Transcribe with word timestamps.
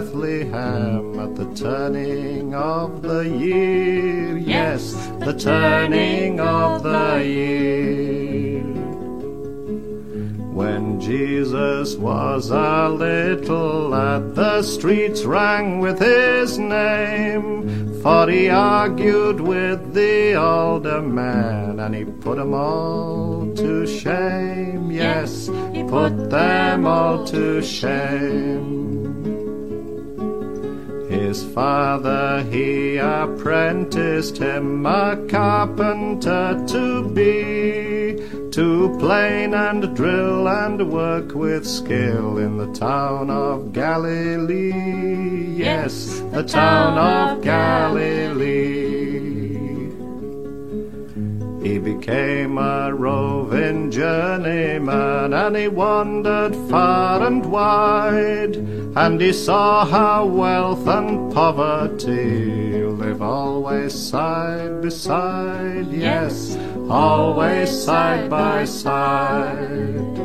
Bethlehem 0.00 1.20
at 1.20 1.36
the 1.36 1.44
turning 1.54 2.54
of 2.54 3.02
the 3.02 3.28
year. 3.28 4.38
Yes, 4.38 4.94
the 5.18 5.34
turning 5.34 6.40
of 6.40 6.82
the 6.82 7.22
year. 7.22 8.62
When 10.54 10.98
Jesus 11.02 11.96
was 11.96 12.48
a 12.48 12.88
little 12.88 13.90
lad, 13.90 14.34
the 14.34 14.62
streets 14.62 15.24
rang 15.24 15.80
with 15.80 15.98
his 15.98 16.58
name, 16.58 18.00
for 18.00 18.26
he 18.26 18.48
argued 18.48 19.38
with 19.38 19.92
the 19.92 20.34
older 20.34 21.02
men, 21.02 21.78
and 21.78 21.94
he 21.94 22.04
put 22.04 22.38
them 22.38 22.54
all 22.54 23.52
to 23.54 23.86
shame. 23.86 24.90
Yes, 24.90 25.48
he 25.74 25.82
put 25.84 26.30
them 26.30 26.86
all 26.86 27.26
to 27.26 27.60
shame. 27.60 28.99
Father, 31.54 32.44
he 32.50 32.96
apprenticed 32.98 34.38
him 34.38 34.86
a 34.86 35.16
carpenter 35.28 36.64
to 36.68 37.08
be, 37.08 38.16
to 38.52 38.96
plane 38.98 39.54
and 39.54 39.96
drill 39.96 40.48
and 40.48 40.90
work 40.92 41.34
with 41.34 41.66
skill 41.66 42.38
in 42.38 42.56
the 42.56 42.72
town 42.72 43.30
of 43.30 43.72
Galilee. 43.72 44.72
Yes, 45.56 46.20
the 46.30 46.44
town 46.44 46.96
of 46.98 47.42
Galilee. 47.42 48.99
He 51.70 51.78
became 51.78 52.58
a 52.58 52.92
roving 52.92 53.92
journeyman 53.92 55.32
and 55.32 55.56
he 55.56 55.68
wandered 55.68 56.56
far 56.68 57.24
and 57.24 57.46
wide. 57.46 58.56
And 58.96 59.20
he 59.20 59.32
saw 59.32 59.84
how 59.84 60.26
wealth 60.26 60.84
and 60.88 61.32
poverty 61.32 62.82
live 62.82 63.22
always 63.22 63.94
side 63.94 64.82
by 64.82 64.88
side. 64.88 65.92
Yes, 65.92 66.58
always 66.88 67.70
side 67.70 68.28
by 68.28 68.64
side. 68.64 70.19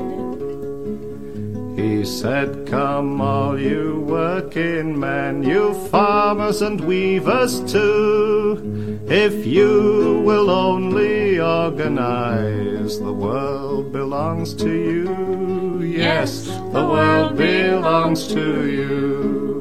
He 1.76 2.06
said, 2.06 2.68
Come, 2.68 3.20
all 3.20 3.60
you 3.60 4.00
working 4.08 4.98
men, 4.98 5.44
you 5.44 5.74
farmers 5.90 6.62
and 6.62 6.80
weavers 6.80 7.60
too, 7.72 9.00
if 9.08 9.46
you 9.46 10.22
will 10.26 10.50
only 10.50 11.40
organize, 11.40 12.98
the 13.00 13.12
world 13.12 13.92
belongs 13.92 14.54
to 14.56 14.70
you. 14.70 15.82
Yes, 15.82 16.46
the 16.46 16.86
world 16.86 17.36
belongs 17.36 18.28
to 18.28 18.70
you. 18.70 19.55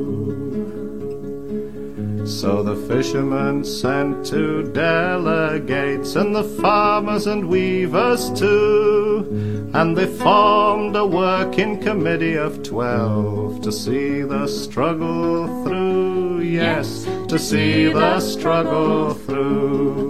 So 2.45 2.63
the 2.63 2.77
fishermen 2.77 3.65
sent 3.65 4.27
to 4.27 4.65
delegates, 4.65 6.15
and 6.15 6.37
the 6.37 6.45
farmers 6.45 7.27
and 7.27 7.49
weavers 7.49 8.31
too, 8.39 9.71
and 9.73 9.97
they 9.97 10.05
formed 10.05 10.95
a 10.95 11.07
working 11.07 11.81
committee 11.81 12.35
of 12.35 12.63
twelve 12.63 13.63
to 13.63 13.73
see 13.73 14.21
the 14.21 14.47
struggle 14.47 15.65
through. 15.65 16.41
Yes, 16.41 17.07
to 17.29 17.39
see 17.39 17.87
the 17.87 18.21
struggle 18.21 19.15
through. 19.15 20.04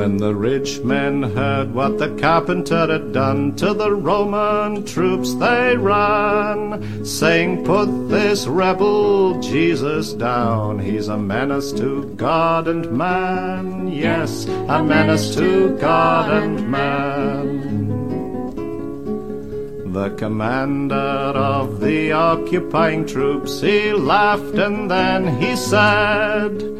When 0.00 0.16
the 0.16 0.34
rich 0.34 0.80
men 0.80 1.22
heard 1.22 1.74
what 1.74 1.98
the 1.98 2.08
carpenter 2.16 2.86
had 2.86 3.12
done 3.12 3.54
to 3.56 3.74
the 3.74 3.92
Roman 3.92 4.86
troops, 4.86 5.34
they 5.34 5.76
ran, 5.76 7.04
saying, 7.04 7.66
Put 7.66 8.08
this 8.08 8.46
rebel 8.46 9.38
Jesus 9.42 10.14
down. 10.14 10.78
He's 10.78 11.08
a 11.08 11.18
menace 11.18 11.70
to 11.72 12.06
God 12.16 12.66
and 12.66 12.90
man. 12.90 13.92
Yes, 13.92 14.46
a 14.46 14.82
menace 14.82 15.34
to 15.34 15.76
God 15.76 16.32
and 16.32 16.70
man. 16.70 17.60
The 19.92 20.08
commander 20.16 20.94
of 20.94 21.80
the 21.80 22.12
occupying 22.12 23.04
troops, 23.04 23.60
he 23.60 23.92
laughed 23.92 24.54
and 24.54 24.90
then 24.90 25.38
he 25.38 25.54
said, 25.56 26.70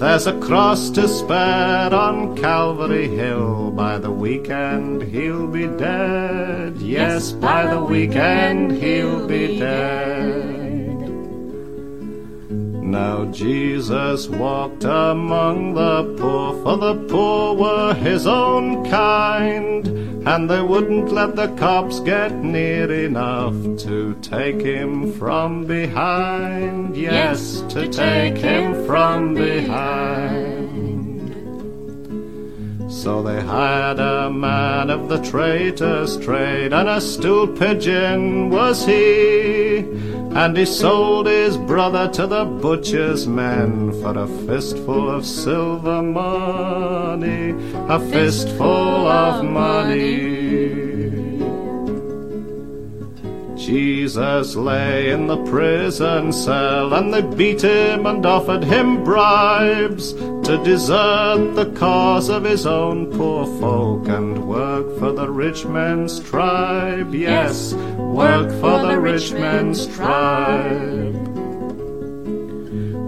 There's 0.00 0.26
a 0.26 0.40
cross 0.40 0.88
to 0.92 1.06
spare 1.06 1.92
on 1.94 2.34
Calvary 2.34 3.06
Hill. 3.06 3.70
By 3.72 3.98
the 3.98 4.10
weekend 4.10 5.02
he'll 5.02 5.46
be 5.46 5.66
dead. 5.66 6.78
Yes, 6.78 7.32
by 7.32 7.66
the 7.66 7.84
weekend 7.84 8.72
he'll 8.72 9.28
be 9.28 9.58
dead. 9.58 10.59
Now 12.90 13.24
Jesus 13.26 14.28
walked 14.28 14.82
among 14.82 15.74
the 15.74 16.02
poor, 16.18 16.60
for 16.64 16.76
the 16.76 16.96
poor 17.08 17.54
were 17.54 17.94
his 17.94 18.26
own 18.26 18.84
kind, 18.90 19.86
and 20.26 20.50
they 20.50 20.60
wouldn't 20.60 21.12
let 21.12 21.36
the 21.36 21.46
cops 21.54 22.00
get 22.00 22.34
near 22.34 22.92
enough 22.92 23.54
to 23.84 24.16
take 24.22 24.60
him 24.60 25.12
from 25.12 25.66
behind. 25.66 26.96
Yes, 26.96 27.60
to 27.68 27.86
take 27.88 28.36
him 28.36 28.84
from 28.86 29.34
behind. 29.34 30.50
So 32.92 33.22
they 33.22 33.40
hired 33.40 34.00
a 34.00 34.30
man 34.30 34.90
of 34.90 35.08
the 35.08 35.22
traitor's 35.22 36.16
trade, 36.18 36.72
and 36.72 36.88
a 36.88 37.00
stool 37.00 37.46
pigeon 37.46 38.50
was 38.50 38.84
he. 38.84 39.84
And 40.32 40.56
he 40.56 40.64
sold 40.64 41.26
his 41.26 41.56
brother 41.56 42.08
to 42.12 42.26
the 42.26 42.44
butcher's 42.44 43.26
man 43.26 43.90
for 44.00 44.16
a 44.16 44.28
fistful 44.46 45.10
of 45.10 45.26
silver 45.26 46.02
money, 46.02 47.54
a 47.88 47.98
fistful 47.98 48.66
of 49.08 49.44
money. 49.44 50.40
Jesus 53.56 54.56
lay 54.56 55.10
in 55.10 55.26
the 55.26 55.44
prison 55.44 56.32
cell, 56.32 56.94
and 56.94 57.12
they 57.12 57.22
beat 57.22 57.62
him 57.62 58.06
and 58.06 58.24
offered 58.24 58.64
him 58.64 59.04
bribes 59.04 60.12
to 60.12 60.60
desert 60.64 61.54
the 61.54 61.70
cause 61.76 62.28
of 62.28 62.42
his 62.44 62.66
own 62.66 63.06
poor 63.16 63.46
folk 63.60 64.08
and 64.08 64.48
work 64.48 64.98
for 64.98 65.12
the 65.12 65.28
rich 65.28 65.66
man's 65.66 66.18
tribe. 66.20 67.14
Yes, 67.14 67.72
work 68.10 68.50
for 68.60 68.78
the 68.80 68.98
rich 69.00 69.32
man's 69.32 69.86
tribe. 69.96 71.30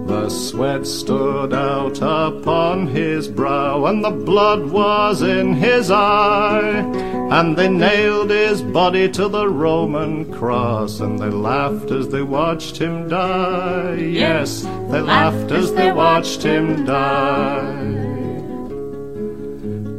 The 0.06 0.28
sweat 0.28 0.86
stood 0.86 1.52
out 1.52 1.98
upon 1.98 2.86
his 2.86 3.28
brow, 3.28 3.86
and 3.86 4.04
the 4.04 4.10
blood 4.10 4.70
was 4.70 5.22
in 5.22 5.54
his 5.54 5.90
eye. 5.90 6.84
And 7.32 7.56
they 7.56 7.68
nailed 7.68 8.30
his 8.30 8.62
body 8.62 9.08
to 9.10 9.26
the 9.28 9.48
Roman 9.48 10.30
cross, 10.32 11.00
and 11.00 11.18
they 11.18 11.30
laughed 11.30 11.90
as 11.90 12.08
they 12.10 12.22
watched 12.22 12.76
him 12.76 13.08
die. 13.08 13.94
Yes, 13.94 14.62
they 14.90 15.00
laughed 15.00 15.50
as 15.50 15.72
they 15.72 15.90
watched 15.90 16.42
him 16.42 16.84
die. 16.84 17.81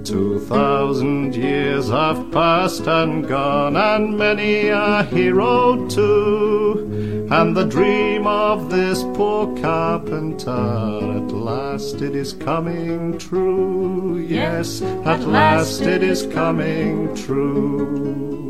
Two 0.03 0.37
thousand 0.47 1.33
years 1.33 1.87
have 1.87 2.29
passed 2.29 2.87
and 2.87 3.25
gone, 3.25 3.77
and 3.77 4.17
many 4.17 4.67
a 4.67 5.03
hero 5.03 5.87
too. 5.87 7.29
And 7.31 7.55
the 7.55 7.63
dream 7.63 8.27
of 8.27 8.69
this 8.69 9.01
poor 9.15 9.55
carpenter, 9.61 10.49
at 10.49 11.31
last 11.31 12.01
it 12.01 12.17
is 12.17 12.33
coming 12.33 13.17
true. 13.17 14.17
Yes, 14.17 14.81
at 14.81 15.21
last 15.21 15.83
it 15.83 16.03
is 16.03 16.27
coming 16.33 17.15
true. 17.15 18.43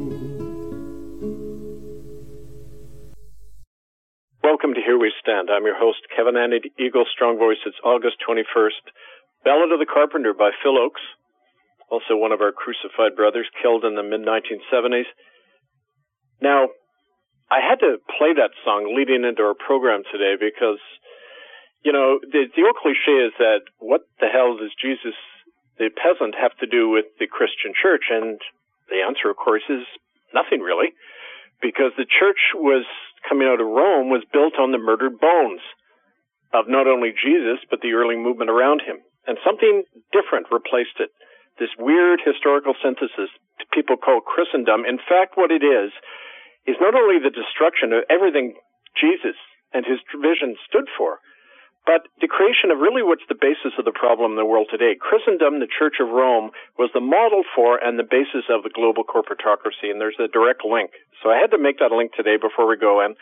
Welcome 4.43 4.73
to 4.73 4.81
Here 4.83 4.97
We 4.97 5.13
Stand. 5.21 5.49
I'm 5.51 5.65
your 5.65 5.77
host, 5.77 5.99
Kevin 6.17 6.33
Annett, 6.33 6.65
Eagle 6.79 7.05
Strong 7.13 7.37
Voice. 7.37 7.61
It's 7.63 7.77
August 7.85 8.15
21st. 8.27 8.89
Ballad 9.45 9.71
of 9.71 9.77
the 9.77 9.85
Carpenter 9.85 10.33
by 10.33 10.49
Phil 10.63 10.79
Ochs 10.79 11.03
also 11.93 12.17
one 12.17 12.33
of 12.33 12.41
our 12.41 12.49
crucified 12.49 13.13
brothers, 13.13 13.45
killed 13.61 13.85
in 13.85 13.93
the 13.93 14.01
mid 14.01 14.25
1970s. 14.25 15.05
Now, 16.41 16.73
I 17.53 17.61
had 17.61 17.77
to 17.85 18.01
play 18.17 18.33
that 18.33 18.57
song 18.65 18.89
leading 18.97 19.21
into 19.21 19.45
our 19.45 19.53
program 19.53 20.01
today 20.09 20.33
because, 20.41 20.81
you 21.85 21.93
know, 21.93 22.17
the, 22.17 22.49
the 22.49 22.65
old 22.65 22.81
cliche 22.81 23.29
is 23.29 23.33
that 23.37 23.61
what 23.77 24.01
the 24.17 24.25
hell 24.25 24.57
does 24.57 24.73
Jesus, 24.81 25.13
the 25.77 25.93
peasant, 25.93 26.33
have 26.33 26.57
to 26.65 26.67
do 26.67 26.89
with 26.89 27.05
the 27.21 27.29
Christian 27.29 27.77
church? 27.77 28.09
And 28.09 28.41
the 28.89 29.05
answer, 29.05 29.29
of 29.29 29.37
course, 29.37 29.63
is 29.69 29.85
nothing 30.33 30.65
really, 30.65 30.97
because 31.61 31.93
the 31.93 32.09
church 32.09 32.57
was 32.57 32.89
coming 33.29 33.45
out 33.45 33.61
of 33.61 33.69
Rome 33.69 34.09
was 34.09 34.25
built 34.33 34.57
on 34.57 34.73
the 34.73 34.81
murdered 34.81 35.21
bones 35.21 35.61
of 36.57 36.65
not 36.65 36.89
only 36.89 37.13
Jesus, 37.13 37.61
but 37.69 37.85
the 37.85 37.93
early 37.93 38.17
movement 38.17 38.49
around 38.49 38.81
him. 38.81 38.97
And 39.29 39.37
something 39.45 39.85
different 40.11 40.49
replaced 40.51 40.97
it. 40.99 41.13
This 41.59 41.73
weird 41.77 42.19
historical 42.25 42.73
synthesis 42.81 43.29
people 43.71 43.97
call 43.97 44.21
Christendom. 44.21 44.85
In 44.85 44.97
fact, 44.97 45.37
what 45.37 45.51
it 45.51 45.63
is, 45.63 45.93
is 46.65 46.79
not 46.79 46.95
only 46.95 47.19
the 47.19 47.33
destruction 47.33 47.91
of 47.93 48.07
everything 48.09 48.55
Jesus 48.95 49.35
and 49.73 49.85
his 49.85 49.99
vision 50.15 50.55
stood 50.65 50.87
for, 50.97 51.19
but 51.85 52.07
the 52.23 52.31
creation 52.31 52.71
of 52.71 52.79
really 52.79 53.03
what's 53.03 53.27
the 53.27 53.35
basis 53.35 53.75
of 53.75 53.83
the 53.83 53.91
problem 53.91 54.31
in 54.31 54.39
the 54.39 54.47
world 54.47 54.71
today. 54.71 54.95
Christendom, 54.95 55.59
the 55.59 55.67
Church 55.67 55.99
of 55.99 56.07
Rome, 56.07 56.55
was 56.79 56.87
the 56.95 57.03
model 57.03 57.43
for 57.43 57.75
and 57.75 57.99
the 57.99 58.07
basis 58.07 58.47
of 58.47 58.63
the 58.63 58.71
global 58.71 59.03
corporatocracy, 59.03 59.91
and 59.91 59.99
there's 59.99 60.19
a 60.19 60.31
direct 60.31 60.63
link. 60.63 60.95
So 61.21 61.27
I 61.27 61.43
had 61.43 61.51
to 61.51 61.59
make 61.59 61.83
that 61.83 61.91
link 61.91 62.15
today 62.15 62.39
before 62.39 62.71
we 62.71 62.79
go 62.79 63.03
in 63.03 63.19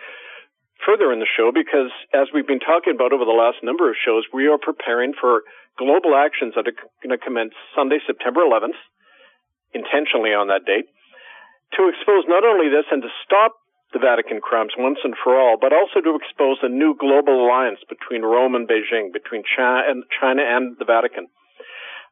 further 0.86 1.12
in 1.14 1.20
the 1.20 1.30
show 1.30 1.52
because 1.54 1.94
as 2.14 2.28
we've 2.34 2.48
been 2.48 2.64
talking 2.64 2.94
about 2.94 3.14
over 3.14 3.26
the 3.26 3.36
last 3.36 3.62
number 3.64 3.90
of 3.90 3.96
shows, 3.98 4.26
we 4.34 4.48
are 4.48 4.58
preparing 4.58 5.14
for 5.14 5.44
global 5.78 6.16
actions 6.16 6.54
that 6.56 6.68
are 6.68 6.78
going 7.04 7.14
to 7.14 7.22
commence 7.22 7.54
Sunday, 7.76 8.00
September 8.06 8.42
11th, 8.42 8.78
intentionally 9.74 10.34
on 10.36 10.48
that 10.48 10.66
date, 10.66 10.90
to 11.78 11.88
expose 11.88 12.28
not 12.28 12.44
only 12.44 12.68
this 12.68 12.86
and 12.92 13.02
to 13.02 13.12
stop 13.24 13.56
the 13.94 14.00
Vatican 14.00 14.40
crimes 14.40 14.72
once 14.78 15.00
and 15.04 15.16
for 15.20 15.36
all, 15.36 15.58
but 15.60 15.74
also 15.76 16.00
to 16.00 16.16
expose 16.16 16.58
a 16.64 16.70
new 16.70 16.96
global 16.96 17.44
alliance 17.44 17.80
between 17.88 18.24
Rome 18.24 18.56
and 18.56 18.68
Beijing, 18.68 19.12
between 19.12 19.44
China 19.44 19.84
and, 20.44 20.78
the 20.80 20.86
Vatican. 20.86 21.28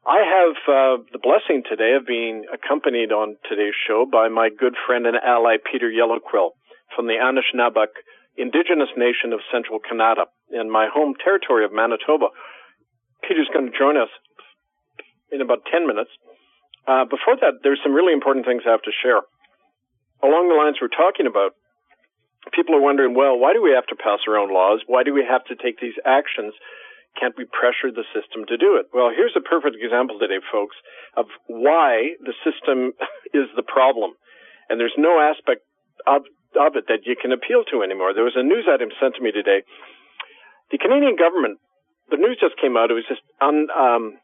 I 0.04 0.20
have 0.24 0.56
uh, 0.64 0.96
the 1.12 1.20
blessing 1.20 1.62
today 1.64 1.92
of 1.96 2.06
being 2.06 2.44
accompanied 2.52 3.12
on 3.12 3.36
today's 3.48 3.76
show 3.86 4.06
by 4.10 4.28
my 4.28 4.48
good 4.48 4.74
friend 4.86 5.06
and 5.06 5.16
ally 5.16 5.56
Peter 5.60 5.88
Yellowquill 5.88 6.56
from 6.96 7.06
the 7.06 7.20
Anishinaabeg 7.20 7.92
indigenous 8.36 8.90
nation 8.96 9.32
of 9.32 9.40
central 9.52 9.78
Canada 9.78 10.26
in 10.50 10.70
my 10.70 10.88
home 10.92 11.14
territory 11.18 11.64
of 11.64 11.72
Manitoba. 11.72 12.30
Peter's 13.22 13.50
going 13.52 13.70
to 13.70 13.76
join 13.76 13.96
us 13.96 14.10
in 15.30 15.40
about 15.40 15.66
10 15.70 15.86
minutes. 15.86 16.10
Uh, 16.86 17.04
before 17.04 17.36
that, 17.40 17.60
there's 17.62 17.80
some 17.82 17.92
really 17.92 18.12
important 18.12 18.46
things 18.46 18.62
I 18.66 18.72
have 18.72 18.82
to 18.82 18.94
share. 19.02 19.22
Along 20.22 20.48
the 20.48 20.58
lines 20.58 20.76
we're 20.80 20.92
talking 20.92 21.26
about, 21.26 21.54
people 22.52 22.74
are 22.74 22.80
wondering, 22.80 23.14
well, 23.14 23.38
why 23.38 23.52
do 23.52 23.62
we 23.62 23.72
have 23.72 23.86
to 23.92 23.96
pass 23.96 24.20
our 24.26 24.36
own 24.36 24.52
laws? 24.52 24.80
Why 24.86 25.04
do 25.04 25.12
we 25.12 25.24
have 25.24 25.44
to 25.52 25.56
take 25.56 25.80
these 25.80 25.96
actions? 26.04 26.54
Can't 27.18 27.36
we 27.36 27.44
pressure 27.44 27.92
the 27.92 28.06
system 28.14 28.46
to 28.48 28.56
do 28.56 28.76
it? 28.78 28.86
Well, 28.94 29.10
here's 29.14 29.36
a 29.36 29.44
perfect 29.44 29.76
example 29.76 30.18
today, 30.18 30.40
folks, 30.52 30.76
of 31.16 31.26
why 31.46 32.16
the 32.22 32.34
system 32.46 32.92
is 33.34 33.50
the 33.56 33.66
problem. 33.66 34.12
And 34.68 34.78
there's 34.78 34.96
no 34.96 35.20
aspect 35.20 35.66
of, 36.06 36.22
of 36.58 36.76
it 36.76 36.86
that 36.88 37.06
you 37.06 37.16
can 37.16 37.32
appeal 37.32 37.64
to 37.70 37.82
anymore. 37.82 38.14
There 38.14 38.24
was 38.26 38.36
a 38.36 38.42
news 38.42 38.66
item 38.66 38.90
sent 39.00 39.14
to 39.16 39.22
me 39.22 39.32
today. 39.32 39.62
The 40.70 40.78
Canadian 40.78 41.16
government, 41.16 41.58
the 42.10 42.16
news 42.16 42.38
just 42.40 42.58
came 42.60 42.76
out. 42.76 42.90
It 42.90 42.98
was 42.98 43.06
just 43.06 43.22
uncensored 43.40 44.20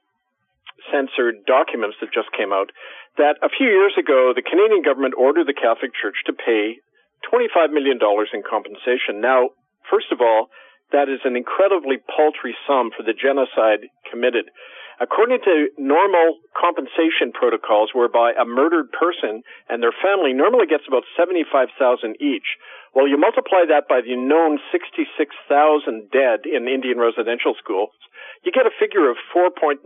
um, 1.36 1.46
documents 1.46 1.96
that 2.00 2.12
just 2.14 2.30
came 2.34 2.52
out 2.52 2.70
that 3.16 3.40
a 3.40 3.48
few 3.48 3.68
years 3.68 3.96
ago, 3.96 4.32
the 4.36 4.44
Canadian 4.44 4.84
government 4.84 5.14
ordered 5.16 5.48
the 5.48 5.56
Catholic 5.56 5.92
Church 5.96 6.20
to 6.26 6.32
pay 6.36 6.78
$25 7.24 7.72
million 7.72 7.98
in 7.98 8.42
compensation. 8.44 9.20
Now, 9.20 9.56
first 9.88 10.12
of 10.12 10.20
all, 10.20 10.48
that 10.92 11.08
is 11.08 11.20
an 11.24 11.34
incredibly 11.34 11.96
paltry 11.98 12.54
sum 12.68 12.90
for 12.94 13.02
the 13.02 13.16
genocide 13.16 13.88
committed. 14.06 14.52
According 14.96 15.44
to 15.44 15.68
normal 15.76 16.40
compensation 16.56 17.28
protocols 17.32 17.92
whereby 17.92 18.32
a 18.32 18.48
murdered 18.48 18.88
person 18.96 19.42
and 19.68 19.82
their 19.82 19.92
family 19.92 20.32
normally 20.32 20.64
gets 20.66 20.88
about 20.88 21.04
75,000 21.18 22.16
each, 22.16 22.56
well, 22.96 23.04
you 23.04 23.20
multiply 23.20 23.68
that 23.68 23.92
by 23.92 24.00
the 24.00 24.16
known 24.16 24.56
66,000 24.72 26.08
dead 26.08 26.48
in 26.48 26.64
Indian 26.64 26.96
residential 26.96 27.52
schools, 27.60 27.92
you 28.40 28.52
get 28.52 28.64
a 28.64 28.72
figure 28.80 29.12
of 29.12 29.20
$4.95 29.36 29.84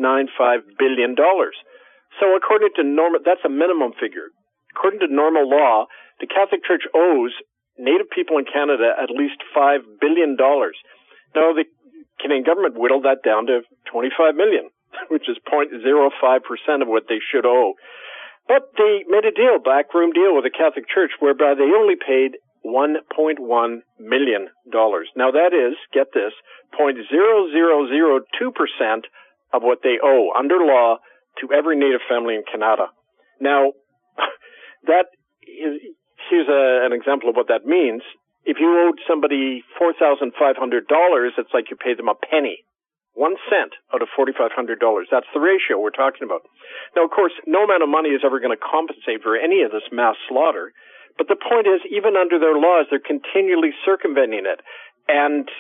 billion. 0.79 1.19
So 2.23 2.39
according 2.39 2.71
to 2.79 2.87
normal, 2.87 3.19
that's 3.27 3.43
a 3.45 3.51
minimum 3.51 3.99
figure. 3.99 4.31
According 4.79 5.01
to 5.01 5.11
normal 5.11 5.51
law, 5.51 5.91
the 6.23 6.31
Catholic 6.31 6.63
Church 6.63 6.87
owes 6.95 7.35
Native 7.81 8.11
people 8.11 8.37
in 8.37 8.45
Canada 8.45 8.93
at 8.93 9.11
least 9.11 9.41
$5 9.57 10.01
billion. 10.01 10.37
Now, 10.37 11.57
the 11.57 11.65
Canadian 12.21 12.45
government 12.45 12.77
whittled 12.77 13.05
that 13.09 13.25
down 13.25 13.47
to 13.47 13.63
25 13.91 14.37
million, 14.37 14.69
which 15.09 15.29
is 15.29 15.37
0.05% 15.51 16.83
of 16.83 16.89
what 16.89 17.05
they 17.09 17.21
should 17.33 17.47
owe. 17.47 17.75
But 18.49 18.73
they 18.77 19.05
made 19.09 19.25
a 19.25 19.31
deal, 19.31 19.61
backroom 19.63 20.11
deal 20.13 20.35
with 20.35 20.43
the 20.45 20.51
Catholic 20.51 20.89
Church, 20.89 21.13
whereby 21.21 21.55
they 21.55 21.71
only 21.71 21.95
paid 21.95 22.37
$1.1 22.65 23.83
million. 23.99 24.49
Now 25.17 25.31
that 25.31 25.55
is, 25.55 25.77
get 25.95 26.13
this, 26.13 26.33
0.0002% 26.79 29.05
of 29.53 29.63
what 29.63 29.83
they 29.83 29.99
owe 30.03 30.33
under 30.37 30.59
law 30.59 30.99
to 31.41 31.53
every 31.53 31.77
Native 31.77 32.01
family 32.09 32.35
in 32.35 32.43
Canada. 32.51 32.87
Now, 33.41 33.73
that 34.87 35.07
is, 35.43 35.81
here's 36.29 36.49
a, 36.49 36.87
an 36.87 36.93
example 36.93 37.31
of 37.31 37.37
what 37.37 37.49
that 37.49 37.67
means. 37.67 38.03
If 38.45 38.59
you 38.61 38.89
owed 38.89 39.01
somebody 39.09 39.65
$4,500, 39.81 41.31
it's 41.39 41.55
like 41.55 41.71
you 41.71 41.77
paid 41.77 41.99
them 41.99 42.09
a 42.09 42.15
penny. 42.15 42.65
One 43.15 43.37
cent 43.51 43.75
out 43.93 44.03
of 44.03 44.09
$4,500. 44.15 44.55
That's 45.11 45.27
the 45.35 45.43
ratio 45.43 45.79
we're 45.79 45.95
talking 45.95 46.23
about. 46.25 46.47
Now, 46.95 47.05
of 47.05 47.11
course, 47.11 47.33
no 47.47 47.65
amount 47.65 47.83
of 47.83 47.91
money 47.91 48.11
is 48.11 48.23
ever 48.25 48.39
going 48.39 48.55
to 48.55 48.61
compensate 48.61 49.23
for 49.23 49.37
any 49.37 49.63
of 49.63 49.73
this 49.73 49.87
mass 49.91 50.17
slaughter. 50.29 50.73
But 51.19 51.29
the 51.29 51.37
point 51.37 51.67
is, 51.67 51.83
even 51.91 52.17
under 52.17 52.39
their 52.39 52.55
laws, 52.55 52.87
they're 52.89 53.03
continually 53.03 53.75
circumventing 53.85 54.47
it. 54.47 54.63
And 55.11 55.51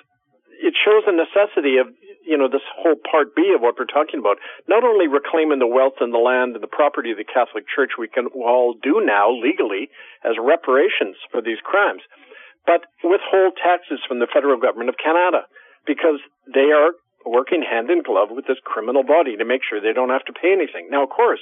it 0.62 0.78
shows 0.78 1.04
the 1.04 1.12
necessity 1.12 1.76
of 1.82 1.90
you 2.24 2.36
know, 2.36 2.48
this 2.48 2.64
whole 2.76 2.96
part 3.00 3.34
B 3.34 3.52
of 3.56 3.60
what 3.60 3.76
we're 3.78 3.88
talking 3.88 4.20
about, 4.20 4.36
not 4.68 4.84
only 4.84 5.08
reclaiming 5.08 5.58
the 5.58 5.66
wealth 5.66 5.98
and 6.00 6.12
the 6.12 6.20
land 6.20 6.54
and 6.54 6.62
the 6.62 6.70
property 6.70 7.10
of 7.10 7.18
the 7.18 7.24
Catholic 7.24 7.64
Church 7.64 7.96
we 7.98 8.08
can 8.08 8.28
all 8.36 8.76
do 8.76 9.00
now 9.04 9.32
legally 9.32 9.88
as 10.24 10.36
reparations 10.38 11.16
for 11.32 11.40
these 11.40 11.60
crimes, 11.64 12.02
but 12.66 12.84
withhold 13.02 13.56
taxes 13.56 14.00
from 14.06 14.20
the 14.20 14.28
federal 14.28 14.60
government 14.60 14.90
of 14.92 15.00
Canada 15.00 15.48
because 15.86 16.20
they 16.46 16.70
are 16.70 16.92
working 17.24 17.62
hand 17.62 17.90
in 17.90 18.02
glove 18.02 18.28
with 18.30 18.46
this 18.46 18.60
criminal 18.64 19.02
body 19.02 19.36
to 19.36 19.44
make 19.44 19.60
sure 19.62 19.80
they 19.80 19.92
don't 19.92 20.10
have 20.10 20.24
to 20.24 20.32
pay 20.32 20.52
anything. 20.52 20.88
Now, 20.90 21.04
of 21.04 21.10
course, 21.10 21.40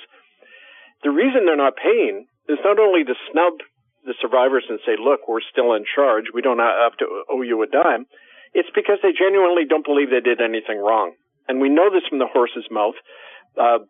the 1.02 1.11
reason 1.11 1.47
they're 1.47 1.56
not 1.56 1.78
paying 1.78 2.26
is 2.49 2.58
not 2.64 2.78
only 2.78 3.04
to 3.04 3.14
snub 3.30 3.62
the 4.04 4.14
survivors 4.20 4.64
and 4.68 4.80
say, 4.87 4.97
look, 4.99 5.28
we're 5.28 5.44
still 5.44 5.75
in 5.75 5.85
charge. 5.85 6.32
We 6.35 6.42
don't 6.42 6.58
have 6.58 6.97
to 6.99 7.06
owe 7.30 7.42
you 7.42 7.62
a 7.62 7.68
dime. 7.68 8.06
It's 8.54 8.70
because 8.75 8.99
they 9.02 9.12
genuinely 9.12 9.68
don't 9.68 9.85
believe 9.85 10.11
they 10.11 10.25
did 10.25 10.40
anything 10.40 10.78
wrong. 10.78 11.12
And 11.47 11.61
we 11.61 11.68
know 11.68 11.90
this 11.92 12.06
from 12.08 12.18
the 12.18 12.26
horse's 12.30 12.66
mouth. 12.70 12.97
Uh, 13.54 13.85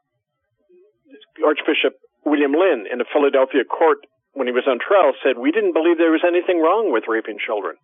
Archbishop 1.45 1.95
William 2.25 2.53
Lynn 2.53 2.87
in 2.91 3.01
a 3.01 3.09
Philadelphia 3.09 3.65
court 3.65 3.99
when 4.35 4.47
he 4.47 4.53
was 4.53 4.67
on 4.69 4.79
trial 4.79 5.15
said, 5.23 5.39
we 5.39 5.51
didn't 5.51 5.73
believe 5.73 5.97
there 5.99 6.13
was 6.15 6.27
anything 6.27 6.61
wrong 6.61 6.93
with 6.93 7.09
raping 7.09 7.39
children. 7.39 7.77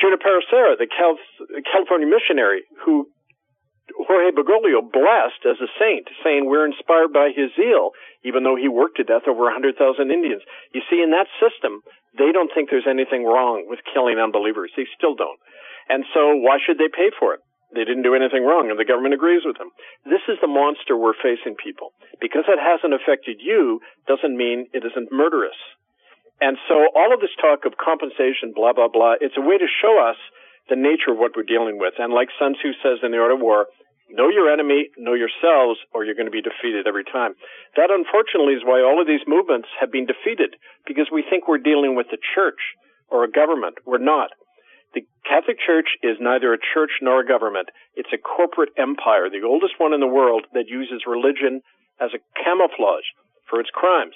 Junipero 0.00 0.40
Serra, 0.50 0.76
the 0.76 0.86
California 0.86 2.06
missionary 2.06 2.62
who 2.84 3.10
Jorge 3.96 4.30
Bergoglio 4.36 4.84
blessed 4.84 5.42
as 5.48 5.58
a 5.60 5.70
saint, 5.80 6.08
saying 6.22 6.46
we're 6.46 6.66
inspired 6.66 7.12
by 7.12 7.32
his 7.34 7.50
zeal, 7.56 7.96
even 8.22 8.44
though 8.44 8.56
he 8.56 8.68
worked 8.68 8.98
to 8.98 9.04
death 9.04 9.26
over 9.26 9.48
100,000 9.48 9.74
Indians. 10.10 10.42
You 10.72 10.82
see, 10.90 11.00
in 11.00 11.10
that 11.10 11.26
system, 11.40 11.80
they 12.16 12.30
don't 12.30 12.52
think 12.52 12.68
there's 12.70 12.88
anything 12.88 13.24
wrong 13.24 13.66
with 13.66 13.80
killing 13.92 14.18
unbelievers. 14.20 14.70
They 14.76 14.86
still 14.96 15.14
don't. 15.14 15.40
And 15.88 16.04
so 16.12 16.36
why 16.36 16.58
should 16.60 16.78
they 16.78 16.92
pay 16.92 17.10
for 17.18 17.34
it? 17.34 17.40
They 17.74 17.84
didn't 17.84 18.04
do 18.04 18.14
anything 18.14 18.44
wrong 18.44 18.70
and 18.70 18.78
the 18.78 18.88
government 18.88 19.14
agrees 19.14 19.44
with 19.44 19.58
them. 19.58 19.68
This 20.04 20.24
is 20.28 20.40
the 20.40 20.48
monster 20.48 20.96
we're 20.96 21.16
facing 21.16 21.56
people. 21.56 21.92
Because 22.20 22.44
it 22.48 22.60
hasn't 22.60 22.96
affected 22.96 23.40
you 23.40 23.80
doesn't 24.06 24.36
mean 24.36 24.68
it 24.72 24.84
isn't 24.84 25.12
murderous. 25.12 25.56
And 26.40 26.56
so 26.68 26.86
all 26.94 27.12
of 27.12 27.20
this 27.20 27.34
talk 27.40 27.66
of 27.66 27.74
compensation, 27.76 28.54
blah, 28.54 28.72
blah, 28.72 28.88
blah, 28.88 29.18
it's 29.20 29.36
a 29.36 29.42
way 29.42 29.58
to 29.58 29.66
show 29.82 29.98
us 29.98 30.16
the 30.70 30.76
nature 30.76 31.10
of 31.10 31.18
what 31.18 31.32
we're 31.34 31.48
dealing 31.48 31.78
with. 31.78 31.94
And 31.98 32.12
like 32.12 32.28
Sun 32.38 32.54
Tzu 32.54 32.78
says 32.82 33.02
in 33.02 33.10
the 33.10 33.18
Art 33.18 33.32
of 33.32 33.40
War, 33.40 33.66
know 34.08 34.28
your 34.28 34.52
enemy, 34.52 34.88
know 34.96 35.14
yourselves, 35.14 35.80
or 35.92 36.04
you're 36.04 36.14
going 36.14 36.30
to 36.30 36.34
be 36.34 36.44
defeated 36.44 36.86
every 36.86 37.04
time. 37.04 37.34
That 37.74 37.90
unfortunately 37.90 38.54
is 38.54 38.62
why 38.64 38.80
all 38.80 39.00
of 39.00 39.08
these 39.10 39.24
movements 39.26 39.68
have 39.80 39.90
been 39.90 40.06
defeated, 40.06 40.54
because 40.86 41.10
we 41.10 41.24
think 41.26 41.48
we're 41.48 41.58
dealing 41.58 41.96
with 41.96 42.06
a 42.12 42.22
church 42.34 42.60
or 43.10 43.24
a 43.24 43.30
government. 43.30 43.82
We're 43.84 43.98
not. 43.98 44.30
The 44.94 45.04
Catholic 45.28 45.58
Church 45.60 46.00
is 46.02 46.16
neither 46.20 46.54
a 46.54 46.64
church 46.72 47.02
nor 47.02 47.20
a 47.20 47.26
government. 47.26 47.68
It's 47.94 48.12
a 48.12 48.20
corporate 48.20 48.72
empire, 48.78 49.28
the 49.28 49.44
oldest 49.44 49.74
one 49.76 49.92
in 49.92 50.00
the 50.00 50.08
world 50.08 50.46
that 50.54 50.68
uses 50.68 51.04
religion 51.04 51.60
as 52.00 52.10
a 52.14 52.22
camouflage 52.40 53.04
for 53.50 53.60
its 53.60 53.70
crimes. 53.72 54.14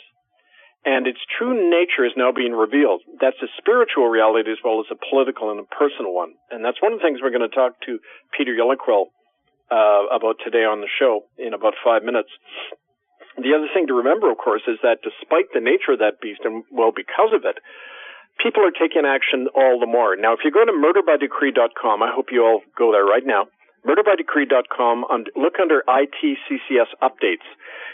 And 0.84 1.06
its 1.06 1.22
true 1.38 1.54
nature 1.54 2.04
is 2.04 2.12
now 2.16 2.32
being 2.34 2.52
revealed. 2.52 3.02
That's 3.20 3.38
a 3.38 3.46
spiritual 3.58 4.10
reality 4.10 4.50
as 4.50 4.58
well 4.64 4.82
as 4.82 4.90
a 4.90 4.98
political 4.98 5.50
and 5.54 5.60
a 5.60 5.68
personal 5.70 6.12
one. 6.12 6.34
And 6.50 6.64
that's 6.64 6.82
one 6.82 6.92
of 6.92 6.98
the 6.98 7.04
things 7.06 7.22
we're 7.22 7.30
going 7.30 7.46
to 7.48 7.54
talk 7.54 7.78
to 7.86 8.02
Peter 8.36 8.50
Yellowquill 8.50 9.14
uh, 9.70 10.10
about 10.10 10.42
today 10.42 10.66
on 10.66 10.82
the 10.82 10.90
show 10.98 11.30
in 11.38 11.54
about 11.54 11.74
five 11.84 12.02
minutes. 12.02 12.34
The 13.38 13.54
other 13.54 13.70
thing 13.72 13.86
to 13.86 13.94
remember, 13.94 14.30
of 14.30 14.36
course, 14.36 14.62
is 14.66 14.76
that 14.82 15.00
despite 15.06 15.54
the 15.54 15.62
nature 15.62 15.94
of 15.94 16.00
that 16.04 16.20
beast, 16.20 16.42
and 16.44 16.64
well, 16.68 16.90
because 16.90 17.32
of 17.32 17.46
it, 17.46 17.56
people 18.42 18.66
are 18.66 18.74
taking 18.74 19.06
action 19.06 19.48
all 19.54 19.80
the 19.80 19.88
more. 19.88 20.16
Now, 20.16 20.34
if 20.34 20.40
you 20.44 20.50
go 20.50 20.66
to 20.66 20.74
murderbydecree.com, 20.74 22.02
I 22.02 22.10
hope 22.12 22.28
you 22.30 22.44
all 22.44 22.60
go 22.76 22.92
there 22.92 23.04
right 23.04 23.24
now. 23.24 23.46
Murderbydecree.com, 23.86 25.06
look 25.34 25.54
under 25.60 25.82
ITCCS 25.88 26.92
updates. 27.02 27.48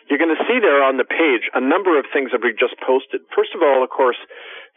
You're 0.06 0.22
going 0.22 0.34
to 0.34 0.44
see 0.46 0.62
there 0.62 0.86
on 0.86 0.96
the 0.96 1.04
page 1.04 1.50
a 1.52 1.60
number 1.60 1.98
of 1.98 2.06
things 2.14 2.30
that 2.30 2.40
we 2.40 2.54
just 2.54 2.78
posted. 2.78 3.26
First 3.34 3.52
of 3.58 3.60
all, 3.60 3.82
of 3.82 3.90
course, 3.90 4.16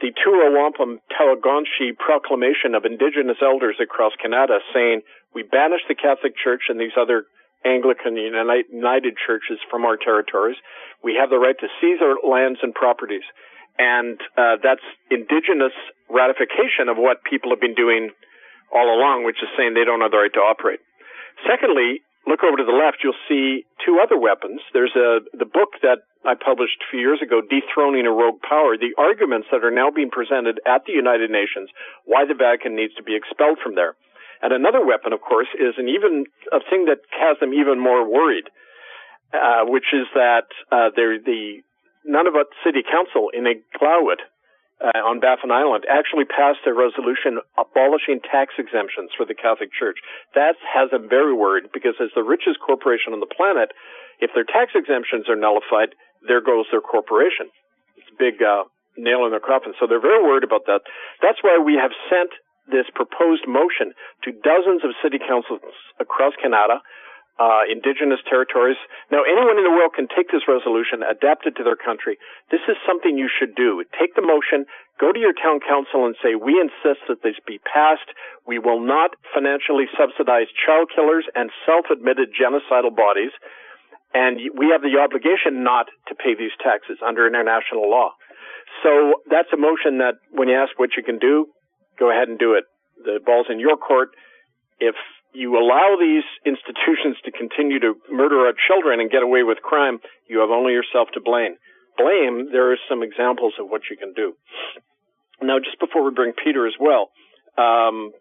the 0.02 0.10
Two 0.18 0.34
Row 0.34 0.50
Wampum 0.50 1.00
Tawagonshi 1.14 1.94
proclamation 1.94 2.74
of 2.74 2.84
Indigenous 2.84 3.38
elders 3.40 3.78
across 3.78 4.12
Canada 4.18 4.60
saying 4.74 5.06
we 5.34 5.44
banish 5.44 5.86
the 5.88 5.96
Catholic 5.96 6.34
Church 6.36 6.68
and 6.68 6.82
these 6.82 6.98
other 6.98 7.30
Anglican 7.64 8.18
United 8.18 9.14
churches 9.16 9.62
from 9.70 9.86
our 9.86 9.96
territories. 9.96 10.58
We 11.04 11.16
have 11.22 11.30
the 11.30 11.38
right 11.38 11.56
to 11.60 11.68
seize 11.80 12.02
our 12.02 12.18
lands 12.26 12.60
and 12.64 12.74
properties. 12.74 13.24
And 13.78 14.20
uh, 14.38 14.58
that's 14.62 14.84
indigenous 15.10 15.74
ratification 16.10 16.90
of 16.90 16.98
what 16.98 17.24
people 17.24 17.52
have 17.52 17.62
been 17.62 17.78
doing 17.78 18.12
all 18.74 18.90
along, 18.90 19.24
which 19.26 19.38
is 19.42 19.50
saying 19.58 19.74
they 19.74 19.86
don't 19.86 20.02
have 20.02 20.12
the 20.12 20.18
right 20.18 20.34
to 20.34 20.44
operate. 20.44 20.80
Secondly, 21.48 22.02
look 22.28 22.44
over 22.44 22.58
to 22.58 22.64
the 22.64 22.76
left, 22.76 23.02
you'll 23.04 23.18
see 23.28 23.66
two 23.86 24.00
other 24.02 24.18
weapons. 24.18 24.62
There's 24.74 24.96
a 24.96 25.22
the 25.34 25.46
book 25.50 25.82
that 25.82 26.06
I 26.26 26.36
published 26.38 26.86
a 26.86 26.90
few 26.92 27.00
years 27.00 27.22
ago, 27.22 27.42
Dethroning 27.42 28.06
a 28.06 28.14
Rogue 28.14 28.42
Power, 28.46 28.78
the 28.78 28.94
arguments 28.98 29.48
that 29.52 29.66
are 29.66 29.74
now 29.74 29.90
being 29.90 30.14
presented 30.14 30.62
at 30.70 30.86
the 30.86 30.94
United 30.94 31.32
Nations 31.32 31.70
why 32.06 32.26
the 32.26 32.38
Vatican 32.38 32.76
needs 32.76 32.94
to 32.96 33.04
be 33.04 33.16
expelled 33.16 33.58
from 33.58 33.74
there. 33.74 33.96
And 34.42 34.54
another 34.54 34.86
weapon, 34.86 35.14
of 35.14 35.22
course, 35.22 35.50
is 35.54 35.78
an 35.78 35.90
even 35.90 36.26
a 36.52 36.62
thing 36.70 36.86
that 36.86 37.02
has 37.14 37.38
them 37.40 37.54
even 37.54 37.80
more 37.80 38.06
worried, 38.06 38.50
uh, 39.34 39.66
which 39.66 39.94
is 39.94 40.06
that 40.14 40.50
uh, 40.72 40.90
the 40.94 41.62
Nunavut 42.06 42.50
City 42.66 42.82
Council 42.82 43.30
in 43.34 43.46
Iqaluit 43.46 44.22
uh, 44.82 45.06
on 45.06 45.22
Baffin 45.22 45.54
Island 45.54 45.86
actually 45.86 46.26
passed 46.26 46.66
a 46.66 46.74
resolution 46.74 47.38
abolishing 47.54 48.20
tax 48.26 48.58
exemptions 48.58 49.14
for 49.14 49.30
the 49.30 49.38
Catholic 49.38 49.70
Church. 49.70 50.02
That 50.34 50.58
has 50.66 50.90
them 50.90 51.06
very 51.08 51.34
worried 51.34 51.70
because 51.70 51.96
as 52.02 52.10
the 52.18 52.26
richest 52.26 52.58
corporation 52.60 53.14
on 53.14 53.22
the 53.22 53.30
planet, 53.30 53.70
if 54.20 54.34
their 54.34 54.46
tax 54.46 54.74
exemptions 54.74 55.30
are 55.30 55.38
nullified, 55.38 55.94
there 56.26 56.42
goes 56.42 56.66
their 56.74 56.82
corporation. 56.82 57.54
It's 57.98 58.10
a 58.10 58.18
big 58.18 58.42
uh, 58.42 58.66
nail 58.98 59.26
in 59.26 59.32
their 59.32 59.44
coffin. 59.44 59.74
So 59.78 59.86
they're 59.86 60.02
very 60.02 60.22
worried 60.22 60.46
about 60.46 60.66
that. 60.66 60.82
That's 61.22 61.42
why 61.42 61.62
we 61.62 61.78
have 61.78 61.94
sent 62.10 62.34
this 62.70 62.90
proposed 62.94 63.46
motion 63.50 63.94
to 64.26 64.30
dozens 64.32 64.86
of 64.86 64.98
city 65.02 65.18
councils 65.18 65.62
across 66.00 66.34
Canada 66.42 66.82
uh, 67.40 67.64
indigenous 67.70 68.20
territories. 68.30 68.78
Now, 69.12 69.24
anyone 69.24 69.58
in 69.58 69.66
the 69.66 69.74
world 69.74 69.96
can 69.96 70.08
take 70.12 70.30
this 70.30 70.46
resolution, 70.48 71.02
adapt 71.02 71.48
it 71.48 71.56
to 71.58 71.64
their 71.64 71.80
country. 71.80 72.18
This 72.52 72.62
is 72.68 72.78
something 72.86 73.18
you 73.18 73.30
should 73.30 73.56
do. 73.56 73.84
Take 73.98 74.14
the 74.16 74.22
motion, 74.22 74.66
go 75.00 75.12
to 75.12 75.20
your 75.20 75.34
town 75.34 75.60
council 75.64 76.06
and 76.06 76.16
say, 76.22 76.36
we 76.36 76.60
insist 76.60 77.08
that 77.10 77.24
this 77.24 77.40
be 77.48 77.58
passed. 77.66 78.10
We 78.46 78.60
will 78.60 78.80
not 78.80 79.18
financially 79.34 79.90
subsidize 79.98 80.52
child 80.54 80.92
killers 80.94 81.26
and 81.34 81.50
self-admitted 81.66 82.36
genocidal 82.36 82.94
bodies. 82.94 83.34
And 84.14 84.38
we 84.60 84.70
have 84.76 84.84
the 84.84 85.00
obligation 85.00 85.64
not 85.64 85.88
to 86.12 86.16
pay 86.16 86.36
these 86.36 86.54
taxes 86.60 87.00
under 87.00 87.26
international 87.26 87.90
law. 87.90 88.14
So 88.84 89.24
that's 89.30 89.50
a 89.54 89.58
motion 89.58 89.98
that 90.00 90.20
when 90.32 90.48
you 90.48 90.56
ask 90.56 90.78
what 90.78 90.92
you 90.96 91.04
can 91.04 91.18
do, 91.18 91.48
go 91.98 92.12
ahead 92.12 92.28
and 92.28 92.38
do 92.38 92.54
it. 92.54 92.66
The 93.04 93.20
ball's 93.26 93.48
in 93.50 93.60
your 93.60 93.78
court. 93.78 94.10
If 94.80 94.96
you 95.34 95.58
allow 95.58 95.96
these 96.00 96.28
institutions 96.46 97.18
to 97.24 97.32
continue 97.32 97.80
to 97.80 97.96
murder 98.12 98.46
our 98.48 98.54
children 98.68 99.00
and 99.00 99.10
get 99.10 99.24
away 99.24 99.44
with 99.44 99.60
crime, 99.64 100.00
you 100.28 100.40
have 100.40 100.50
only 100.50 100.74
yourself 100.74 101.08
to 101.14 101.22
blame. 101.22 101.56
Blame, 101.98 102.50
there 102.52 102.72
are 102.72 102.80
some 102.90 103.04
examples 103.04 103.54
of 103.60 103.70
what 103.70 103.82
you 103.90 103.98
can 103.98 104.14
do. 104.14 104.34
Now, 105.42 105.60
just 105.60 105.80
before 105.80 106.04
we 106.04 106.12
bring 106.12 106.34
Peter 106.34 106.68
as 106.68 106.76
well, 106.80 107.12
um, 107.58 108.12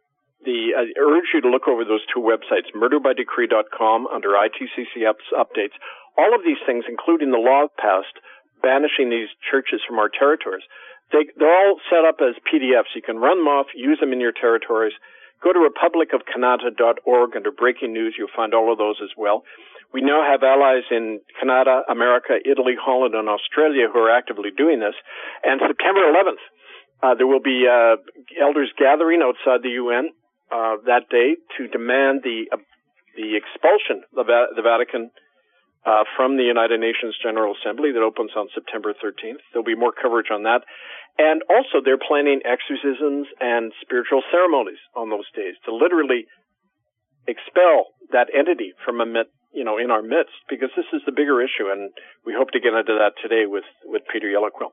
the, 0.45 0.73
I 0.73 0.88
urge 0.99 1.35
you 1.35 1.40
to 1.43 1.50
look 1.50 1.69
over 1.69 1.85
those 1.85 2.05
two 2.12 2.21
websites, 2.21 2.73
murderbydecree.com 2.73 4.07
under 4.07 4.31
ITCC 4.31 5.05
updates. 5.05 5.76
All 6.17 6.35
of 6.35 6.43
these 6.45 6.59
things, 6.64 6.85
including 6.88 7.31
the 7.31 7.43
law 7.43 7.67
passed 7.76 8.17
banishing 8.62 9.11
these 9.11 9.29
churches 9.50 9.81
from 9.87 9.99
our 9.99 10.09
territories, 10.09 10.64
they, 11.12 11.26
they're 11.37 11.52
all 11.52 11.81
set 11.90 12.05
up 12.05 12.21
as 12.23 12.37
PDFs. 12.47 12.95
You 12.95 13.02
can 13.02 13.19
run 13.19 13.38
them 13.38 13.49
off, 13.49 13.67
use 13.75 13.99
them 14.00 14.12
in 14.12 14.21
your 14.21 14.33
territories, 14.33 14.93
Go 15.42 15.52
to 15.52 15.59
republicofkanata.org 15.59 17.37
under 17.37 17.50
breaking 17.50 17.92
news. 17.92 18.14
You'll 18.18 18.35
find 18.35 18.54
all 18.54 18.73
of 18.73 18.78
those 18.78 18.97
as 19.02 19.11
well. 19.16 19.42
We 19.92 20.02
now 20.02 20.23
have 20.23 20.42
allies 20.42 20.85
in 20.90 21.20
Canada, 21.40 21.82
America, 21.90 22.38
Italy, 22.44 22.75
Holland, 22.80 23.14
and 23.14 23.28
Australia 23.28 23.88
who 23.92 23.99
are 23.99 24.16
actively 24.16 24.50
doing 24.56 24.80
this. 24.80 24.94
And 25.42 25.61
September 25.66 26.00
11th, 26.00 26.42
uh, 27.02 27.14
there 27.14 27.26
will 27.26 27.40
be 27.42 27.66
uh, 27.66 27.97
elders 28.40 28.70
gathering 28.78 29.23
outside 29.23 29.62
the 29.62 29.80
UN 29.80 30.11
uh, 30.52 30.76
that 30.87 31.09
day 31.11 31.37
to 31.56 31.68
demand 31.68 32.20
the 32.23 32.47
uh, 32.52 32.56
the 33.16 33.35
expulsion 33.37 34.04
of 34.16 34.26
the 34.26 34.62
Vatican 34.62 35.11
uh, 35.87 36.05
from 36.17 36.37
the 36.37 36.45
United 36.45 36.81
Nations 36.81 37.17
General 37.23 37.55
Assembly 37.57 37.93
that 37.93 38.03
opens 38.03 38.33
on 38.37 38.49
September 38.55 38.93
13th. 38.93 39.41
There'll 39.53 39.65
be 39.65 39.77
more 39.77 39.93
coverage 39.93 40.29
on 40.31 40.45
that. 40.45 40.63
And 41.19 41.43
also, 41.49 41.85
they're 41.85 42.01
planning 42.01 42.41
exorcisms 42.45 43.27
and 43.41 43.73
spiritual 43.81 44.23
ceremonies 44.31 44.81
on 44.95 45.11
those 45.11 45.29
days 45.35 45.57
to 45.65 45.75
literally 45.75 46.27
expel 47.27 47.93
that 48.13 48.29
entity 48.37 48.73
from 48.85 49.01
a 49.01 49.25
you 49.53 49.65
know 49.65 49.79
in 49.79 49.91
our 49.91 50.03
midst 50.03 50.39
because 50.49 50.71
this 50.77 50.87
is 50.93 51.03
the 51.07 51.13
bigger 51.13 51.43
issue, 51.43 51.69
and 51.71 51.91
we 52.25 52.33
hope 52.37 52.51
to 52.53 52.61
get 52.61 52.73
into 52.73 52.97
that 52.97 53.13
today 53.21 53.45
with 53.47 53.69
with 53.85 54.03
Peter 54.13 54.29
Yellowquill. 54.29 54.73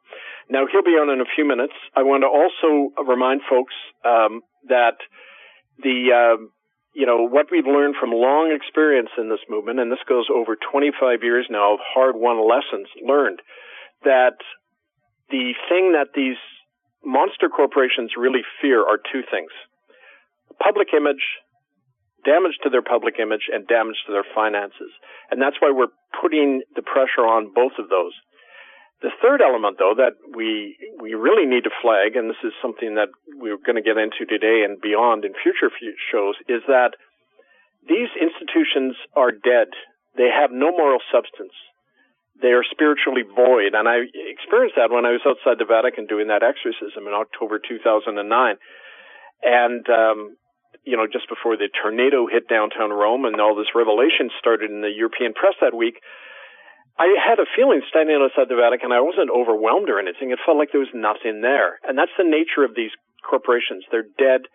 Now 0.50 0.68
he'll 0.72 0.84
be 0.84 0.96
on 0.96 1.10
in 1.10 1.20
a 1.20 1.30
few 1.36 1.46
minutes. 1.46 1.74
I 1.96 2.04
want 2.04 2.24
to 2.24 2.32
also 2.32 2.94
remind 3.04 3.42
folks 3.50 3.74
um, 4.06 4.42
that 4.70 4.98
the 5.82 5.98
uh, 6.14 6.38
you 6.98 7.06
know 7.06 7.30
what 7.30 7.54
we've 7.54 7.70
learned 7.70 7.94
from 8.02 8.10
long 8.10 8.50
experience 8.50 9.14
in 9.22 9.30
this 9.30 9.46
movement, 9.48 9.80
and 9.80 9.92
this 9.92 10.02
goes 10.10 10.26
over 10.34 10.58
25 10.58 11.22
years 11.22 11.46
now 11.48 11.78
of 11.78 11.80
hard-won 11.80 12.42
lessons 12.42 12.90
learned 13.06 13.40
that 14.04 14.42
the 15.30 15.54
thing 15.70 15.94
that 15.94 16.18
these 16.18 16.42
monster 17.06 17.54
corporations 17.54 18.18
really 18.18 18.42
fear 18.60 18.82
are 18.82 18.98
two 18.98 19.22
things 19.30 19.54
public 20.58 20.90
image, 20.90 21.22
damage 22.26 22.58
to 22.64 22.70
their 22.74 22.82
public 22.82 23.22
image, 23.22 23.46
and 23.54 23.68
damage 23.70 24.02
to 24.08 24.12
their 24.12 24.26
finances. 24.34 24.90
And 25.30 25.38
that's 25.38 25.62
why 25.62 25.70
we're 25.70 25.94
putting 26.18 26.66
the 26.74 26.82
pressure 26.82 27.30
on 27.30 27.54
both 27.54 27.78
of 27.78 27.94
those. 27.94 28.18
The 29.02 29.14
third 29.22 29.42
element, 29.42 29.78
though, 29.78 29.94
that 29.98 30.18
we 30.36 30.76
we 31.00 31.14
really 31.14 31.46
need 31.46 31.64
to 31.66 31.74
flag, 31.82 32.16
and 32.16 32.30
this 32.30 32.42
is 32.44 32.54
something 32.62 32.96
that 32.96 33.10
we're 33.38 33.62
going 33.62 33.78
to 33.78 33.86
get 33.86 33.98
into 33.98 34.26
today 34.26 34.66
and 34.66 34.82
beyond 34.82 35.24
in 35.24 35.34
future 35.38 35.70
shows, 36.12 36.36
is 36.50 36.66
that 36.68 36.98
these 37.88 38.10
institutions 38.18 38.98
are 39.16 39.32
dead. 39.32 39.70
They 40.18 40.30
have 40.34 40.50
no 40.52 40.72
moral 40.72 41.00
substance 41.14 41.54
they 42.42 42.54
are 42.54 42.64
spiritually 42.64 43.24
void. 43.24 43.74
And 43.74 43.88
I 43.90 44.06
experienced 44.14 44.78
that 44.78 44.94
when 44.94 45.06
I 45.06 45.18
was 45.18 45.26
outside 45.26 45.58
the 45.58 45.66
Vatican 45.66 46.06
doing 46.06 46.28
that 46.30 46.46
exorcism 46.46 47.10
in 47.10 47.14
October 47.14 47.58
2009. 47.58 48.14
And, 49.42 49.86
um, 49.90 50.38
you 50.86 50.98
know, 50.98 51.08
just 51.10 51.30
before 51.30 51.58
the 51.58 51.70
tornado 51.70 52.28
hit 52.30 52.48
downtown 52.48 52.92
Rome 52.92 53.26
and 53.26 53.42
all 53.42 53.56
this 53.56 53.74
revelation 53.74 54.30
started 54.40 54.70
in 54.70 54.82
the 54.82 54.94
European 54.94 55.34
press 55.34 55.58
that 55.62 55.74
week, 55.74 56.02
I 56.98 57.14
had 57.22 57.38
a 57.38 57.46
feeling 57.56 57.82
standing 57.90 58.18
outside 58.18 58.50
the 58.50 58.58
Vatican, 58.58 58.92
I 58.92 59.06
wasn't 59.06 59.30
overwhelmed 59.30 59.90
or 59.90 60.02
anything. 60.02 60.34
It 60.34 60.42
felt 60.42 60.58
like 60.58 60.74
there 60.74 60.82
was 60.82 60.98
nothing 60.98 61.42
there. 61.42 61.78
And 61.86 61.94
that's 61.98 62.14
the 62.18 62.26
nature 62.26 62.66
of 62.66 62.74
these 62.74 62.90
corporations. 63.22 63.86
They're 63.94 64.10
dead, 64.18 64.50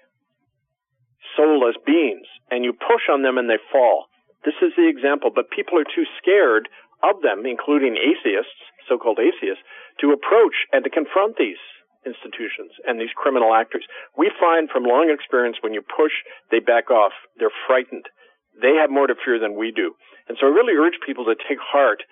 soulless 1.39 1.79
beings. 1.87 2.27
And 2.51 2.67
you 2.67 2.75
push 2.75 3.07
on 3.07 3.23
them 3.23 3.39
and 3.39 3.49
they 3.49 3.63
fall. 3.71 4.11
This 4.45 4.59
is 4.59 4.75
the 4.75 4.91
example. 4.91 5.31
But 5.31 5.55
people 5.55 5.79
are 5.79 5.87
too 5.87 6.03
scared 6.19 6.67
of 7.07 7.23
them, 7.23 7.47
including 7.47 7.95
atheists, 7.95 8.59
so-called 8.91 9.23
atheists, 9.23 9.63
to 10.03 10.11
approach 10.11 10.67
and 10.75 10.83
to 10.83 10.91
confront 10.91 11.39
these 11.39 11.63
institutions 12.03 12.75
and 12.83 12.99
these 12.99 13.15
criminal 13.15 13.55
actors. 13.55 13.87
We 14.19 14.35
find 14.35 14.67
from 14.67 14.83
long 14.83 15.15
experience 15.15 15.63
when 15.63 15.75
you 15.75 15.83
push, 15.83 16.13
they 16.51 16.59
back 16.59 16.91
off. 16.91 17.15
They're 17.39 17.55
frightened. 17.71 18.11
They 18.59 18.75
have 18.83 18.91
more 18.91 19.07
to 19.07 19.15
fear 19.15 19.39
than 19.39 19.55
we 19.55 19.71
do. 19.71 19.95
And 20.27 20.37
so 20.39 20.47
I 20.47 20.51
really 20.51 20.75
urge 20.75 20.99
people 21.07 21.25
to 21.27 21.39
take 21.39 21.63
heart 21.63 22.03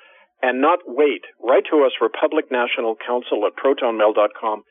and 0.43 0.61
not 0.61 0.81
wait. 0.87 1.23
Write 1.43 1.65
to 1.71 1.85
us, 1.85 1.93
Republic 2.01 2.47
National 2.51 2.97
Council 2.97 3.45
at 3.47 3.53
protonmail.com 3.57 4.63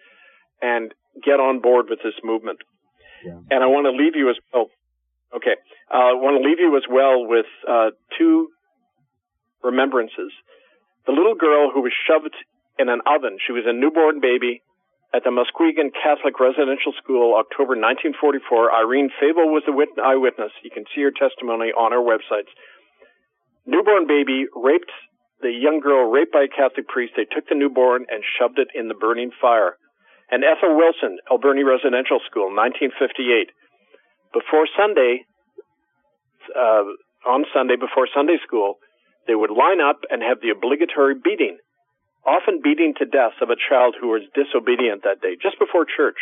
and 0.62 0.94
get 1.24 1.40
on 1.40 1.60
board 1.62 1.88
with 1.90 2.00
this 2.04 2.16
movement. 2.24 2.60
Yeah. 3.26 3.40
And 3.52 3.64
I 3.64 3.68
want 3.68 3.86
to 3.86 3.92
leave 3.92 4.16
you 4.16 4.30
as 4.30 4.38
well. 4.54 4.68
Okay. 5.36 5.56
Uh, 5.92 5.98
I 5.98 6.14
want 6.14 6.42
to 6.42 6.48
leave 6.48 6.60
you 6.60 6.76
as 6.78 6.84
well 6.90 7.26
with 7.28 7.46
uh, 7.68 7.92
two 8.18 8.50
remembrances. 9.64 10.32
The 11.06 11.14
little 11.14 11.36
girl 11.36 11.72
who 11.74 11.82
was 11.82 11.94
shoved 12.08 12.36
in 12.78 12.90
an 12.90 13.02
oven, 13.06 13.38
she 13.46 13.52
was 13.52 13.64
a 13.68 13.74
newborn 13.74 14.22
baby 14.22 14.62
at 15.14 15.24
the 15.24 15.34
Muscowequan 15.34 15.90
Catholic 15.94 16.40
Residential 16.40 16.94
School, 17.02 17.34
October 17.34 17.74
1944. 17.74 18.70
Irene 18.70 19.10
Favel 19.18 19.50
was 19.50 19.66
the 19.66 19.74
eyewitness. 20.02 20.54
You 20.64 20.70
can 20.70 20.86
see 20.94 21.02
her 21.02 21.12
testimony 21.12 21.74
on 21.74 21.94
our 21.94 22.04
websites. 22.04 22.54
Newborn 23.66 24.06
baby 24.06 24.46
raped, 24.54 24.92
the 25.41 25.51
young 25.51 25.79
girl 25.79 26.10
raped 26.10 26.34
by 26.34 26.43
a 26.43 26.48
Catholic 26.48 26.88
priest. 26.88 27.13
They 27.15 27.25
took 27.25 27.48
the 27.48 27.55
newborn 27.55 28.05
and 28.10 28.24
shoved 28.24 28.60
it 28.60 28.69
in 28.75 28.88
the 28.88 28.93
burning 28.93 29.31
fire. 29.39 29.77
and 30.31 30.43
Ethel 30.46 30.77
Wilson, 30.77 31.17
Alberni 31.31 31.63
Residential 31.65 32.19
School, 32.29 32.53
1958. 32.53 33.50
Before 34.31 34.67
Sunday, 34.77 35.25
uh, 36.53 36.86
on 37.25 37.46
Sunday 37.53 37.75
before 37.75 38.08
Sunday 38.13 38.38
school, 38.46 38.77
they 39.25 39.34
would 39.34 39.50
line 39.50 39.81
up 39.81 40.05
and 40.10 40.22
have 40.22 40.38
the 40.41 40.53
obligatory 40.53 41.15
beating, 41.17 41.58
often 42.25 42.62
beating 42.62 42.93
to 42.98 43.05
death 43.05 43.41
of 43.41 43.50
a 43.50 43.58
child 43.58 43.96
who 44.00 44.10
was 44.10 44.22
disobedient 44.38 45.01
that 45.01 45.22
day, 45.22 45.34
just 45.41 45.58
before 45.58 45.86
church. 45.86 46.17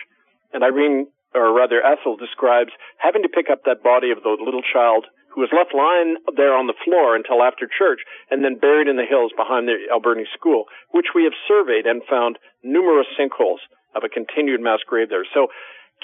And 0.54 0.64
Irene, 0.64 1.08
or 1.36 1.52
rather 1.52 1.84
Ethel, 1.84 2.16
describes 2.16 2.72
having 2.98 3.24
to 3.24 3.30
pick 3.30 3.50
up 3.52 3.64
that 3.66 3.84
body 3.84 4.12
of 4.12 4.24
the 4.24 4.36
little 4.40 4.64
child 4.64 5.06
who 5.38 5.46
was 5.46 5.54
left 5.54 5.70
lying 5.70 6.18
there 6.34 6.58
on 6.58 6.66
the 6.66 6.74
floor 6.82 7.14
until 7.14 7.46
after 7.46 7.70
church 7.70 8.02
and 8.34 8.42
then 8.42 8.58
buried 8.58 8.90
in 8.90 8.98
the 8.98 9.06
hills 9.06 9.30
behind 9.38 9.70
the 9.70 9.86
Alberni 9.94 10.26
school, 10.34 10.66
which 10.90 11.14
we 11.14 11.30
have 11.30 11.38
surveyed 11.46 11.86
and 11.86 12.02
found 12.10 12.42
numerous 12.66 13.06
sinkholes 13.14 13.62
of 13.94 14.02
a 14.02 14.10
continued 14.10 14.66
mass 14.66 14.82
grave 14.90 15.14
there. 15.14 15.30
So 15.38 15.54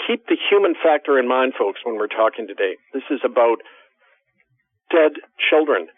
keep 0.06 0.30
the 0.30 0.38
human 0.38 0.78
factor 0.78 1.18
in 1.18 1.26
mind, 1.26 1.58
folks, 1.58 1.82
when 1.82 1.98
we're 1.98 2.14
talking 2.14 2.46
today. 2.46 2.78
This 2.94 3.10
is 3.10 3.26
about 3.26 3.66
dead 4.94 5.18
children 5.50 5.90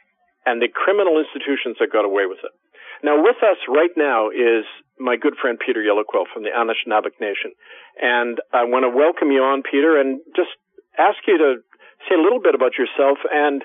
and 0.48 0.64
the 0.64 0.72
criminal 0.72 1.20
institutions 1.20 1.76
that 1.84 1.92
got 1.92 2.08
away 2.08 2.32
with 2.32 2.40
it. 2.40 2.56
Now, 3.04 3.20
with 3.20 3.44
us 3.44 3.60
right 3.68 3.92
now 4.00 4.32
is 4.32 4.64
my 4.96 5.20
good 5.20 5.36
friend 5.36 5.60
Peter 5.60 5.84
Yellowquill 5.84 6.32
from 6.32 6.48
the 6.48 6.56
Anishinaabeg 6.56 7.20
Nation. 7.20 7.52
And 8.00 8.40
I 8.56 8.64
want 8.64 8.88
to 8.88 8.96
welcome 8.96 9.36
you 9.36 9.44
on, 9.44 9.60
Peter, 9.60 10.00
and 10.00 10.24
just 10.40 10.56
ask 10.96 11.20
you 11.28 11.36
to 11.36 11.60
say 12.10 12.16
a 12.16 12.22
little 12.22 12.42
bit 12.42 12.56
about 12.56 12.74
yourself 12.78 13.18
and 13.32 13.64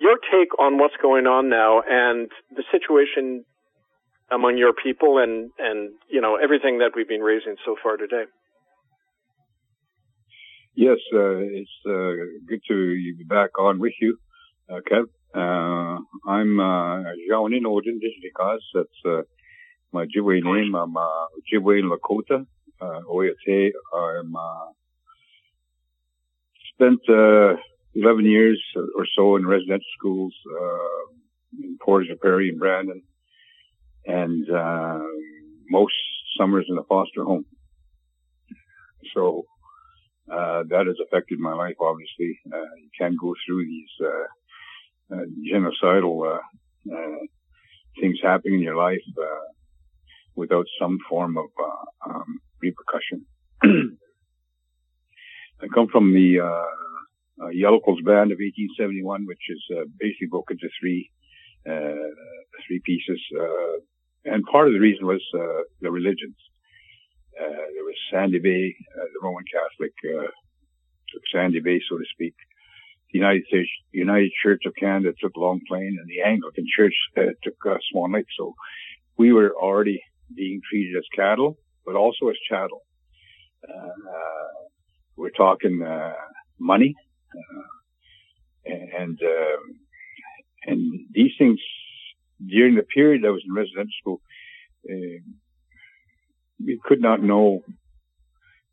your 0.00 0.16
take 0.30 0.56
on 0.58 0.78
what's 0.78 0.96
going 1.02 1.26
on 1.26 1.48
now 1.48 1.82
and 1.86 2.30
the 2.54 2.62
situation 2.70 3.44
among 4.30 4.56
your 4.56 4.72
people 4.72 5.18
and, 5.18 5.50
and 5.58 5.90
you 6.08 6.20
know, 6.20 6.36
everything 6.36 6.78
that 6.78 6.92
we've 6.94 7.08
been 7.08 7.20
raising 7.22 7.56
so 7.64 7.76
far 7.82 7.96
today. 7.96 8.24
Yes, 10.74 10.98
uh, 11.12 11.38
it's 11.38 11.70
uh, 11.86 12.14
good 12.46 12.60
to 12.68 12.94
be 13.18 13.24
back 13.28 13.58
on 13.58 13.80
with 13.80 13.94
you, 14.00 14.16
uh, 14.70 14.80
Kev. 14.88 15.06
Uh, 15.34 15.98
I'm 16.26 16.60
uh, 16.60 17.02
Jean 17.28 17.66
Odin. 17.66 18.00
That's 18.74 18.86
uh, 19.04 19.22
my 19.92 20.06
Ojibwe 20.06 20.40
name. 20.42 20.74
I'm 20.76 20.96
uh, 20.96 21.26
Ojibwe 21.36 21.82
Lakota. 21.82 22.46
Uh, 22.80 23.00
Oyate. 23.10 23.72
I'm 23.92 24.36
uh, 24.36 24.66
spent 26.78 27.00
uh, 27.08 27.54
11 27.94 28.24
years 28.24 28.62
or 28.76 29.06
so 29.16 29.36
in 29.36 29.46
residential 29.46 29.84
schools 29.98 30.34
uh, 30.48 31.62
in 31.62 31.76
Portage 31.82 32.16
Prairie 32.20 32.50
and 32.50 32.58
Brandon, 32.58 33.02
and 34.06 34.48
uh, 34.48 35.00
most 35.70 35.94
summers 36.38 36.66
in 36.68 36.78
a 36.78 36.84
foster 36.84 37.24
home. 37.24 37.44
So 39.14 39.44
uh, 40.30 40.62
that 40.68 40.86
has 40.86 40.96
affected 41.06 41.38
my 41.38 41.54
life. 41.54 41.74
Obviously, 41.80 42.38
uh, 42.52 42.74
you 42.76 42.90
can't 42.98 43.18
go 43.20 43.34
through 43.46 43.64
these 43.64 44.06
uh, 44.06 45.14
uh, 45.16 45.24
genocidal 45.50 46.38
things 48.00 48.18
happening 48.22 48.58
in 48.58 48.62
your 48.62 48.76
life 48.76 49.00
without 50.36 50.66
some 50.80 50.98
form 51.08 51.36
of 51.36 51.46
um, 52.08 52.38
repercussion. 52.62 53.26
I 55.60 55.66
come 55.74 55.88
from 55.88 56.12
the 56.12 56.40
uh, 56.40 57.44
uh, 57.44 57.50
band 58.04 58.30
of 58.30 58.38
1871, 58.38 59.26
which 59.26 59.42
is 59.48 59.62
uh, 59.76 59.84
basically 59.98 60.28
broken 60.30 60.56
into 60.60 60.70
three 60.80 61.10
uh, 61.68 62.14
three 62.66 62.80
pieces. 62.84 63.20
Uh, 63.34 63.82
and 64.24 64.44
part 64.44 64.68
of 64.68 64.72
the 64.72 64.80
reason 64.80 65.06
was 65.06 65.22
uh, 65.34 65.62
the 65.80 65.90
religions. 65.90 66.36
there 67.36 67.84
was 67.84 67.98
Sandy 68.10 68.38
Bay, 68.38 68.74
the 68.94 69.20
Roman 69.22 69.44
Catholic 69.52 69.92
took 71.12 71.22
Sandy 71.32 71.60
Bay, 71.60 71.80
so 71.88 71.98
to 71.98 72.04
speak. 72.12 72.34
The 73.12 73.18
United 73.18 73.44
States 73.46 73.70
United 73.92 74.32
Church 74.42 74.62
of 74.66 74.74
Canada 74.74 75.12
took 75.20 75.36
Long 75.36 75.60
Plain, 75.66 75.96
and 75.98 76.08
the 76.08 76.22
Anglican 76.22 76.66
Church 76.76 76.94
took 77.42 77.56
Swan 77.90 78.12
Lake. 78.12 78.26
So 78.36 78.54
we 79.16 79.32
were 79.32 79.54
already 79.56 80.02
being 80.34 80.60
treated 80.68 80.96
as 80.96 81.04
cattle, 81.14 81.58
but 81.84 81.96
also 81.96 82.28
as 82.28 82.36
chattel. 82.48 82.82
Uh, 83.66 84.08
we're 85.18 85.30
talking 85.30 85.82
uh, 85.82 86.14
money, 86.58 86.94
uh, 87.36 88.72
and 88.98 89.18
um, 89.20 89.62
and 90.64 90.80
these 91.12 91.32
things 91.38 91.58
during 92.46 92.76
the 92.76 92.84
period 92.84 93.24
I 93.26 93.30
was 93.30 93.42
in 93.46 93.52
residential 93.52 93.98
school, 94.00 94.20
uh, 94.88 95.18
we 96.64 96.80
could 96.84 97.02
not 97.02 97.22
know 97.22 97.60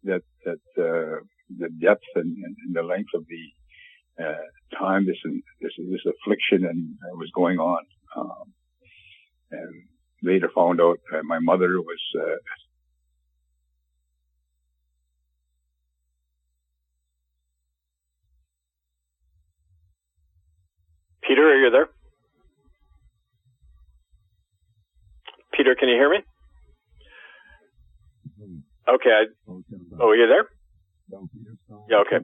that 0.03 0.21
that 0.45 0.63
uh, 0.77 1.19
the 1.57 1.69
depth 1.81 2.05
and, 2.15 2.35
and, 2.45 2.75
the 2.75 2.83
length 2.83 3.13
of 3.15 3.25
the 3.27 4.23
uh, 4.23 4.77
time 4.79 5.07
this 5.07 5.17
this 5.61 5.73
this 5.77 6.05
affliction 6.05 6.65
and 6.65 6.95
was 7.17 7.31
going 7.35 7.57
on. 7.57 7.83
Um, 8.15 8.53
and 9.51 9.73
later 10.23 10.49
found 10.53 10.79
out 10.79 10.99
my 11.23 11.39
mother 11.39 11.81
was 11.81 12.03
Peter, 21.35 21.51
are 21.51 21.65
you 21.65 21.69
there? 21.69 21.89
Peter, 25.51 25.75
can 25.75 25.89
you 25.89 25.95
hear 25.95 26.09
me? 26.09 26.23
Okay. 28.87 29.09
I, 29.11 29.23
oh, 29.99 30.07
are 30.07 30.15
you 30.15 30.27
there? 30.31 30.47
Yeah, 31.91 31.97
okay. 32.07 32.23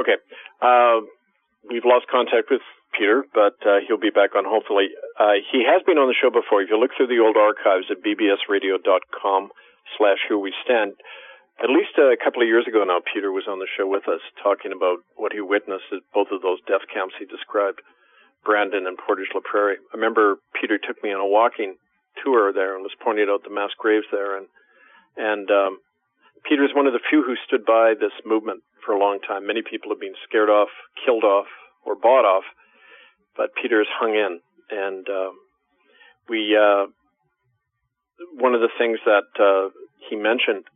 Okay. 0.00 0.16
Uh, 0.64 1.04
we've 1.68 1.84
lost 1.84 2.06
contact 2.10 2.48
with 2.50 2.64
Peter, 2.96 3.24
but 3.34 3.60
uh, 3.68 3.84
he'll 3.86 4.00
be 4.00 4.08
back 4.08 4.32
on 4.34 4.44
hopefully. 4.48 4.88
Uh, 5.20 5.44
he 5.52 5.60
has 5.68 5.82
been 5.84 5.98
on 5.98 6.08
the 6.08 6.16
show 6.16 6.30
before. 6.32 6.62
If 6.62 6.70
you 6.70 6.80
look 6.80 6.96
through 6.96 7.12
the 7.12 7.20
old 7.20 7.36
archives 7.36 7.92
at 7.92 8.00
bbsradio.com 8.00 9.50
slash 9.98 10.24
who 10.26 10.38
we 10.40 10.54
stand, 10.64 10.96
at 11.62 11.70
least 11.72 11.96
a 11.96 12.16
couple 12.20 12.42
of 12.42 12.48
years 12.48 12.68
ago 12.68 12.84
now, 12.84 13.00
Peter 13.00 13.32
was 13.32 13.48
on 13.48 13.58
the 13.58 13.70
show 13.76 13.88
with 13.88 14.04
us 14.08 14.20
talking 14.42 14.72
about 14.76 15.00
what 15.16 15.32
he 15.32 15.40
witnessed 15.40 15.88
at 15.88 16.04
both 16.12 16.28
of 16.30 16.42
those 16.42 16.60
death 16.68 16.84
camps 16.92 17.14
he 17.18 17.24
described, 17.24 17.80
Brandon 18.44 18.86
and 18.86 18.98
Portage 18.98 19.32
La 19.34 19.40
Prairie. 19.40 19.80
I 19.80 19.96
remember 19.96 20.36
Peter 20.52 20.76
took 20.76 21.02
me 21.02 21.12
on 21.12 21.20
a 21.20 21.26
walking 21.26 21.76
tour 22.22 22.52
there 22.52 22.76
and 22.76 22.84
was 22.84 22.92
pointing 23.02 23.28
out 23.32 23.42
the 23.42 23.52
mass 23.52 23.72
graves 23.78 24.06
there. 24.12 24.36
And, 24.36 24.46
and, 25.16 25.50
um, 25.50 25.80
Peter 26.44 26.62
is 26.62 26.76
one 26.76 26.86
of 26.86 26.92
the 26.92 27.02
few 27.08 27.24
who 27.24 27.34
stood 27.48 27.64
by 27.64 27.94
this 27.98 28.12
movement 28.24 28.62
for 28.84 28.92
a 28.92 29.00
long 29.00 29.18
time. 29.26 29.46
Many 29.46 29.62
people 29.64 29.90
have 29.90 29.98
been 29.98 30.14
scared 30.28 30.50
off, 30.50 30.68
killed 31.04 31.24
off, 31.24 31.48
or 31.84 31.96
bought 31.96 32.28
off, 32.28 32.44
but 33.36 33.50
Peter 33.60 33.78
has 33.78 33.88
hung 33.90 34.14
in. 34.14 34.40
And, 34.70 35.08
um, 35.08 35.40
we, 36.28 36.54
uh, 36.54 36.86
one 38.38 38.54
of 38.54 38.60
the 38.60 38.70
things 38.78 39.00
that, 39.06 39.32
uh, 39.40 39.70
he 40.08 40.16
mentioned 40.16 40.68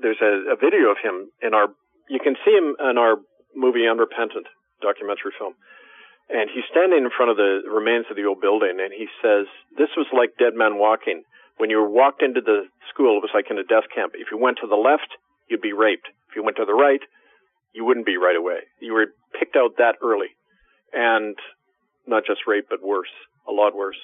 there's 0.00 0.20
a, 0.22 0.54
a 0.54 0.56
video 0.56 0.90
of 0.90 0.98
him 1.02 1.30
in 1.42 1.54
our, 1.54 1.68
you 2.08 2.20
can 2.22 2.34
see 2.44 2.52
him 2.52 2.74
in 2.78 2.98
our 2.98 3.16
movie 3.54 3.86
Unrepentant 3.86 4.46
documentary 4.80 5.34
film. 5.38 5.54
And 6.28 6.50
he's 6.52 6.68
standing 6.70 7.08
in 7.08 7.10
front 7.10 7.32
of 7.32 7.36
the 7.40 7.64
remains 7.66 8.04
of 8.10 8.16
the 8.16 8.28
old 8.28 8.40
building 8.40 8.78
and 8.78 8.92
he 8.92 9.08
says, 9.24 9.48
this 9.76 9.88
was 9.96 10.06
like 10.12 10.36
dead 10.36 10.52
men 10.54 10.76
walking. 10.76 11.24
When 11.56 11.70
you 11.70 11.82
walked 11.82 12.22
into 12.22 12.40
the 12.40 12.68
school, 12.92 13.18
it 13.18 13.24
was 13.24 13.34
like 13.34 13.50
in 13.50 13.58
a 13.58 13.64
death 13.64 13.88
camp. 13.90 14.12
If 14.14 14.28
you 14.30 14.38
went 14.38 14.58
to 14.60 14.68
the 14.68 14.78
left, 14.78 15.08
you'd 15.48 15.64
be 15.64 15.72
raped. 15.72 16.06
If 16.30 16.36
you 16.36 16.44
went 16.44 16.56
to 16.58 16.68
the 16.68 16.76
right, 16.76 17.00
you 17.72 17.84
wouldn't 17.84 18.06
be 18.06 18.16
right 18.16 18.36
away. 18.36 18.68
You 18.80 18.92
were 18.92 19.06
picked 19.38 19.56
out 19.56 19.78
that 19.78 19.96
early. 20.02 20.36
And 20.92 21.36
not 22.06 22.24
just 22.24 22.46
rape, 22.46 22.66
but 22.70 22.82
worse, 22.82 23.12
a 23.48 23.52
lot 23.52 23.74
worse. 23.74 23.98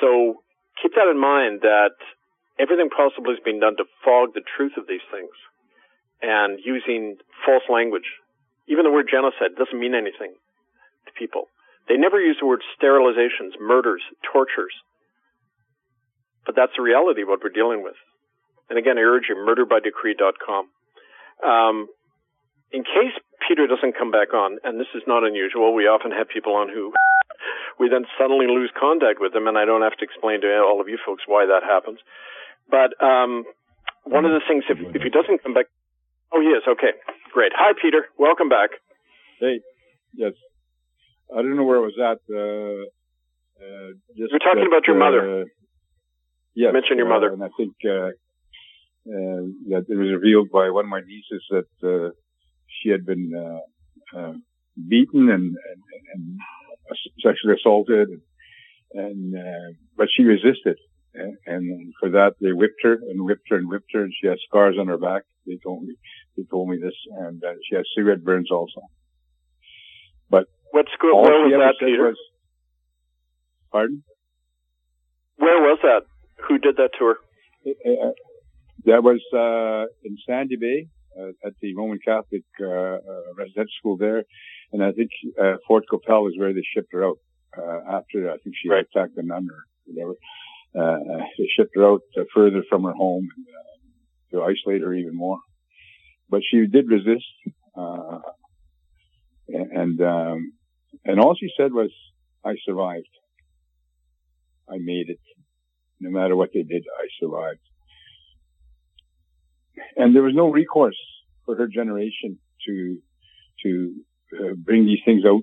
So 0.00 0.42
keep 0.82 0.92
that 0.94 1.08
in 1.10 1.18
mind 1.20 1.60
that 1.62 1.96
everything 2.58 2.90
possible 2.90 3.30
is 3.30 3.38
being 3.44 3.60
done 3.60 3.76
to 3.76 3.84
fog 4.04 4.34
the 4.34 4.42
truth 4.56 4.76
of 4.76 4.86
these 4.86 5.04
things 5.10 5.32
and 6.22 6.58
using 6.62 7.16
false 7.46 7.62
language. 7.70 8.18
Even 8.66 8.84
the 8.84 8.90
word 8.90 9.08
genocide 9.10 9.56
doesn't 9.56 9.78
mean 9.78 9.94
anything 9.94 10.34
to 11.06 11.12
people. 11.16 11.48
They 11.88 11.96
never 11.96 12.20
use 12.20 12.36
the 12.40 12.46
word 12.46 12.62
sterilizations, 12.76 13.56
murders, 13.60 14.02
tortures. 14.30 14.74
But 16.44 16.54
that's 16.56 16.72
the 16.76 16.82
reality 16.82 17.22
of 17.22 17.28
what 17.28 17.40
we're 17.42 17.54
dealing 17.54 17.82
with. 17.82 17.96
And 18.68 18.78
again, 18.78 18.98
I 18.98 19.02
urge 19.02 19.24
you, 19.28 19.36
murderbydecree.com. 19.36 20.68
Um, 21.44 21.88
in 22.72 22.84
case 22.84 23.16
Peter 23.46 23.66
doesn't 23.66 23.96
come 23.96 24.10
back 24.10 24.34
on, 24.34 24.58
and 24.64 24.78
this 24.78 24.92
is 24.94 25.02
not 25.06 25.24
unusual, 25.24 25.72
we 25.72 25.84
often 25.84 26.10
have 26.10 26.28
people 26.28 26.54
on 26.54 26.68
who 26.68 26.92
we 27.80 27.88
then 27.88 28.04
suddenly 28.20 28.46
lose 28.46 28.70
contact 28.78 29.20
with 29.20 29.32
them, 29.32 29.46
and 29.46 29.56
I 29.56 29.64
don't 29.64 29.82
have 29.82 29.96
to 29.96 30.04
explain 30.04 30.42
to 30.42 30.60
all 30.60 30.80
of 30.80 30.88
you 30.88 30.98
folks 31.04 31.22
why 31.26 31.46
that 31.46 31.62
happens. 31.64 32.00
But 32.70 32.92
um, 33.04 33.44
one 34.04 34.24
of 34.24 34.32
the 34.32 34.40
things, 34.46 34.64
if, 34.68 34.78
if 34.94 35.02
he 35.02 35.10
doesn't 35.10 35.42
come 35.42 35.54
back, 35.54 35.66
oh, 36.32 36.40
he 36.40 36.48
is. 36.48 36.62
Okay, 36.68 36.92
great. 37.32 37.52
Hi, 37.56 37.72
Peter. 37.80 38.06
Welcome 38.18 38.48
back. 38.48 38.70
Hey, 39.40 39.60
yes. 40.14 40.32
I 41.32 41.36
don't 41.42 41.56
know 41.56 41.64
where 41.64 41.78
I 41.78 41.80
was 41.80 41.98
at. 41.98 42.20
Uh, 42.28 42.88
uh, 43.60 43.92
just 44.16 44.30
You're 44.30 44.38
talking 44.38 44.64
that, 44.64 44.72
about 44.72 44.86
your 44.86 44.98
mother. 44.98 45.42
Uh, 45.42 45.44
Yes, 46.54 46.72
mention 46.72 46.96
your 46.96 47.08
mother, 47.08 47.28
and 47.32 47.44
I 47.44 47.50
think 47.56 47.74
uh, 47.84 48.10
that 49.70 49.84
it 49.88 49.94
was 49.94 50.10
revealed 50.10 50.48
by 50.50 50.70
one 50.70 50.86
of 50.86 50.90
my 50.90 50.98
nieces 50.98 51.44
that 51.50 52.12
she 52.66 52.88
had 52.88 53.06
been 53.06 53.30
beaten 54.88 55.30
and, 55.30 55.54
and, 55.54 55.80
and 56.14 56.40
sexually 57.22 57.54
assaulted, 57.54 58.08
and, 58.92 59.34
and 59.34 59.76
but 59.96 60.08
she 60.10 60.24
resisted 60.24 60.78
and, 61.14 61.36
and 61.46 61.94
for 61.98 62.10
that, 62.10 62.34
they 62.40 62.52
whipped 62.52 62.82
her 62.82 62.94
and 62.94 63.24
whipped 63.24 63.48
her 63.50 63.56
and 63.56 63.68
whipped 63.68 63.92
her, 63.92 64.02
and 64.02 64.12
she 64.20 64.28
has 64.28 64.38
scars 64.48 64.76
on 64.78 64.88
her 64.88 64.98
back. 64.98 65.22
They 65.46 65.58
told 65.62 65.82
me, 65.82 65.94
they 66.36 66.44
told 66.44 66.68
me 66.68 66.78
this, 66.80 66.94
and 67.10 67.42
uh, 67.42 67.54
she 67.68 67.76
has 67.76 67.84
cigarette 67.96 68.22
burns 68.22 68.50
also. 68.50 68.82
But 70.28 70.46
what 70.70 70.86
school? 70.94 71.22
Where 71.22 71.44
was 71.44 71.52
that, 71.52 71.74
Peter? 71.84 72.08
Was, 72.08 72.16
pardon? 73.72 74.02
Where 75.36 75.60
was 75.60 75.78
that? 75.82 76.02
Who 76.46 76.58
did 76.58 76.76
that 76.76 76.90
to 76.98 77.04
her? 77.04 77.16
Uh, 77.66 78.10
that 78.84 79.02
was 79.02 79.20
uh, 79.32 79.90
in 80.04 80.16
Sandy 80.26 80.56
Bay 80.56 80.88
uh, 81.18 81.30
at 81.44 81.54
the 81.60 81.74
Roman 81.74 81.98
Catholic 82.04 82.44
uh, 82.60 82.66
uh, 82.66 82.98
residential 83.36 83.72
school 83.78 83.96
there, 83.96 84.24
and 84.72 84.84
I 84.84 84.92
think 84.92 85.10
Fort 85.66 85.84
Qu'Appelle 85.90 86.28
is 86.28 86.38
where 86.38 86.52
they 86.52 86.62
shipped 86.74 86.92
her 86.92 87.04
out 87.04 87.18
after 87.90 88.30
I 88.30 88.36
think 88.38 88.54
she 88.60 88.68
right. 88.68 88.84
attacked 88.94 89.16
a 89.16 89.22
nun 89.22 89.48
or 89.50 89.64
whatever 89.86 90.12
uh, 90.12 90.14
they 90.74 91.48
shipped 91.56 91.72
her 91.74 91.86
out 91.86 92.02
uh, 92.18 92.24
further 92.34 92.62
from 92.68 92.84
her 92.84 92.92
home 92.92 93.28
uh, 93.38 94.36
to 94.36 94.42
isolate 94.42 94.82
her 94.82 94.94
even 94.94 95.16
more. 95.16 95.38
But 96.30 96.42
she 96.48 96.66
did 96.66 96.88
resist, 96.88 97.24
uh, 97.76 98.18
and 99.48 100.00
um, 100.02 100.52
and 101.04 101.20
all 101.20 101.34
she 101.34 101.48
said 101.56 101.72
was, 101.72 101.90
"I 102.44 102.54
survived. 102.64 103.08
I 104.68 104.76
made 104.78 105.08
it. 105.08 105.20
No 106.00 106.10
matter 106.10 106.36
what 106.36 106.50
they 106.52 106.62
did, 106.62 106.84
I 106.98 107.06
survived." 107.20 107.60
And 109.96 110.14
there 110.14 110.22
was 110.22 110.34
no 110.34 110.50
recourse 110.50 110.98
for 111.46 111.56
her 111.56 111.66
generation 111.66 112.38
to 112.66 112.98
to 113.62 113.94
uh, 114.38 114.54
bring 114.56 114.84
these 114.84 115.00
things 115.04 115.24
out 115.26 115.42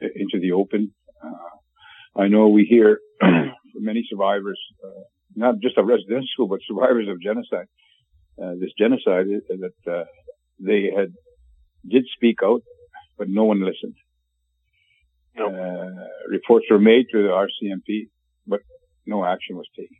into 0.00 0.40
the 0.40 0.52
open. 0.52 0.92
Uh, 1.24 2.20
I 2.22 2.28
know 2.28 2.48
we 2.48 2.64
hear 2.64 2.98
many 3.80 4.04
survivors, 4.08 4.58
uh, 4.84 5.02
not 5.34 5.56
just 5.62 5.78
of 5.78 5.86
residential 5.86 6.28
school, 6.32 6.48
but 6.48 6.60
survivors 6.66 7.08
of 7.08 7.20
genocide. 7.20 7.68
Uh, 8.42 8.52
this 8.60 8.70
genocide 8.78 9.26
uh, 9.26 9.56
that 9.64 9.92
uh, 9.92 10.04
they 10.60 10.90
had 10.94 11.12
did 11.88 12.04
speak 12.14 12.38
out, 12.44 12.62
but 13.16 13.28
no 13.28 13.44
one 13.44 13.60
listened. 13.64 13.94
Nope. 15.36 15.52
Uh, 15.54 16.28
reports 16.28 16.66
were 16.70 16.78
made 16.78 17.06
to 17.12 17.22
the 17.22 17.28
RCMP, 17.28 18.08
but 18.46 18.60
no 19.06 19.24
action 19.24 19.56
was 19.56 19.66
taken. 19.76 19.96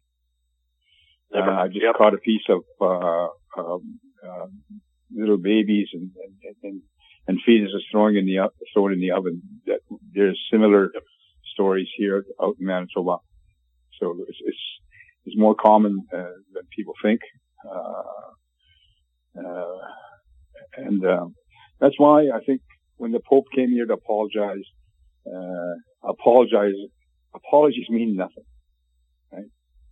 Uh, 1.35 1.63
I 1.63 1.67
just 1.69 1.81
yep. 1.83 1.95
caught 1.97 2.15
a 2.15 2.19
piece 2.19 2.47
of 2.49 2.63
um, 2.81 3.99
um, 4.25 4.71
little 5.15 5.37
babies 5.37 5.89
and 5.93 6.11
and, 6.43 6.55
and, 6.63 6.83
and 7.27 7.39
fetuses 7.47 7.83
throwing 7.91 8.17
in 8.17 8.25
the 8.25 8.49
thrown 8.73 8.93
in 8.93 9.01
the 9.01 9.11
oven. 9.11 9.43
That 9.67 9.81
there's 10.15 10.41
similar 10.51 10.91
yep. 10.95 11.03
stories 11.53 11.89
here 11.97 12.25
out 12.43 12.57
in 12.59 12.67
Manitoba. 12.67 13.19
So 14.01 14.17
it's, 14.29 14.39
it's, 14.45 14.59
it's 15.27 15.37
more 15.39 15.55
common 15.55 16.07
uh, 16.13 16.37
than 16.53 16.63
people 16.75 16.95
think. 17.03 17.21
Uh, 17.69 18.03
uh, 19.47 19.79
and 20.77 21.05
um, 21.05 21.35
that's 21.81 21.99
why 21.99 22.29
I 22.35 22.41
think 22.45 22.61
when 22.97 23.13
the 23.13 23.21
Pope 23.21 23.47
came 23.55 23.71
here 23.71 23.87
to 23.87 23.95
apologize, 23.95 24.65
uh, 25.27 26.09
apologize, 26.09 26.75
apologies 27.35 27.87
mean 27.89 28.17
nothing, 28.17 28.45
right? 29.33 29.47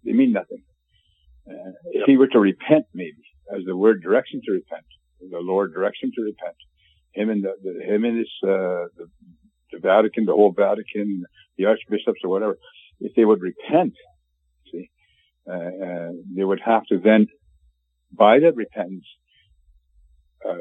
They 0.05 0.13
mean 0.13 0.33
nothing. 0.33 0.63
Uh, 1.49 1.73
if 1.93 2.07
he 2.07 2.17
were 2.17 2.27
to 2.29 2.41
repent, 2.41 2.87
maybe, 2.95 3.23
as 3.55 3.63
the 3.67 3.77
word 3.77 4.03
directs 4.03 4.31
him 4.33 4.41
to 4.47 4.53
repent, 4.53 4.85
the 5.21 5.39
Lord 5.39 5.73
directs 5.73 5.99
him 6.03 6.11
to 6.17 6.23
repent. 6.23 6.57
Him 7.15 7.31
and 7.31 7.45
the, 7.45 7.55
the 7.63 7.95
him 7.95 8.05
and 8.05 8.19
his 8.19 8.29
uh, 8.43 8.91
the, 8.97 9.07
the 9.73 9.79
Vatican, 9.81 10.27
the 10.27 10.33
whole 10.33 10.53
Vatican, 10.53 11.25
the 11.57 11.67
archbishops 11.67 12.21
or 12.25 12.31
whatever, 12.31 12.59
if 13.01 13.15
they 13.15 13.25
would 13.25 13.41
repent, 13.41 13.95
see, 14.73 14.91
uh, 15.49 15.55
uh, 15.55 16.09
they 16.35 16.45
would 16.45 16.61
have 16.65 16.85
to 16.87 16.99
then, 16.99 17.27
by 18.13 18.39
that 18.41 18.57
repentance, 18.57 19.05
uh, 20.49 20.55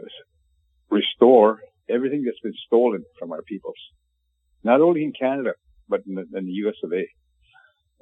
restore 0.90 1.60
everything 1.90 2.24
that's 2.24 2.40
been 2.42 2.54
stolen 2.66 3.04
from 3.20 3.32
our 3.32 3.42
peoples, 3.42 3.76
not 4.64 4.82
only 4.82 5.04
in 5.04 5.14
Canada 5.18 5.54
but 5.88 6.02
in 6.08 6.16
the, 6.16 6.26
in 6.38 6.46
the 6.46 6.52
U.S. 6.66 6.76
of 6.84 6.92
A. 6.92 7.04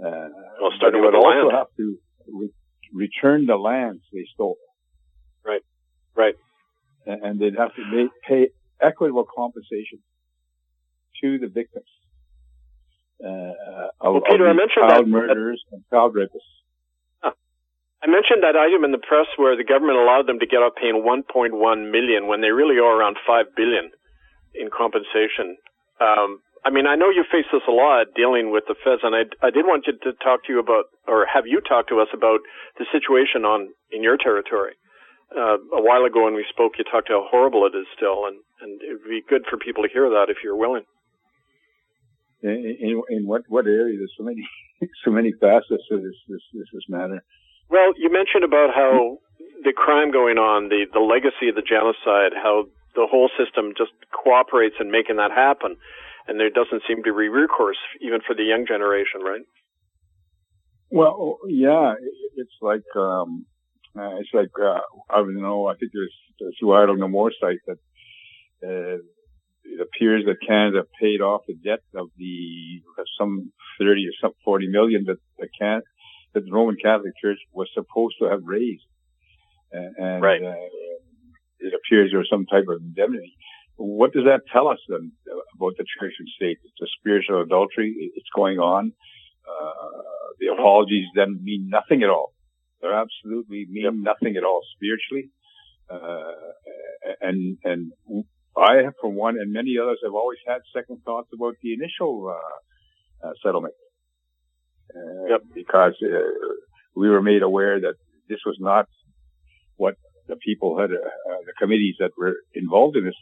Uh, 0.02 0.30
well, 0.62 0.72
starting 0.78 1.02
with 1.02 1.12
the 1.12 1.17
land. 1.19 1.39
they 1.39 1.43
would 1.43 1.46
also 1.46 1.48
land. 1.48 1.58
have 1.58 1.67
to 1.78 1.98
re- 2.32 2.54
return 2.93 3.46
the 3.46 3.58
lands 3.58 4.02
they 4.13 4.26
stole. 4.34 4.58
Right, 5.46 5.62
right. 6.15 6.36
And 7.06 7.39
they'd 7.39 7.58
have 7.58 7.76
to 7.76 7.84
make, 7.91 8.10
pay 8.26 8.48
equitable 8.82 9.26
compensation 9.36 10.00
to 11.22 11.38
the 11.38 11.48
victims 11.48 11.86
uh, 13.24 13.88
of, 14.02 14.20
well, 14.20 14.22
Peter, 14.28 14.46
of 14.46 14.52
I 14.52 14.60
mentioned 14.60 14.86
child 14.90 15.06
that, 15.06 15.10
murderers 15.10 15.64
that, 15.72 15.78
and 15.78 15.84
child 15.90 16.16
rapists. 16.16 16.54
I 18.04 18.12
mentioned 18.12 18.44
that 18.44 18.60
item 18.60 18.84
in 18.84 18.92
the 18.92 19.00
press 19.00 19.32
where 19.40 19.56
the 19.56 19.64
government 19.64 19.96
allowed 19.96 20.28
them 20.28 20.36
to 20.44 20.46
get 20.46 20.60
out 20.60 20.76
paying 20.76 21.08
1.1 21.08 21.56
million 21.88 22.28
when 22.28 22.44
they 22.44 22.52
really 22.52 22.76
owe 22.76 22.92
around 22.92 23.16
5 23.24 23.56
billion 23.56 23.96
in 24.52 24.68
compensation. 24.68 25.56
Um, 26.04 26.44
I 26.68 26.70
mean, 26.70 26.84
I 26.84 27.00
know 27.00 27.08
you 27.08 27.24
face 27.24 27.48
this 27.48 27.64
a 27.64 27.72
lot 27.72 28.12
dealing 28.12 28.52
with 28.52 28.68
the 28.68 28.76
feds, 28.76 29.08
and 29.08 29.16
I, 29.16 29.24
I 29.40 29.56
did 29.56 29.64
want 29.64 29.88
you 29.88 29.96
to 30.04 30.12
talk 30.20 30.44
to 30.46 30.52
you 30.52 30.60
about, 30.60 30.92
or 31.08 31.24
have 31.32 31.48
you 31.48 31.64
talk 31.64 31.88
to 31.96 32.04
us 32.04 32.12
about 32.12 32.44
the 32.76 32.84
situation 32.92 33.48
on 33.48 33.72
in 33.88 34.04
your 34.04 34.20
territory. 34.20 34.76
Uh, 35.32 35.58
a 35.72 35.82
while 35.82 36.04
ago 36.04 36.28
when 36.28 36.36
we 36.36 36.46
spoke, 36.52 36.76
you 36.78 36.84
talked 36.84 37.08
how 37.08 37.24
horrible 37.32 37.66
it 37.66 37.74
is 37.76 37.88
still, 37.96 38.28
and, 38.28 38.36
and 38.60 38.84
it 38.84 39.00
would 39.00 39.10
be 39.10 39.24
good 39.24 39.48
for 39.50 39.56
people 39.56 39.82
to 39.82 39.90
hear 39.90 40.12
that 40.12 40.28
if 40.28 40.44
you're 40.44 40.60
willing 40.60 40.84
in, 42.43 43.01
in 43.10 43.27
what 43.27 43.43
what 43.47 43.65
area? 43.65 43.97
There's 43.97 44.13
so 44.17 44.23
many 44.23 44.47
so 45.06 45.12
many 45.12 45.32
facets 45.39 45.84
to 45.89 45.97
this 45.97 46.15
this 46.27 46.41
this, 46.53 46.67
this 46.73 46.84
matter. 46.89 47.23
Well, 47.69 47.93
you 47.97 48.12
mentioned 48.12 48.43
about 48.43 48.73
how 48.75 49.17
the 49.63 49.73
crime 49.73 50.12
going 50.12 50.38
on, 50.38 50.69
the 50.69 50.86
the 50.91 50.99
legacy 50.99 51.49
of 51.49 51.56
the 51.56 51.62
genocide, 51.62 52.34
how 52.36 52.65
the 52.95 53.08
whole 53.10 53.29
system 53.38 53.73
just 53.77 53.91
cooperates 54.12 54.75
in 54.79 54.91
making 54.91 55.17
that 55.17 55.32
happen, 55.32 55.77
and 56.27 56.39
there 56.39 56.49
doesn't 56.49 56.84
seem 56.88 57.03
to 57.03 57.13
be 57.13 57.29
recourse 57.29 57.82
even 58.01 58.19
for 58.25 58.36
the 58.36 58.43
young 58.43 58.65
generation, 58.67 59.21
right? 59.23 59.41
Well, 60.91 61.39
yeah, 61.47 61.95
it's 62.36 62.58
like 62.62 62.86
um, 62.95 63.45
uh, 63.97 64.17
it's 64.19 64.29
like 64.34 64.51
uh, 64.62 64.82
I 65.10 65.17
don't 65.17 65.41
know. 65.41 65.67
I 65.67 65.75
think 65.75 65.91
there's 65.93 66.13
through 66.60 66.73
Idle 66.73 66.97
No 66.97 67.08
More 67.08 67.32
site 67.39 67.63
that 67.67 67.79
uh, 68.63 68.97
it 69.63 69.82
appears 69.82 70.26
that 70.26 70.36
Canada 70.45 70.84
paid 70.99 71.21
off 71.21 71.41
the 71.47 71.56
debt 71.56 71.80
of 71.95 72.10
the 72.17 72.82
of 72.97 73.06
some 73.19 73.52
30 73.80 74.08
or 74.08 74.13
some 74.21 74.32
40 74.43 74.67
million 74.67 75.06
that 75.08 75.17
the 75.39 75.47
can 75.60 75.82
that 76.34 76.45
the 76.45 76.52
Roman 76.52 76.76
Catholic 76.82 77.13
Church 77.21 77.39
was 77.52 77.69
supposed 77.73 78.15
to 78.19 78.30
have 78.30 78.41
raised. 78.43 78.84
And, 79.71 79.95
and 79.97 80.21
right. 80.21 80.43
uh, 80.43 80.56
it 81.60 81.73
appears 81.73 82.12
there 82.12 82.19
was 82.19 82.30
some 82.30 82.45
type 82.45 82.65
of 82.67 82.82
indemnity. 82.82 83.36
What 83.76 84.13
does 84.13 84.26
that 84.26 84.41
tell 84.52 84.67
us 84.67 84.80
then 84.88 85.12
about 85.56 85.73
the 85.78 85.86
church 85.99 86.13
and 86.19 86.28
state? 86.36 86.58
It's 86.63 86.82
a 86.82 86.91
spiritual 86.99 87.41
adultery. 87.41 88.12
It's 88.15 88.30
going 88.36 88.60
on. 88.60 88.93
Uh, 89.47 90.02
the 90.39 90.47
apologies 90.54 91.08
then 91.15 91.39
mean 91.43 91.69
nothing 91.69 92.04
at 92.04 92.10
all. 92.10 92.34
They 92.82 92.88
absolutely 92.89 93.65
mean 93.69 93.86
yep. 93.86 93.93
nothing 93.95 94.36
at 94.36 94.43
all 94.43 94.62
spiritually. 94.76 95.30
Uh, 95.89 96.34
and, 97.21 97.58
and 97.63 97.91
I, 98.58 98.84
for 99.02 99.10
one, 99.10 99.38
and 99.39 99.52
many 99.52 99.78
others 99.82 100.00
have 100.04 100.13
always 100.13 100.38
had 100.48 100.62
second 100.76 101.02
thoughts 101.04 101.30
about 101.34 101.56
the 101.62 101.74
initial 101.74 102.30
uh, 102.30 103.28
uh, 103.28 103.32
settlement. 103.44 103.74
Uh, 104.96 105.26
yep. 105.30 105.42
Because 105.54 105.94
uh, 106.04 106.20
we 106.96 107.10
were 107.10 107.22
made 107.22 107.42
aware 107.42 107.80
that 107.80 107.96
this 108.30 108.39
was 108.46 108.58
not 108.60 108.88
what 109.78 109.96
the 110.28 110.36
people 110.36 110.80
had, 110.80 110.92
uh, 110.92 110.96
uh, 110.96 111.38
the 111.46 111.54
committees 111.60 111.96
that 112.00 112.12
were 112.18 112.36
involved 112.54 112.96
in 112.96 113.06
this 113.06 113.16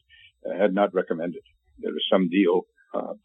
had 0.60 0.74
not 0.74 0.94
recommended. 0.94 1.42
There 1.80 1.94
was 1.94 2.04
some 2.12 2.30
deal, 2.30 2.64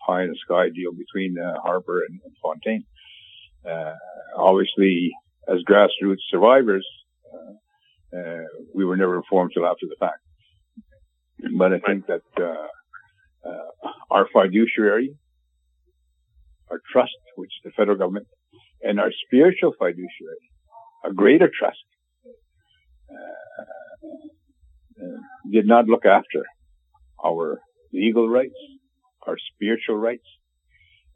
pie 0.07 0.23
in 0.23 0.29
the 0.29 0.39
sky 0.45 0.69
deal 0.69 0.93
between 0.93 1.37
Harper 1.63 2.03
and, 2.05 2.21
and 2.25 2.35
Fontaine. 2.43 2.85
obviously, 4.37 5.11
as 5.49 5.59
grassroots 5.69 6.25
survivors, 6.31 6.87
we 8.75 8.85
were 8.85 8.97
never 8.97 9.17
informed 9.17 9.53
till 9.55 9.67
after 9.67 9.87
the 9.87 9.97
fact. 9.99 10.21
But 11.59 11.73
I 11.73 11.79
think 11.81 12.07
that 12.07 12.23
uh, 12.41 12.67
uh, 13.49 13.91
our 14.11 14.27
fiduciary, 14.33 15.15
our 16.71 16.81
trust, 16.93 17.13
which 17.37 17.51
is 17.51 17.63
the 17.65 17.71
federal 17.77 17.99
government, 17.99 18.27
and 18.83 18.99
our 18.99 19.11
spiritual 19.27 19.73
fiduciary, 19.79 20.51
a 21.05 21.13
greater 21.13 21.51
trust, 21.59 21.85
uh, 23.11 23.63
uh 25.03 25.21
did 25.53 25.67
not 25.67 25.87
look 25.87 26.05
after 26.05 26.43
our 27.25 27.61
legal 27.93 28.29
rights, 28.29 28.59
our 29.27 29.37
spiritual 29.53 29.97
rights, 29.97 30.27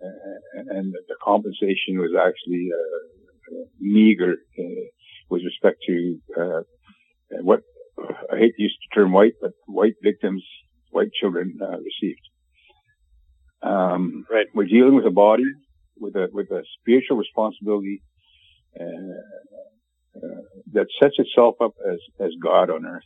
uh, 0.03 0.63
and 0.77 0.93
the 0.93 1.17
compensation 1.23 1.99
was 1.99 2.13
actually 2.17 2.71
meager 3.81 4.35
uh, 4.59 4.63
with 5.29 5.43
respect 5.43 5.79
to 5.87 6.19
uh, 6.39 6.61
what 7.43 7.61
I 8.33 8.37
hate 8.37 8.55
to 8.57 8.63
use 8.63 8.77
the 8.81 9.01
term 9.01 9.13
white, 9.13 9.35
but 9.41 9.53
white 9.67 9.95
victims, 10.03 10.45
white 10.91 11.13
children 11.13 11.59
uh, 11.61 11.79
received. 11.79 12.21
Um, 13.63 14.25
right. 14.31 14.47
We're 14.55 14.65
dealing 14.67 14.95
with 14.95 15.07
a 15.07 15.11
body 15.11 15.45
with 16.01 16.17
a 16.17 16.29
with 16.33 16.51
a 16.51 16.63
spiritual 16.81 17.19
responsibility 17.19 18.03
uh, 18.79 18.85
uh, 20.17 20.43
that 20.73 20.87
sets 21.01 21.15
itself 21.19 21.57
up 21.61 21.75
as 21.87 21.99
as 22.19 22.31
God 22.43 22.71
on 22.71 22.87
earth. 22.87 23.03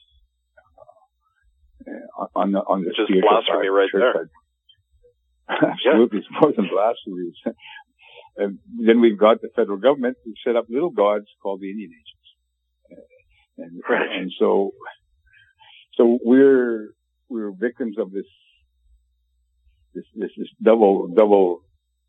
Uh, 1.87 2.27
on 2.35 2.53
the 2.53 2.61
on 2.61 2.83
the 2.83 2.89
Which 2.89 3.11
is 3.11 3.23
blasphemy 3.23 3.69
right 3.69 3.91
there. 3.93 4.31
Absolutely, 5.49 6.19
yeah. 6.19 6.25
it's 6.25 6.41
more 6.41 6.53
than 6.57 6.71
blasphemy. 6.73 7.33
and 8.37 8.59
then 8.87 9.01
we've 9.01 9.19
got 9.19 9.43
the 9.43 9.51
federal 9.55 9.79
government 9.79 10.17
who 10.25 10.33
set 10.47 10.57
up 10.57 10.67
little 10.71 10.91
gods 10.91 11.27
called 11.43 11.61
the 11.61 11.71
Indian 11.71 11.91
agents, 11.91 12.24
and 13.59 13.83
right. 13.89 14.11
and 14.21 14.33
so 14.39 14.73
so 15.97 16.19
we're 16.23 16.91
we're 17.29 17.53
victims 17.53 17.97
of 17.99 18.13
this 18.13 18.27
this 19.95 20.05
this, 20.15 20.31
this 20.37 20.49
double 20.63 21.09
double 21.09 21.61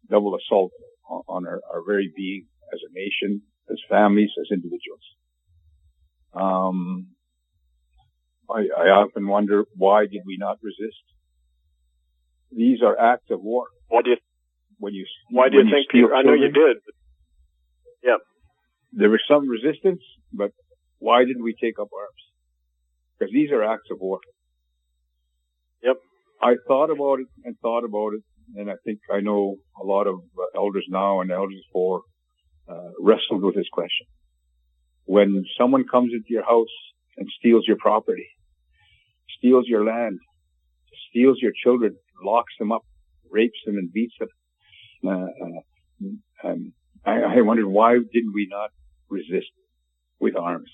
double 0.10 0.36
assault 0.36 0.72
on, 1.10 1.22
on 1.28 1.48
our, 1.48 1.62
our 1.72 1.84
very 1.86 2.12
being 2.16 2.48
as 2.74 2.80
a 2.90 2.94
nation, 2.94 3.42
as 3.70 3.78
families, 3.90 4.30
as 4.40 4.48
individuals. 4.52 5.02
Um, 6.34 7.08
I, 8.50 8.68
I 8.78 8.88
often 8.90 9.28
wonder 9.28 9.66
why 9.76 10.06
did 10.06 10.22
we 10.26 10.38
not 10.38 10.58
resist? 10.62 11.02
These 12.52 12.82
are 12.82 12.98
acts 13.00 13.30
of 13.32 13.42
war. 13.42 13.68
Why 13.88 14.02
do 14.02 14.12
you? 14.12 14.18
When 14.78 14.94
you 14.94 15.06
why 15.30 15.50
do 15.50 15.58
you, 15.58 15.64
you 15.64 15.72
think? 15.72 15.90
Peter, 15.90 16.14
I 16.14 16.22
know 16.22 16.34
you 16.34 16.52
did. 16.52 16.78
Yeah. 18.04 18.18
There 18.92 19.10
was 19.10 19.22
some 19.28 19.48
resistance, 19.50 20.02
but 20.32 20.52
why 21.00 21.26
did 21.26 21.38
we 21.42 21.54
take 21.54 21.80
up 21.80 21.90
arms? 21.94 22.24
Because 23.18 23.34
these 23.34 23.52
are 23.52 23.64
acts 23.64 23.90
of 23.92 24.00
war. 24.00 24.20
Yep. 25.84 25.98
I 26.42 26.56
thought 26.68 26.90
about 26.90 27.20
it 27.20 27.28
and 27.44 27.56
thought 27.62 27.84
about 27.84 28.14
it, 28.14 28.24
and 28.56 28.70
I 28.70 28.76
think 28.84 29.00
I 29.12 29.22
know 29.22 29.56
a 29.82 29.86
lot 29.86 30.08
of 30.08 30.16
uh, 30.38 30.60
elders 30.60 30.86
now 30.90 31.22
and 31.22 31.32
elders 31.32 31.62
before 31.68 32.02
uh, 32.70 32.92
wrestled 33.00 33.44
with 33.44 33.56
this 33.56 33.70
question. 33.72 34.08
When 35.06 35.46
someone 35.58 35.86
comes 35.90 36.12
into 36.14 36.28
your 36.30 36.44
house 36.44 36.76
and 37.18 37.28
steals 37.40 37.66
your 37.68 37.78
property, 37.78 38.28
steals 39.38 39.66
your 39.68 39.86
land, 39.86 40.20
steals 41.10 41.38
your 41.42 41.54
children, 41.64 41.96
locks 42.24 42.54
them 42.60 42.72
up, 42.72 42.82
rapes 43.30 43.60
them 43.66 43.76
and 43.78 43.92
beats 43.94 44.16
them, 44.20 44.30
uh, 45.08 45.28
uh, 45.46 46.48
um, 46.48 46.74
I, 47.06 47.38
I 47.38 47.42
wondered 47.42 47.68
why 47.68 47.94
didn't 47.94 48.34
we 48.34 48.48
not 48.50 48.72
resist 49.10 49.52
with 50.20 50.36
arms? 50.36 50.70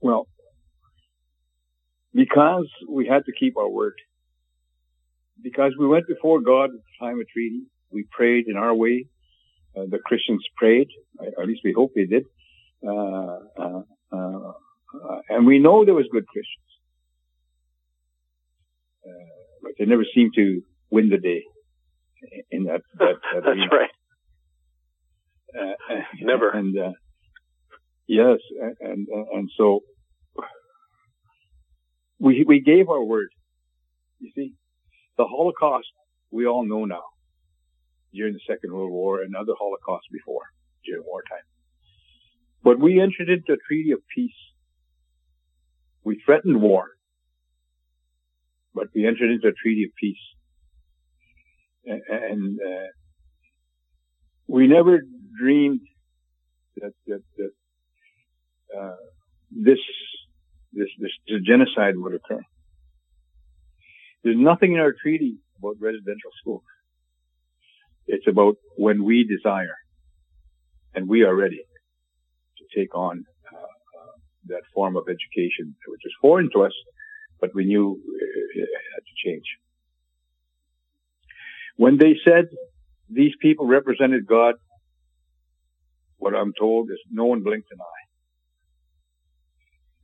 Well, 0.00 0.26
because 2.12 2.68
we 2.88 3.06
had 3.06 3.24
to 3.26 3.32
keep 3.38 3.56
our 3.56 3.68
word. 3.68 3.94
Because 5.42 5.72
we 5.78 5.86
went 5.86 6.06
before 6.06 6.40
God 6.40 6.66
at 6.66 6.70
the 6.70 7.06
time 7.06 7.20
of 7.20 7.26
treaty. 7.28 7.62
We 7.90 8.06
prayed 8.10 8.46
in 8.46 8.56
our 8.56 8.74
way. 8.74 9.06
Uh, 9.76 9.84
the 9.88 9.98
Christians 10.04 10.44
prayed, 10.56 10.88
at 11.20 11.46
least 11.46 11.60
we 11.64 11.72
hope 11.72 11.92
they 11.94 12.04
did. 12.04 12.24
Uh, 12.86 13.38
uh, 13.58 13.82
uh 14.12 14.52
and 15.28 15.46
we 15.46 15.60
know 15.60 15.84
there 15.84 15.94
was 15.94 16.08
good 16.10 16.26
Christians. 16.26 16.70
Uh, 19.06 19.30
but 19.62 19.72
they 19.78 19.84
never 19.84 20.04
seemed 20.14 20.32
to 20.34 20.62
win 20.90 21.08
the 21.08 21.18
day 21.18 21.44
in 22.50 22.64
that. 22.64 22.80
that, 22.98 23.14
that 23.32 23.42
That's 23.44 23.72
right. 23.72 23.90
Uh, 25.56 26.00
never. 26.20 26.50
And 26.50 26.76
yes, 28.10 28.38
and, 28.60 28.76
and 28.80 29.08
and 29.08 29.50
so 29.56 29.80
we 32.18 32.44
we 32.46 32.60
gave 32.60 32.88
our 32.88 33.02
word. 33.02 33.28
You 34.18 34.30
see, 34.34 34.54
the 35.16 35.24
Holocaust 35.24 35.88
we 36.30 36.46
all 36.46 36.64
know 36.66 36.84
now 36.84 37.04
during 38.12 38.34
the 38.34 38.40
Second 38.46 38.72
World 38.72 38.90
War 38.90 39.22
and 39.22 39.34
other 39.34 39.52
Holocausts 39.58 40.08
before 40.12 40.42
during 40.84 41.04
wartime. 41.06 41.46
But 42.62 42.78
we 42.78 43.00
entered 43.00 43.28
into 43.30 43.52
a 43.52 43.56
treaty 43.66 43.92
of 43.92 44.00
peace. 44.14 44.40
We 46.04 46.20
threatened 46.24 46.60
war, 46.60 46.88
but 48.74 48.88
we 48.94 49.06
entered 49.06 49.30
into 49.30 49.48
a 49.48 49.52
treaty 49.52 49.84
of 49.84 49.90
peace. 49.98 50.24
And, 51.84 52.02
and 52.10 52.58
uh, 52.60 52.88
we 54.46 54.66
never 54.66 55.00
dreamed 55.38 55.80
that 56.76 56.92
that, 57.06 57.22
that 57.36 57.50
uh, 58.78 58.96
this 59.50 59.78
this, 60.72 60.88
this, 60.98 61.10
this 61.26 61.40
genocide 61.44 61.94
would 61.96 62.14
occur. 62.14 62.40
There's 64.22 64.36
nothing 64.38 64.74
in 64.74 64.80
our 64.80 64.94
treaty 65.00 65.38
about 65.58 65.76
residential 65.80 66.30
schools. 66.40 66.62
It's 68.06 68.26
about 68.28 68.56
when 68.76 69.04
we 69.04 69.24
desire 69.24 69.76
and 70.94 71.08
we 71.08 71.22
are 71.22 71.34
ready 71.34 71.60
to 72.58 72.78
take 72.78 72.94
on 72.94 73.24
uh, 73.52 73.56
uh, 73.56 74.12
that 74.46 74.62
form 74.74 74.96
of 74.96 75.04
education, 75.08 75.74
which 75.88 76.00
is 76.04 76.12
foreign 76.20 76.50
to 76.54 76.62
us, 76.62 76.72
but 77.40 77.50
we 77.54 77.64
knew 77.64 78.00
it 78.54 78.68
had 78.94 79.00
to 79.00 79.28
change. 79.30 79.44
When 81.76 81.96
they 81.96 82.16
said 82.24 82.48
these 83.08 83.32
people 83.40 83.66
represented 83.66 84.26
God, 84.26 84.54
what 86.18 86.34
I'm 86.34 86.52
told 86.58 86.90
is 86.90 86.98
no 87.10 87.24
one 87.24 87.42
blinked 87.42 87.68
an 87.70 87.78
eye. 87.80 88.09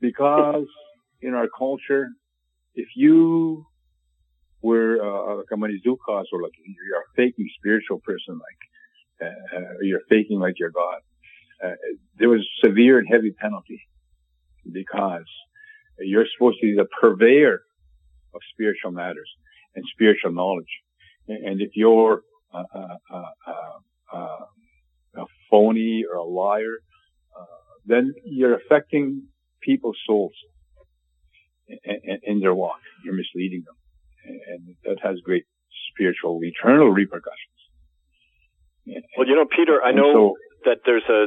Because 0.06 0.66
in 1.20 1.34
our 1.34 1.48
culture, 1.48 2.08
if 2.74 2.88
you 2.94 3.66
were 4.62 4.98
uh, 5.02 5.36
like 5.36 5.46
a 5.52 5.56
Manizukas 5.56 6.26
or 6.32 6.42
like 6.42 6.52
you're 6.64 7.00
a 7.00 7.10
faking 7.16 7.48
spiritual 7.58 8.00
person, 8.00 8.38
like 8.46 9.28
uh, 9.28 9.74
you're 9.82 10.02
faking 10.08 10.38
like 10.38 10.54
you're 10.58 10.70
God, 10.70 10.98
uh, 11.64 11.76
there 12.18 12.28
was 12.28 12.46
severe 12.64 12.98
and 12.98 13.08
heavy 13.10 13.32
penalty 13.32 13.80
because 14.70 15.28
you're 15.98 16.26
supposed 16.36 16.58
to 16.60 16.66
be 16.66 16.74
the 16.76 16.86
purveyor 17.00 17.60
of 18.34 18.40
spiritual 18.52 18.92
matters 18.92 19.30
and 19.74 19.84
spiritual 19.92 20.32
knowledge. 20.32 20.74
And 21.28 21.60
if 21.60 21.70
you're 21.74 22.22
uh, 22.54 22.62
uh, 23.12 23.22
uh, 24.12 24.26
a 25.16 25.24
phony 25.50 26.04
or 26.08 26.16
a 26.18 26.24
liar, 26.24 26.76
then 27.88 28.14
you're 28.24 28.56
affecting 28.56 29.22
people's 29.66 29.98
souls 30.06 30.32
in, 31.68 32.18
in 32.22 32.40
their 32.40 32.54
walk. 32.54 32.80
You're 33.04 33.14
misleading 33.14 33.64
them. 33.66 33.76
And 34.24 34.76
that 34.84 34.98
has 35.02 35.18
great 35.24 35.44
spiritual, 35.92 36.40
eternal 36.42 36.90
repercussions. 36.90 37.58
Well, 39.18 39.26
you 39.26 39.34
know, 39.34 39.46
Peter, 39.50 39.82
I 39.82 39.92
know 39.92 40.12
so, 40.12 40.34
that 40.64 40.78
there's 40.86 41.06
a 41.10 41.26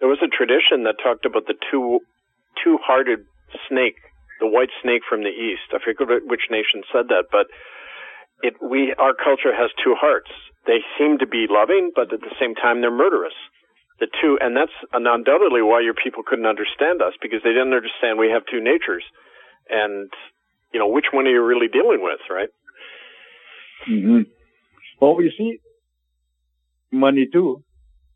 there 0.00 0.08
was 0.08 0.18
a 0.22 0.26
tradition 0.26 0.82
that 0.82 0.96
talked 1.02 1.24
about 1.24 1.46
the 1.46 1.54
two 1.70 2.00
two-hearted 2.62 3.20
snake, 3.68 3.94
the 4.40 4.48
white 4.48 4.70
snake 4.82 5.02
from 5.08 5.22
the 5.22 5.30
east. 5.30 5.70
I 5.70 5.78
forget 5.78 6.26
which 6.26 6.50
nation 6.50 6.82
said 6.92 7.06
that, 7.08 7.30
but 7.30 7.46
it 8.42 8.54
we 8.58 8.94
our 8.98 9.14
culture 9.14 9.54
has 9.54 9.70
two 9.82 9.94
hearts. 9.94 10.30
They 10.66 10.82
seem 10.98 11.18
to 11.18 11.26
be 11.26 11.46
loving, 11.48 11.92
but 11.94 12.12
at 12.12 12.20
the 12.20 12.34
same 12.40 12.56
time 12.56 12.80
they're 12.80 12.90
murderous 12.90 13.38
the 14.00 14.06
two, 14.22 14.38
and 14.40 14.56
that's 14.56 14.72
undoubtedly 14.92 15.62
why 15.62 15.80
your 15.80 15.94
people 15.94 16.22
couldn't 16.26 16.46
understand 16.46 17.02
us 17.02 17.14
because 17.20 17.40
they 17.42 17.50
didn't 17.50 17.74
understand 17.74 18.18
we 18.18 18.30
have 18.30 18.42
two 18.50 18.60
natures, 18.60 19.04
and 19.68 20.10
you 20.72 20.78
know 20.78 20.88
which 20.88 21.06
one 21.12 21.26
are 21.26 21.30
you 21.30 21.44
really 21.44 21.68
dealing 21.68 22.00
with, 22.02 22.20
right? 22.30 22.48
Mm-hmm. 23.88 24.22
Well, 25.00 25.20
you 25.20 25.30
see, 25.36 25.58
money 26.92 27.26
too, 27.32 27.64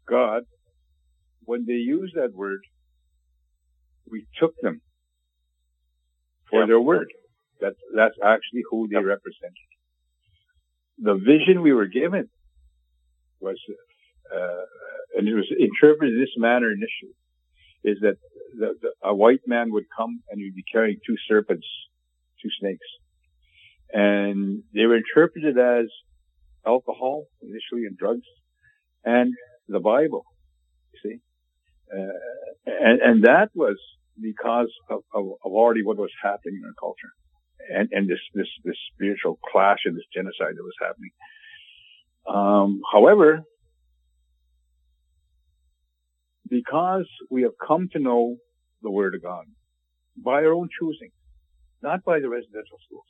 God, 0.08 0.42
when 1.44 1.64
they 1.66 1.74
use 1.74 2.12
that 2.14 2.34
word, 2.34 2.60
we 4.08 4.26
took 4.38 4.54
them 4.62 4.80
for 6.50 6.60
yeah. 6.60 6.66
their 6.66 6.80
word. 6.80 7.08
That 7.60 7.74
that's 7.94 8.16
actually 8.22 8.62
who 8.70 8.88
they 8.88 8.96
yeah. 8.96 9.02
represent. 9.14 9.54
The 10.98 11.14
vision 11.14 11.62
we 11.62 11.72
were 11.72 11.86
given 11.86 12.28
was 13.40 13.56
uh, 14.32 14.64
and 15.16 15.28
it 15.28 15.34
was 15.34 15.48
interpreted 15.58 16.14
in 16.14 16.20
this 16.20 16.34
manner 16.36 16.70
initially, 16.70 17.16
is 17.84 17.98
that 18.00 18.16
the, 18.58 18.74
the, 18.80 19.08
a 19.08 19.14
white 19.14 19.40
man 19.46 19.72
would 19.72 19.84
come 19.96 20.20
and 20.30 20.40
he'd 20.40 20.54
be 20.54 20.64
carrying 20.70 20.98
two 21.06 21.16
serpents, 21.28 21.66
two 22.42 22.48
snakes. 22.60 22.86
And 23.92 24.62
they 24.74 24.86
were 24.86 24.96
interpreted 24.96 25.58
as 25.58 25.86
alcohol 26.66 27.26
initially 27.42 27.86
and 27.86 27.96
drugs 27.96 28.26
and 29.04 29.34
the 29.68 29.80
Bible, 29.80 30.24
you 30.92 31.10
see. 31.10 31.18
Uh, 31.94 32.12
and, 32.66 33.00
and 33.02 33.24
that 33.24 33.50
was 33.54 33.76
because 34.20 34.72
of, 34.88 35.00
of, 35.14 35.24
of, 35.44 35.52
already 35.52 35.82
what 35.84 35.98
was 35.98 36.10
happening 36.22 36.60
in 36.62 36.64
our 36.64 36.74
culture 36.78 37.12
and, 37.70 37.88
and 37.92 38.08
this, 38.08 38.20
this, 38.34 38.48
this 38.64 38.76
spiritual 38.94 39.38
clash 39.50 39.80
and 39.84 39.96
this 39.96 40.04
genocide 40.14 40.54
that 40.56 40.62
was 40.62 40.74
happening. 40.80 41.10
Um, 42.26 42.80
however, 42.90 43.42
because 46.52 47.08
we 47.30 47.42
have 47.42 47.52
come 47.66 47.88
to 47.92 47.98
know 47.98 48.36
the 48.82 48.90
Word 48.90 49.14
of 49.14 49.22
God 49.22 49.44
by 50.14 50.44
our 50.44 50.52
own 50.52 50.68
choosing, 50.78 51.10
not 51.82 52.04
by 52.04 52.20
the 52.20 52.28
residential 52.28 52.78
schools. 52.86 53.06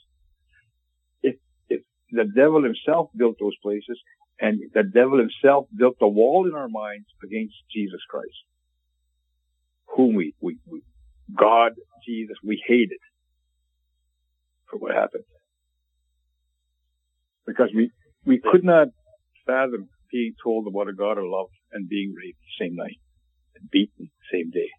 If, 1.25 1.35
if 1.69 1.81
the 2.13 2.25
devil 2.37 2.63
himself 2.63 3.11
built 3.17 3.37
those 3.41 3.57
places 3.61 3.99
and 4.41 4.61
the 4.73 4.85
devil 4.85 5.19
himself 5.19 5.67
built 5.77 5.97
a 6.01 6.07
wall 6.07 6.47
in 6.47 6.55
our 6.55 6.69
minds 6.69 7.07
against 7.25 7.55
Jesus 7.75 7.99
Christ, 8.09 8.45
whom 9.97 10.15
we, 10.15 10.35
we, 10.41 10.59
we 10.65 10.83
God, 11.37 11.73
Jesus, 12.07 12.37
we 12.45 12.63
hated 12.65 13.01
for 14.71 14.79
what 14.79 14.95
happened. 14.95 15.25
Because 17.45 17.71
we, 17.75 17.91
we 18.25 18.41
could 18.41 18.63
not 18.63 18.87
fathom 19.47 19.89
being 20.13 20.35
told 20.45 20.69
about 20.69 20.89
a 20.89 20.93
God 20.93 21.19
of 21.19 21.25
love 21.27 21.49
and 21.73 21.89
being 21.89 22.15
raped 22.17 22.39
the 22.39 22.65
same 22.65 22.77
night 22.77 22.99
beaten 23.71 24.11
the 24.11 24.27
same 24.33 24.51
day. 24.51 24.71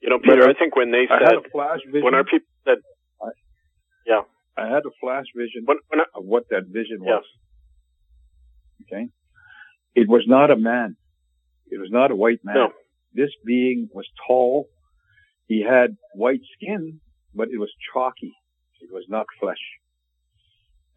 You 0.00 0.10
know, 0.10 0.18
Peter, 0.18 0.46
I, 0.46 0.50
I 0.50 0.54
think 0.54 0.76
when 0.76 0.90
they 0.90 1.06
I 1.10 1.18
said, 1.18 1.38
when 2.02 2.14
our 2.14 2.24
people 2.24 2.46
said, 2.64 2.78
I, 3.22 3.28
yeah, 4.06 4.20
I 4.56 4.66
had 4.68 4.84
a 4.84 4.90
flash 5.00 5.24
vision 5.34 5.62
when, 5.64 5.78
when 5.88 6.00
I, 6.00 6.04
of 6.14 6.24
what 6.24 6.44
that 6.50 6.64
vision 6.66 6.98
was. 7.00 7.24
Yeah. 8.80 8.98
Okay. 8.98 9.08
It 9.94 10.08
was 10.08 10.24
not 10.26 10.50
a 10.50 10.56
man. 10.56 10.96
It 11.68 11.80
was 11.80 11.88
not 11.90 12.10
a 12.10 12.16
white 12.16 12.40
man. 12.44 12.54
No. 12.56 12.68
This 13.14 13.30
being 13.46 13.88
was 13.92 14.06
tall. 14.26 14.68
He 15.46 15.62
had 15.62 15.96
white 16.14 16.40
skin, 16.54 17.00
but 17.34 17.48
it 17.48 17.58
was 17.58 17.72
chalky. 17.92 18.34
It 18.80 18.92
was 18.92 19.04
not 19.08 19.26
flesh. 19.40 19.62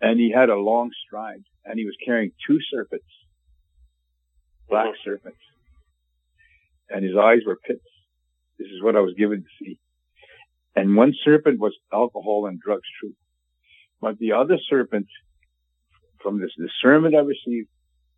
And 0.01 0.19
he 0.19 0.31
had 0.31 0.49
a 0.49 0.55
long 0.55 0.91
stride 1.05 1.43
and 1.63 1.79
he 1.79 1.85
was 1.85 1.95
carrying 2.05 2.31
two 2.45 2.59
serpents, 2.71 3.05
black 4.69 4.87
mm-hmm. 4.87 5.09
serpents. 5.09 5.39
And 6.89 7.03
his 7.03 7.15
eyes 7.17 7.39
were 7.45 7.57
pits. 7.57 7.83
This 8.57 8.67
is 8.67 8.81
what 8.81 8.95
I 8.95 9.01
was 9.01 9.13
given 9.17 9.41
to 9.43 9.65
see. 9.65 9.79
And 10.75 10.95
one 10.95 11.13
serpent 11.23 11.59
was 11.59 11.75
alcohol 11.91 12.45
and 12.47 12.59
drugs, 12.59 12.87
true. 12.99 13.13
But 13.99 14.19
the 14.19 14.33
other 14.33 14.57
serpent, 14.69 15.07
from 16.21 16.39
this 16.39 16.51
discernment 16.57 17.15
I 17.15 17.19
received, 17.19 17.67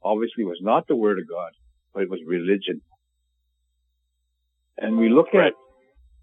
obviously 0.04 0.44
was 0.44 0.60
not 0.62 0.88
the 0.88 0.96
word 0.96 1.20
of 1.20 1.28
God, 1.28 1.52
but 1.94 2.04
it 2.04 2.10
was 2.10 2.20
religion. 2.26 2.82
And 4.78 4.98
we 4.98 5.10
look 5.10 5.34
at 5.34 5.54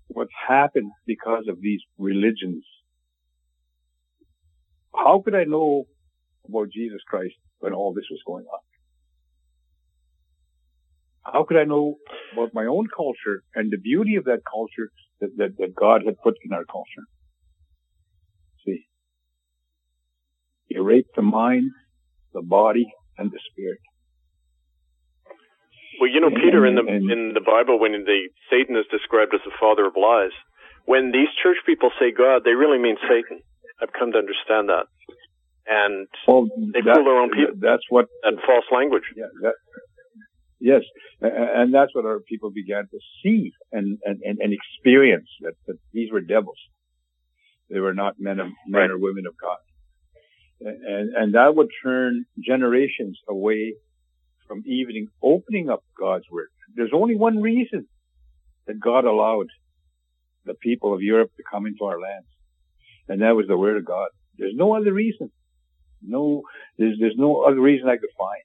what's 0.08 0.30
happened 0.46 0.92
because 1.06 1.44
of 1.48 1.60
these 1.60 1.80
religions. 1.98 2.64
How 4.94 5.20
could 5.22 5.34
I 5.34 5.44
know 5.44 5.84
about 6.48 6.70
Jesus 6.70 7.00
Christ 7.06 7.34
when 7.58 7.74
all 7.74 7.92
this 7.92 8.06
was 8.10 8.20
going 8.26 8.44
on? 8.44 8.60
How 11.32 11.44
could 11.44 11.56
I 11.56 11.64
know 11.64 11.96
about 12.32 12.54
my 12.54 12.66
own 12.66 12.86
culture 12.94 13.42
and 13.54 13.70
the 13.70 13.78
beauty 13.78 14.16
of 14.16 14.24
that 14.24 14.40
culture 14.48 14.90
that, 15.20 15.30
that, 15.38 15.56
that 15.58 15.74
God 15.74 16.02
had 16.04 16.14
put 16.22 16.34
in 16.44 16.52
our 16.52 16.64
culture? 16.64 17.06
See, 18.64 18.86
He 20.68 20.78
raped 20.78 21.16
the 21.16 21.22
mind, 21.22 21.70
the 22.32 22.42
body, 22.42 22.86
and 23.18 23.30
the 23.30 23.40
spirit. 23.50 23.80
Well, 26.00 26.10
you 26.10 26.20
know, 26.20 26.30
Peter, 26.30 26.66
in 26.66 26.74
the 26.74 26.84
in 26.84 27.32
the 27.32 27.40
Bible, 27.40 27.80
when 27.80 27.92
the 27.92 28.28
Satan 28.50 28.76
is 28.76 28.84
described 28.90 29.32
as 29.34 29.40
the 29.44 29.52
father 29.58 29.86
of 29.86 29.94
lies, 29.96 30.34
when 30.84 31.10
these 31.10 31.32
church 31.42 31.56
people 31.64 31.90
say 31.98 32.12
God, 32.12 32.42
they 32.44 32.52
really 32.52 32.78
mean 32.78 32.96
Satan. 33.08 33.40
I've 33.80 33.92
come 33.92 34.12
to 34.12 34.18
understand 34.18 34.68
that, 34.68 34.86
and 35.66 36.06
well, 36.28 36.44
they 36.72 36.84
fool 36.84 37.04
their 37.04 37.16
own 37.16 37.30
people. 37.32 37.56
That's 37.60 37.82
what 37.88 38.06
that 38.22 38.36
false 38.44 38.68
language. 38.70 39.04
Yeah, 39.16 39.32
that, 39.42 39.56
yes, 40.60 40.82
and 41.20 41.72
that's 41.72 41.94
what 41.94 42.04
our 42.04 42.20
people 42.20 42.50
began 42.50 42.88
to 42.90 42.98
see 43.22 43.52
and 43.72 43.98
and, 44.04 44.20
and 44.22 44.52
experience 44.52 45.28
that, 45.40 45.54
that 45.66 45.76
these 45.92 46.10
were 46.12 46.20
devils. 46.20 46.58
They 47.70 47.80
were 47.80 47.94
not 47.94 48.14
men 48.18 48.40
of 48.40 48.48
men 48.66 48.82
right. 48.82 48.90
or 48.90 48.98
women 48.98 49.26
of 49.26 49.34
God, 49.40 49.58
and 50.60 51.14
and 51.14 51.34
that 51.34 51.54
would 51.54 51.68
turn 51.82 52.24
generations 52.38 53.18
away 53.28 53.74
from 54.46 54.62
even 54.66 55.08
opening 55.22 55.68
up 55.68 55.82
God's 55.98 56.24
word. 56.30 56.48
There's 56.74 56.92
only 56.92 57.16
one 57.16 57.40
reason 57.40 57.88
that 58.66 58.80
God 58.80 59.04
allowed 59.04 59.48
the 60.44 60.54
people 60.54 60.94
of 60.94 61.02
Europe 61.02 61.30
to 61.36 61.42
come 61.50 61.66
into 61.66 61.84
our 61.84 62.00
lands, 62.00 62.28
and 63.08 63.22
that 63.22 63.34
was 63.34 63.46
the 63.48 63.56
word 63.56 63.76
of 63.76 63.84
God. 63.84 64.08
There's 64.38 64.54
no 64.54 64.76
other 64.76 64.92
reason. 64.92 65.30
No, 66.02 66.42
there's 66.78 66.96
there's 67.00 67.16
no 67.16 67.42
other 67.42 67.60
reason 67.60 67.88
I 67.88 67.96
could 67.96 68.10
find. 68.16 68.42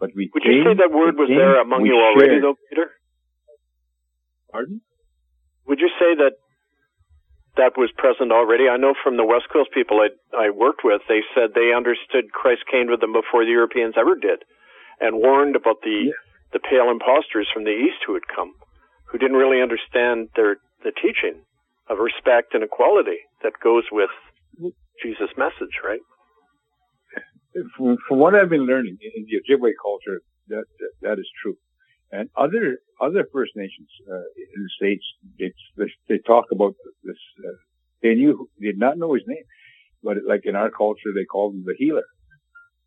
But 0.00 0.10
we 0.16 0.30
would 0.32 0.42
came, 0.42 0.52
you 0.52 0.64
say 0.64 0.74
that 0.80 0.90
word 0.90 1.14
was 1.20 1.28
came, 1.28 1.36
there 1.36 1.60
among 1.60 1.84
you 1.84 1.94
already, 1.94 2.40
shared. 2.40 2.44
though, 2.44 2.56
Peter? 2.68 2.88
Pardon? 4.50 4.80
Would 5.68 5.78
you 5.78 5.90
say 6.00 6.16
that 6.24 6.40
that 7.56 7.76
was 7.76 7.90
present 7.96 8.32
already. 8.32 8.68
I 8.68 8.76
know 8.76 8.94
from 9.02 9.16
the 9.16 9.24
West 9.24 9.52
Coast 9.52 9.70
people 9.74 10.00
I, 10.00 10.08
I 10.32 10.50
worked 10.50 10.82
with, 10.84 11.02
they 11.08 11.20
said 11.34 11.52
they 11.52 11.74
understood 11.74 12.32
Christ 12.32 12.62
came 12.70 12.88
to 12.88 12.96
them 12.96 13.12
before 13.12 13.44
the 13.44 13.50
Europeans 13.50 13.94
ever 13.98 14.14
did, 14.14 14.46
and 15.00 15.18
warned 15.18 15.56
about 15.56 15.82
the 15.82 16.14
yeah. 16.14 16.20
the 16.52 16.60
pale 16.60 16.90
impostors 16.90 17.48
from 17.52 17.64
the 17.64 17.74
East 17.74 18.06
who 18.06 18.14
had 18.14 18.26
come, 18.30 18.54
who 19.10 19.18
didn't 19.18 19.36
really 19.36 19.60
understand 19.60 20.30
their 20.36 20.56
the 20.82 20.92
teaching 20.94 21.42
of 21.90 21.98
respect 21.98 22.54
and 22.54 22.62
equality 22.62 23.26
that 23.42 23.52
goes 23.62 23.84
with 23.90 24.10
Jesus' 25.02 25.34
message, 25.36 25.82
right? 25.84 26.00
From, 27.76 27.96
from 28.06 28.18
what 28.18 28.34
I've 28.34 28.48
been 28.48 28.66
learning 28.66 28.96
in 29.00 29.26
the 29.26 29.38
Ojibwe 29.40 29.72
culture, 29.82 30.20
that, 30.48 30.64
that, 30.78 30.90
that 31.02 31.18
is 31.18 31.28
true. 31.42 31.56
And 32.12 32.28
other 32.36 32.78
other 33.00 33.24
First 33.32 33.52
Nations 33.56 33.88
uh, 34.10 34.26
in 34.54 34.62
the 34.64 34.70
states, 34.76 35.04
they, 35.38 35.86
they 36.08 36.18
talk 36.26 36.46
about 36.52 36.74
this. 37.04 37.16
Uh, 37.38 37.52
they 38.02 38.14
knew 38.14 38.48
did 38.60 38.78
not 38.78 38.98
know 38.98 39.14
his 39.14 39.22
name, 39.26 39.44
but 40.02 40.16
like 40.26 40.42
in 40.44 40.56
our 40.56 40.70
culture, 40.70 41.12
they 41.14 41.24
called 41.24 41.54
him 41.54 41.64
the 41.64 41.74
healer. 41.78 42.08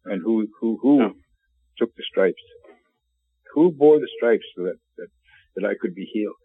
And 0.05 0.21
who 0.21 0.47
who 0.59 0.77
who 0.81 1.13
took 1.77 1.95
the 1.95 2.03
stripes? 2.11 2.41
Who 3.53 3.71
bore 3.71 3.99
the 3.99 4.09
stripes 4.17 4.45
so 4.57 4.63
that 4.63 4.79
that, 4.97 5.07
that 5.55 5.65
I 5.65 5.75
could 5.79 5.95
be 5.95 6.09
healed? 6.11 6.35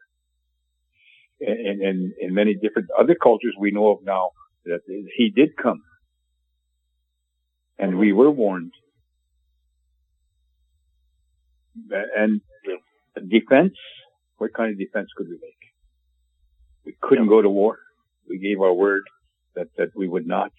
And, 1.41 1.83
and 1.83 2.13
in 2.21 2.35
many 2.35 2.55
different 2.55 2.89
other 2.99 3.17
cultures 3.21 3.55
we 3.59 3.71
know 3.71 3.91
of 3.91 3.99
now 4.05 4.31
that 4.67 4.81
he 5.17 5.31
did 5.35 5.57
come, 5.57 5.81
and 7.79 7.99
we 7.99 8.13
were 8.13 8.31
warned. 8.31 8.73
And 12.17 12.41
defense, 13.29 13.75
what 14.39 14.53
kind 14.53 14.73
of 14.73 14.79
defense 14.79 15.09
could 15.17 15.29
we 15.29 15.39
make? 15.41 15.63
We 16.85 16.97
couldn't 17.01 17.29
go 17.29 17.41
to 17.43 17.49
war. 17.49 17.79
We 18.29 18.39
gave 18.39 18.61
our 18.61 18.73
word 18.73 19.03
that, 19.55 19.69
that 19.77 19.91
we 19.95 20.09
would 20.09 20.27
not. 20.27 20.53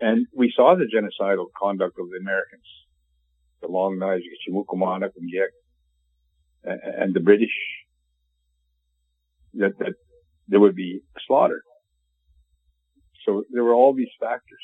And 0.00 0.26
we 0.34 0.52
saw 0.54 0.74
the 0.74 0.84
genocidal 0.84 1.46
conduct 1.60 1.98
of 1.98 2.08
the 2.10 2.16
Americans, 2.18 2.64
the 3.60 3.68
Long 3.68 3.98
Knives, 3.98 4.22
Yek, 4.46 5.50
and 6.64 7.14
the 7.14 7.20
British, 7.20 7.50
that, 9.54 9.78
that 9.78 9.94
there 10.48 10.60
would 10.60 10.74
be 10.74 11.00
slaughter. 11.26 11.62
So 13.26 13.44
there 13.52 13.62
were 13.62 13.74
all 13.74 13.92
these 13.94 14.08
factors. 14.18 14.62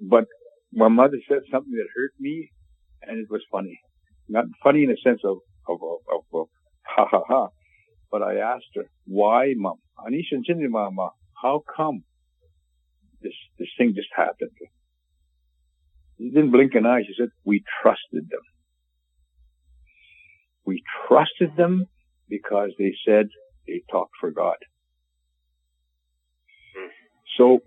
But 0.00 0.26
my 0.72 0.88
mother 0.88 1.18
said 1.28 1.42
something 1.50 1.72
that 1.72 1.88
hurt 1.94 2.12
me, 2.18 2.50
and 3.02 3.18
it 3.18 3.30
was 3.30 3.42
funny 3.50 3.80
not 4.28 4.44
funny 4.62 4.84
in 4.84 4.90
the 4.90 4.96
sense 5.02 5.20
of, 5.24 5.38
of, 5.68 5.78
of, 5.82 5.98
of, 6.12 6.40
of 6.40 6.46
ha 6.84 7.06
ha 7.10 7.22
ha, 7.26 7.48
but 8.10 8.22
I 8.22 8.36
asked 8.36 8.72
her, 8.76 8.84
why 9.06 9.54
mom? 9.56 9.76
Anisha 9.98 10.38
mama, 10.70 11.10
how 11.42 11.62
come 11.76 12.04
this, 13.22 13.32
this 13.58 13.68
thing 13.76 13.94
just 13.96 14.08
happened? 14.14 14.50
She 16.18 16.30
didn't 16.30 16.50
blink 16.50 16.74
an 16.74 16.86
eye. 16.86 17.02
She 17.06 17.14
said, 17.18 17.30
we 17.44 17.62
trusted 17.82 18.28
them. 18.30 18.40
We 20.64 20.82
trusted 21.06 21.56
them 21.56 21.86
because 22.28 22.70
they 22.78 22.92
said 23.06 23.28
they 23.66 23.82
talked 23.90 24.12
for 24.20 24.30
God. 24.30 24.56
Hmm. 26.76 26.88
So 27.36 27.60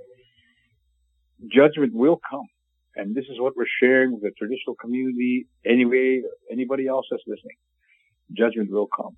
judgment 1.48 1.94
will 1.94 2.20
come. 2.30 2.48
And 2.96 3.16
this 3.16 3.26
is 3.32 3.40
what 3.40 3.56
we're 3.56 3.66
sharing 3.82 4.12
with 4.14 4.22
the 4.22 4.32
traditional 4.38 4.76
community 4.76 5.48
anyway, 5.66 6.22
anybody 6.52 6.88
else 6.88 7.06
that's 7.10 7.24
listening. 7.26 7.56
Judgment 8.34 8.72
will 8.72 8.88
come. 8.96 9.16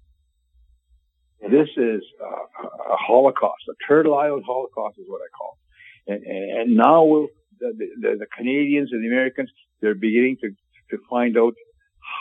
This 1.41 1.69
is 1.75 2.01
a, 2.21 2.93
a 2.93 2.95
Holocaust, 2.95 3.63
a 3.69 3.73
turtle 3.87 4.15
island 4.17 4.43
Holocaust 4.45 4.97
is 4.97 5.05
what 5.07 5.21
I 5.21 5.29
call 5.37 5.57
it. 5.57 6.13
And, 6.13 6.23
and, 6.23 6.75
now 6.77 7.03
we'll, 7.03 7.27
the, 7.59 7.73
the, 7.99 8.17
the 8.19 8.27
Canadians 8.37 8.89
and 8.91 9.03
the 9.03 9.07
Americans, 9.07 9.49
they're 9.81 9.95
beginning 9.95 10.37
to, 10.41 10.49
to 10.91 11.03
find 11.09 11.37
out 11.37 11.53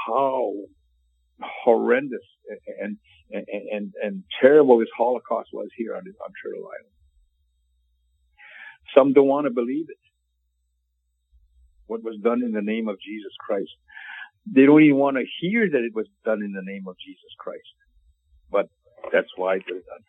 how 0.07 0.53
horrendous 1.41 2.23
and, 2.81 2.97
and, 3.31 3.45
and, 3.71 3.93
and 4.03 4.25
terrible 4.41 4.79
this 4.79 4.89
Holocaust 4.97 5.51
was 5.53 5.69
here 5.77 5.95
on, 5.95 6.01
on 6.01 6.33
Turtle 6.43 6.67
Island. 6.67 6.92
Some 8.97 9.13
don't 9.13 9.29
want 9.29 9.47
to 9.47 9.51
believe 9.53 9.87
it. 9.89 9.97
what 11.87 12.03
was 12.03 12.17
done 12.23 12.43
in 12.43 12.53
the 12.53 12.63
name 12.63 12.89
of 12.89 12.97
Jesus 13.01 13.33
Christ. 13.41 13.71
They 14.47 14.67
don't 14.67 14.83
even 14.83 14.99
want 14.99 15.17
to 15.19 15.25
hear 15.41 15.69
that 15.71 15.85
it 15.85 15.95
was 15.95 16.07
done 16.25 16.43
in 16.43 16.53
the 16.53 16.63
name 16.65 16.87
of 16.89 16.97
Jesus 17.05 17.33
Christ. 17.39 17.75
But 18.51 18.69
that's 19.13 19.29
why 19.37 19.59
they're 19.59 19.77
done. 19.77 20.05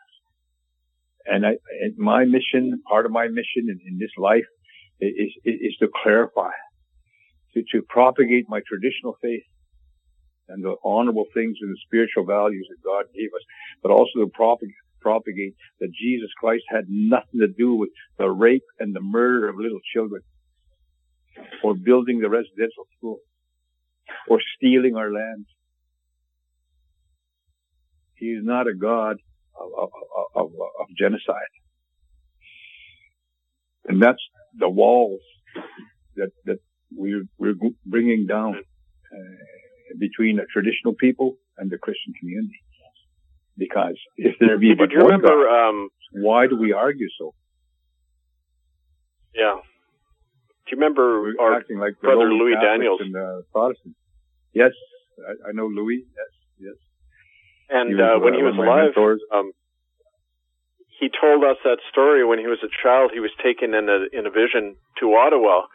And 1.26 1.46
I, 1.46 1.52
and 1.82 1.98
my 1.98 2.26
mission, 2.26 2.82
part 2.90 3.06
of 3.06 3.12
my 3.12 3.28
mission 3.28 3.70
in, 3.70 3.80
in 3.88 4.00
this 4.00 4.12
life 4.18 4.46
is, 5.00 5.32
is, 5.46 5.56
is 5.62 5.76
to 5.80 5.90
clarify, 6.04 6.52
to, 7.54 7.64
to 7.74 7.82
propagate 7.88 8.48
my 8.50 8.62
traditional 8.68 9.18
faith 9.22 9.44
and 10.50 10.64
the 10.64 10.76
honorable 10.84 11.26
things 11.34 11.58
and 11.62 11.72
the 11.72 11.80
spiritual 11.86 12.26
values 12.26 12.68
that 12.70 12.84
God 12.84 13.06
gave 13.16 13.30
us, 13.36 13.44
but 13.82 13.92
also 13.92 14.20
to 14.20 14.28
propagate, 14.34 14.76
propagate 15.04 15.56
that 15.80 15.92
Jesus 15.92 16.30
Christ 16.40 16.64
had 16.70 16.86
nothing 16.88 17.40
to 17.42 17.48
do 17.48 17.76
with 17.76 17.90
the 18.18 18.30
rape 18.30 18.64
and 18.80 18.96
the 18.96 19.02
murder 19.02 19.50
of 19.50 19.58
little 19.58 19.82
children 19.94 20.22
or 21.64 21.76
building 21.76 22.20
the 22.20 22.30
residential 22.30 22.86
school 22.98 23.20
or 24.30 24.40
stealing 24.56 24.96
our 24.96 25.12
land. 25.12 25.46
He 28.16 28.28
is 28.28 28.44
not 28.44 28.68
a 28.68 28.74
God 28.74 29.18
of, 29.60 29.70
of, 29.78 29.90
of, 30.36 30.52
of 30.82 30.88
genocide. 30.98 31.54
And 33.86 34.02
that's 34.02 34.22
the 34.58 34.70
walls 34.70 35.22
that, 36.16 36.32
that 36.46 36.60
we're, 36.96 37.24
we're 37.38 37.56
bringing 37.86 38.26
down 38.28 38.56
uh, 38.56 39.98
between 40.00 40.38
the 40.38 40.46
traditional 40.52 40.94
people 40.94 41.36
and 41.58 41.70
the 41.70 41.78
Christian 41.78 42.14
community. 42.20 42.62
Because 43.58 43.98
if 44.18 44.36
there 44.40 44.58
be 44.58 44.74
but 44.74 44.92
you 44.92 45.00
remember, 45.00 45.28
God, 45.28 45.70
um, 45.70 45.90
why 46.12 46.48
do 46.48 46.58
we 46.58 46.74
argue 46.74 47.08
so? 47.20 47.34
Yeah. 49.36 49.58
Do 50.66 50.70
you 50.72 50.78
remember 50.78 51.22
we're 51.22 51.40
our 51.40 51.56
acting 51.58 51.78
like 51.78 52.00
brother 52.02 52.26
Louis 52.26 52.54
Catholics 52.54 52.74
Daniels? 52.74 53.02
And, 53.02 53.16
uh, 53.16 53.42
Protestants. 53.52 53.98
Yes, 54.54 54.72
I, 55.20 55.50
I 55.50 55.52
know 55.54 55.68
Louis. 55.68 56.06
Yes, 56.06 56.32
yes. 56.60 56.78
And 57.70 58.00
uh, 58.00 58.20
when 58.20 58.34
he 58.34 58.42
was 58.42 58.56
alive, 58.58 58.94
um, 59.32 59.52
he 61.00 61.10
told 61.10 61.44
us 61.44 61.58
that 61.64 61.78
story 61.92 62.26
when 62.26 62.40
he 62.40 62.48
was 62.48 62.60
a 62.64 62.72
child. 62.82 63.12
He 63.14 63.20
was 63.20 63.32
taken 63.44 63.74
in 63.74 63.90
a 63.90 64.08
in 64.18 64.26
a 64.26 64.32
vision 64.32 64.78
to 65.02 65.14
Ottawa 65.14 65.68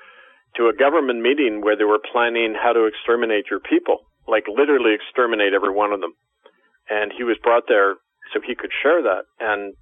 to 0.57 0.69
a 0.69 0.75
government 0.75 1.21
meeting 1.21 1.61
where 1.61 1.77
they 1.77 1.85
were 1.85 2.01
planning 2.01 2.55
how 2.55 2.73
to 2.73 2.87
exterminate 2.87 3.47
your 3.51 3.61
people, 3.61 4.07
like 4.27 4.45
literally 4.49 4.95
exterminate 4.95 5.53
every 5.53 5.73
one 5.75 5.93
of 5.93 6.01
them. 6.01 6.15
And 6.91 7.13
he 7.17 7.25
was 7.25 7.37
brought 7.43 7.65
there 7.69 7.97
so 8.33 8.41
he 8.41 8.55
could 8.55 8.71
share 8.83 9.03
that. 9.03 9.25
And 9.41 9.75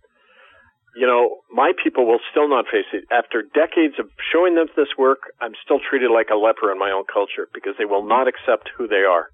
you 0.97 1.07
know, 1.07 1.45
my 1.53 1.73
people 1.85 2.07
will 2.07 2.21
still 2.31 2.49
not 2.49 2.65
face 2.73 2.89
it. 2.95 3.05
After 3.13 3.43
decades 3.43 3.95
of 4.01 4.09
showing 4.33 4.55
them 4.55 4.67
this 4.77 4.89
work, 4.97 5.19
I'm 5.43 5.53
still 5.63 5.79
treated 5.79 6.11
like 6.11 6.29
a 6.33 6.37
leper 6.37 6.73
in 6.73 6.79
my 6.79 6.91
own 6.91 7.05
culture 7.13 7.49
because 7.53 7.75
they 7.79 7.85
will 7.85 8.09
not 8.09 8.29
accept 8.29 8.71
who 8.79 8.89
they 8.89 9.05
are. 9.05 9.29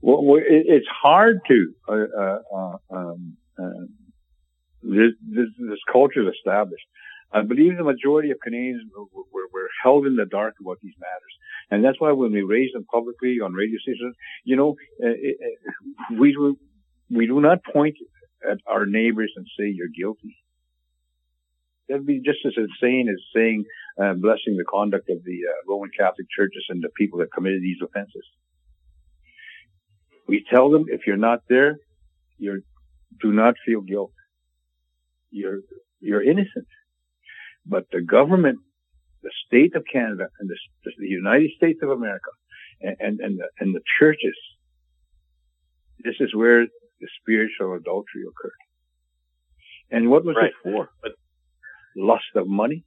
Well, 0.00 0.40
it's 0.40 0.88
hard 0.88 1.40
to. 1.48 1.72
Uh, 1.88 1.92
uh, 1.92 2.38
uh, 2.56 2.76
um, 2.90 3.36
uh, 3.58 3.84
this, 4.82 5.12
this, 5.28 5.48
this 5.58 5.78
culture 5.92 6.28
is 6.28 6.34
established. 6.36 6.84
I 7.32 7.42
believe 7.42 7.76
the 7.76 7.84
majority 7.84 8.30
of 8.30 8.38
Canadians 8.42 8.82
were, 8.96 9.04
were, 9.32 9.48
were, 9.52 9.68
held 9.82 10.06
in 10.06 10.16
the 10.16 10.26
dark 10.26 10.54
about 10.60 10.78
these 10.82 10.94
matters. 11.00 11.23
And 11.74 11.84
that's 11.84 12.00
why 12.00 12.12
when 12.12 12.32
we 12.32 12.42
raise 12.42 12.72
them 12.72 12.84
publicly 12.90 13.38
on 13.42 13.52
radio 13.52 13.78
stations, 13.82 14.14
you 14.44 14.56
know, 14.56 14.76
uh, 15.02 15.08
it, 15.08 15.36
it, 15.40 16.18
we, 16.18 16.32
do, 16.32 16.56
we 17.10 17.26
do 17.26 17.40
not 17.40 17.64
point 17.64 17.96
at 18.48 18.58
our 18.66 18.86
neighbors 18.86 19.32
and 19.36 19.46
say 19.58 19.66
you're 19.68 19.88
guilty. 19.88 20.36
That'd 21.88 22.06
be 22.06 22.20
just 22.20 22.38
as 22.46 22.52
insane 22.56 23.08
as 23.08 23.20
saying, 23.34 23.64
uh, 24.00 24.14
blessing 24.14 24.56
the 24.56 24.64
conduct 24.68 25.10
of 25.10 25.18
the 25.24 25.38
uh, 25.50 25.72
Roman 25.72 25.90
Catholic 25.96 26.26
churches 26.36 26.64
and 26.68 26.82
the 26.82 26.88
people 26.96 27.18
that 27.18 27.32
committed 27.32 27.62
these 27.62 27.78
offenses. 27.82 28.24
We 30.26 30.44
tell 30.48 30.70
them 30.70 30.86
if 30.88 31.02
you're 31.06 31.16
not 31.16 31.40
there, 31.48 31.76
you 32.38 32.62
do 33.20 33.32
not 33.32 33.54
feel 33.66 33.80
guilt. 33.80 34.12
You're, 35.30 35.60
you're 36.00 36.22
innocent. 36.22 36.68
But 37.66 37.86
the 37.92 38.00
government, 38.00 38.58
the 39.24 39.32
state 39.46 39.74
of 39.74 39.82
Canada 39.90 40.28
and 40.38 40.48
the, 40.48 40.56
the 40.98 41.08
United 41.08 41.50
States 41.56 41.80
of 41.82 41.90
America 41.90 42.30
and, 42.80 42.96
and, 43.00 43.20
and, 43.20 43.38
the, 43.38 43.48
and 43.58 43.74
the 43.74 43.80
churches, 43.98 44.36
this 46.04 46.14
is 46.20 46.34
where 46.34 46.66
the 47.00 47.08
spiritual 47.20 47.74
adultery 47.74 48.22
occurred. 48.22 48.62
And 49.90 50.10
what 50.10 50.24
was 50.24 50.36
right. 50.36 50.50
it 50.50 50.54
for? 50.62 50.90
But 51.02 51.12
lust 51.96 52.36
of 52.36 52.46
money, 52.46 52.84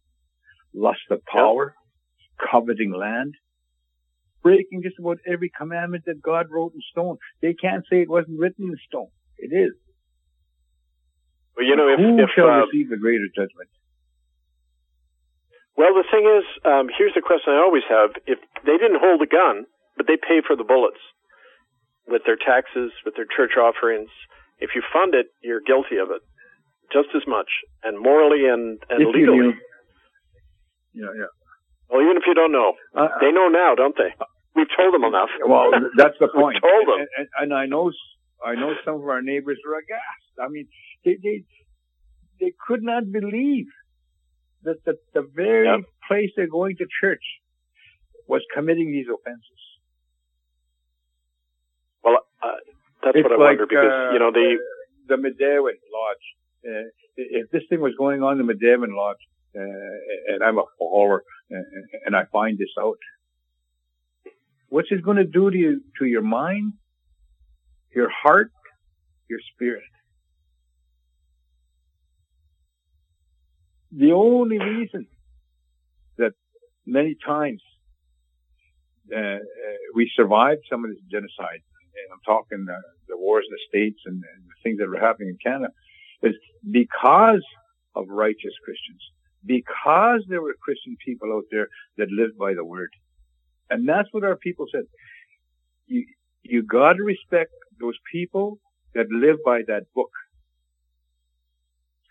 lust 0.73 1.09
of 1.09 1.25
power, 1.25 1.73
yeah. 1.73 2.47
coveting 2.51 2.93
land, 2.93 3.33
breaking 4.43 4.83
just 4.83 4.99
about 4.99 5.17
every 5.25 5.51
commandment 5.57 6.03
that 6.05 6.21
God 6.21 6.47
wrote 6.51 6.73
in 6.73 6.81
stone. 6.91 7.17
They 7.41 7.53
can't 7.53 7.83
say 7.89 8.01
it 8.01 8.09
wasn't 8.09 8.39
written 8.39 8.65
in 8.69 8.75
stone. 8.87 9.09
It 9.37 9.55
is. 9.55 9.73
Well, 11.55 11.65
you 11.65 11.75
know, 11.75 11.89
if, 11.89 11.99
who 11.99 12.19
if, 12.19 12.29
shall 12.35 12.47
uh, 12.47 12.65
receive 12.65 12.89
the 12.89 12.97
greater 12.97 13.25
judgment? 13.35 13.69
Well, 15.77 15.93
the 15.93 16.09
thing 16.09 16.25
is, 16.25 16.45
um, 16.65 16.89
here's 16.89 17.13
the 17.13 17.21
question 17.21 17.53
I 17.53 17.61
always 17.61 17.85
have: 17.87 18.17
If 18.25 18.41
they 18.65 18.81
didn't 18.81 18.97
hold 18.99 19.21
a 19.21 19.29
gun, 19.29 19.69
but 19.95 20.09
they 20.09 20.17
pay 20.17 20.41
for 20.41 20.57
the 20.57 20.65
bullets 20.65 20.99
with 22.09 22.25
their 22.25 22.37
taxes, 22.37 22.91
with 23.05 23.13
their 23.13 23.29
church 23.29 23.53
offerings, 23.61 24.09
if 24.57 24.71
you 24.73 24.81
fund 24.91 25.13
it, 25.13 25.27
you're 25.45 25.61
guilty 25.61 26.01
of 26.01 26.09
it 26.09 26.25
just 26.91 27.13
as 27.13 27.21
much, 27.27 27.49
and 27.83 27.99
morally 27.99 28.49
and, 28.49 28.81
and 28.89 29.05
if 29.05 29.13
legally. 29.13 29.53
Yeah, 30.93 31.13
yeah. 31.13 31.29
Well, 31.89 32.01
even 32.01 32.17
if 32.17 32.23
you 32.25 32.33
don't 32.33 32.51
know, 32.51 32.73
uh, 32.97 33.07
they 33.21 33.31
know 33.31 33.47
now, 33.47 33.75
don't 33.75 33.95
they? 33.95 34.11
We've 34.55 34.71
told 34.75 34.93
them 34.93 35.03
enough. 35.03 35.29
Well, 35.45 35.69
that's 35.95 36.17
the 36.19 36.27
point. 36.33 36.57
We've 36.57 36.65
told 36.65 36.87
them, 36.89 37.05
and, 37.05 37.09
and, 37.17 37.27
and, 37.37 37.53
I 37.53 37.67
know, 37.67 37.91
I 38.43 38.55
know 38.55 38.73
some 38.83 38.95
of 38.95 39.07
our 39.07 39.21
neighbors 39.21 39.59
are 39.61 39.77
aghast. 39.77 40.41
I 40.41 40.49
mean, 40.49 40.67
they 41.05 41.17
they 41.21 41.43
they 42.39 42.53
could 42.67 42.81
not 42.81 43.11
believe 43.11 43.67
that 44.63 44.83
the 44.85 44.97
the 45.13 45.27
very 45.35 45.67
yep. 45.67 45.85
place 46.07 46.31
they're 46.35 46.47
going 46.47 46.77
to 46.77 46.85
church 47.01 47.23
was 48.27 48.41
committing 48.53 48.91
these 48.91 49.07
offenses. 49.07 49.61
Well, 52.03 52.17
uh, 52.41 52.47
that's 53.03 53.17
it's 53.17 53.23
what 53.23 53.33
I 53.33 53.35
like, 53.35 53.59
wonder 53.59 53.67
because 53.67 53.85
uh, 53.85 54.13
you 54.13 54.19
know 54.19 54.31
the 54.31 54.57
the 55.07 55.15
Medewan 55.15 55.77
Lodge. 55.93 56.25
Uh, 56.67 56.89
if 57.15 57.49
this 57.51 57.63
thing 57.69 57.81
was 57.81 57.93
going 57.97 58.21
on 58.21 58.39
in 58.39 58.45
the 58.45 58.53
Medewan 58.53 58.95
Lodge, 58.95 59.17
uh, 59.55 60.33
and 60.33 60.43
I'm 60.43 60.57
a 60.57 60.63
follower, 60.77 61.23
uh, 61.51 61.59
and 62.05 62.15
I 62.15 62.25
find 62.31 62.57
this 62.57 62.69
out, 62.79 62.97
what's 64.69 64.89
it 64.91 65.03
going 65.03 65.17
to 65.17 65.25
do 65.25 65.49
to 65.49 65.57
you, 65.57 65.81
to 65.99 66.05
your 66.05 66.21
mind, 66.21 66.73
your 67.95 68.09
heart, 68.09 68.51
your 69.29 69.39
spirit? 69.53 69.83
The 73.97 74.11
only 74.11 74.59
reason 74.59 75.07
that 76.17 76.33
many 76.85 77.15
times 77.25 77.61
uh, 79.15 79.39
we 79.95 80.11
survived 80.15 80.61
some 80.69 80.85
of 80.85 80.91
this 80.91 80.99
genocide, 81.09 81.61
and 81.97 82.07
I'm 82.13 82.21
talking 82.23 82.67
uh, 82.69 82.77
the 83.07 83.17
wars 83.17 83.45
in 83.49 83.55
the 83.55 83.65
States 83.67 83.99
and, 84.05 84.15
and 84.15 84.43
the 84.43 84.57
things 84.61 84.77
that 84.77 84.87
were 84.87 84.99
happening 84.99 85.29
in 85.29 85.37
Canada, 85.43 85.73
is 86.21 86.35
because 86.69 87.43
of 87.95 88.05
righteous 88.09 88.53
Christians, 88.63 89.01
because 89.43 90.21
there 90.29 90.43
were 90.43 90.53
Christian 90.61 90.95
people 91.03 91.33
out 91.33 91.45
there 91.49 91.67
that 91.97 92.09
lived 92.11 92.37
by 92.37 92.53
the 92.53 92.63
word. 92.63 92.91
And 93.71 93.89
that's 93.89 94.09
what 94.11 94.23
our 94.23 94.35
people 94.35 94.67
said. 94.71 94.83
You, 95.87 96.05
you 96.43 96.61
gotta 96.61 97.01
respect 97.01 97.51
those 97.79 97.97
people 98.11 98.59
that 98.93 99.07
live 99.09 99.37
by 99.43 99.61
that 99.67 99.85
book. 99.95 100.11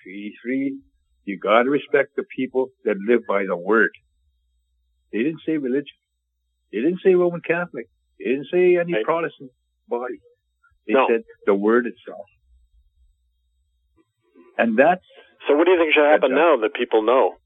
Three, 0.03 0.37
three, 0.43 0.78
you 1.27 1.39
gotta 1.39 1.68
respect 1.68 2.16
the 2.16 2.24
people 2.35 2.68
that 2.85 2.97
live 3.07 3.20
by 3.29 3.45
the 3.45 3.57
word. 3.57 3.91
They 5.12 5.18
didn't 5.18 5.43
say 5.45 5.59
religion. 5.59 5.99
They 6.72 6.79
didn't 6.79 7.01
say 7.05 7.14
Roman 7.14 7.43
Catholic. 7.43 7.89
They 8.18 8.31
didn't 8.31 8.49
say 8.51 8.79
any. 8.79 9.05
Protestant 9.05 9.51
body. 9.89 10.20
They 10.87 10.95
no. 10.95 11.07
said 11.11 11.22
the 11.45 11.55
word 11.55 11.87
itself. 11.87 12.27
And 14.57 14.79
that's. 14.79 15.05
So 15.47 15.55
what 15.55 15.66
do 15.66 15.72
you 15.72 15.79
think 15.79 15.95
should 15.95 16.11
happen 16.11 16.35
now 16.35 16.57
that 16.62 16.74
people 16.74 17.03
know? 17.03 17.37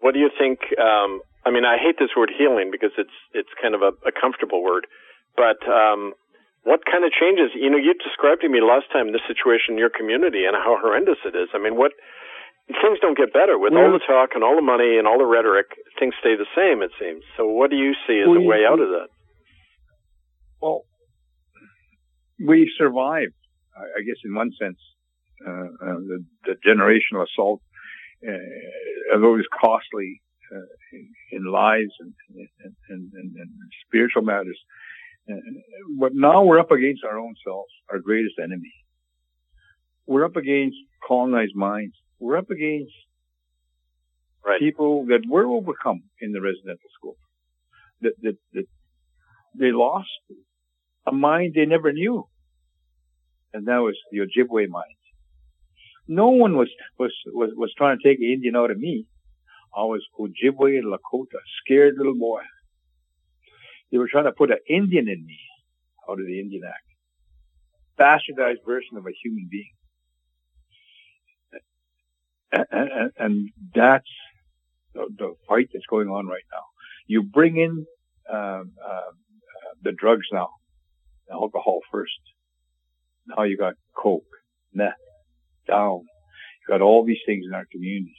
What 0.00 0.14
do 0.14 0.20
you 0.20 0.30
think, 0.36 0.60
um, 0.78 1.20
I 1.44 1.50
mean, 1.50 1.64
I 1.64 1.78
hate 1.78 1.96
this 1.98 2.10
word 2.16 2.30
healing 2.36 2.70
because 2.70 2.90
it's, 2.98 3.16
it's 3.32 3.48
kind 3.62 3.74
of 3.74 3.82
a, 3.82 3.92
a 4.04 4.12
comfortable 4.12 4.62
word, 4.62 4.86
but, 5.36 5.62
um, 5.70 6.12
what 6.66 6.82
kind 6.84 7.06
of 7.06 7.14
changes? 7.14 7.54
You 7.54 7.70
know, 7.70 7.78
you 7.78 7.94
described 7.94 8.42
to 8.42 8.48
me 8.48 8.58
last 8.58 8.90
time 8.90 9.14
the 9.14 9.22
situation 9.30 9.74
in 9.74 9.78
your 9.78 9.94
community 9.94 10.44
and 10.44 10.58
how 10.58 10.74
horrendous 10.74 11.22
it 11.24 11.38
is. 11.38 11.48
I 11.54 11.62
mean, 11.62 11.78
what, 11.78 11.92
things 12.68 12.98
don't 13.00 13.16
get 13.16 13.32
better 13.32 13.58
with 13.58 13.72
well, 13.72 13.84
all 13.84 13.92
the 13.92 14.02
talk 14.06 14.30
and 14.34 14.42
all 14.42 14.56
the 14.56 14.62
money 14.62 14.98
and 14.98 15.06
all 15.06 15.18
the 15.18 15.26
rhetoric. 15.26 15.66
Things 15.98 16.14
stay 16.20 16.34
the 16.36 16.50
same, 16.56 16.82
it 16.82 16.90
seems. 16.98 17.22
So, 17.36 17.46
what 17.46 17.70
do 17.70 17.76
you 17.76 17.94
see 18.06 18.20
as 18.20 18.26
a 18.26 18.40
way 18.40 18.66
out 18.66 18.80
of 18.80 18.88
that? 18.88 19.08
Well, 20.60 20.82
we 22.44 22.70
survived, 22.76 23.34
I 23.76 24.02
guess, 24.02 24.16
in 24.24 24.34
one 24.34 24.50
sense, 24.60 24.78
uh, 25.46 25.50
uh, 25.50 25.98
the, 26.08 26.24
the, 26.44 26.54
generational 26.66 27.24
assault, 27.24 27.60
uh, 28.26 28.32
although 29.14 29.34
it 29.34 29.44
was 29.44 29.48
costly 29.52 30.22
uh, 30.54 30.66
in, 30.92 31.08
in, 31.32 31.52
lives 31.52 31.92
and, 32.00 32.12
and, 32.88 33.12
and, 33.12 33.36
and 33.36 33.50
spiritual 33.86 34.22
matters. 34.22 34.58
But 35.98 36.12
now 36.14 36.44
we're 36.44 36.60
up 36.60 36.70
against 36.70 37.04
our 37.04 37.18
own 37.18 37.34
selves, 37.44 37.72
our 37.90 37.98
greatest 37.98 38.36
enemy. 38.42 38.72
We're 40.06 40.24
up 40.24 40.36
against 40.36 40.76
colonized 41.06 41.56
minds. 41.56 41.94
We're 42.18 42.38
up 42.38 42.50
against 42.50 42.92
right. 44.44 44.58
people 44.58 45.06
that 45.06 45.22
were 45.28 45.46
overcome 45.46 46.02
in 46.20 46.32
the 46.32 46.40
residential 46.40 46.90
school. 46.98 47.16
That, 48.02 48.12
that, 48.22 48.36
that 48.54 48.64
they 49.58 49.72
lost 49.72 50.08
a 51.06 51.12
mind 51.12 51.54
they 51.54 51.66
never 51.66 51.92
knew. 51.92 52.28
And 53.52 53.66
that 53.66 53.78
was 53.78 53.96
the 54.10 54.18
Ojibwe 54.18 54.68
mind. 54.68 54.84
No 56.08 56.28
one 56.28 56.56
was, 56.56 56.68
was, 56.98 57.12
was, 57.32 57.50
was 57.56 57.72
trying 57.76 57.98
to 57.98 58.08
take 58.08 58.18
an 58.18 58.30
Indian 58.32 58.56
out 58.56 58.70
of 58.70 58.78
me. 58.78 59.06
I 59.74 59.82
was 59.82 60.02
Ojibwe 60.18 60.80
Lakota, 60.82 61.40
scared 61.64 61.94
little 61.96 62.18
boy. 62.18 62.42
They 63.90 63.98
were 63.98 64.08
trying 64.10 64.24
to 64.24 64.32
put 64.32 64.50
an 64.50 64.58
Indian 64.68 65.08
in 65.08 65.24
me 65.26 65.38
out 66.08 66.20
of 66.20 66.26
the 66.26 66.40
Indian 66.40 66.62
Act. 66.66 66.82
Bastardized 67.98 68.64
version 68.66 68.96
of 68.96 69.06
a 69.06 69.14
human 69.22 69.48
being. 69.50 69.72
And, 72.52 73.10
and, 73.18 73.50
that's 73.74 74.08
the, 74.94 75.06
the, 75.18 75.34
fight 75.48 75.68
that's 75.72 75.86
going 75.86 76.08
on 76.08 76.26
right 76.26 76.44
now. 76.52 76.62
You 77.06 77.22
bring 77.22 77.56
in 77.56 77.86
um, 78.32 78.72
uh, 78.82 79.12
the 79.82 79.92
drugs 79.92 80.26
now, 80.32 80.48
alcohol 81.30 81.80
first. 81.90 82.12
Now 83.26 83.42
you 83.42 83.56
got 83.56 83.74
coke, 83.96 84.24
meth, 84.72 84.94
down. 85.66 86.02
You 86.62 86.72
got 86.72 86.82
all 86.82 87.04
these 87.04 87.18
things 87.26 87.44
in 87.46 87.54
our 87.54 87.66
communities, 87.70 88.14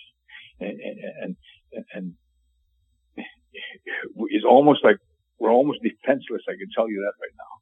and 0.60 0.80
and 0.80 1.36
and, 1.72 1.86
and 1.94 2.14
it's 4.30 4.46
almost 4.46 4.84
like 4.84 4.98
we're 5.40 5.52
almost 5.52 5.80
defenseless. 5.82 6.44
I 6.48 6.54
can 6.60 6.70
tell 6.76 6.90
you 6.90 7.00
that 7.06 7.20
right 7.22 7.36
now. 7.38 7.57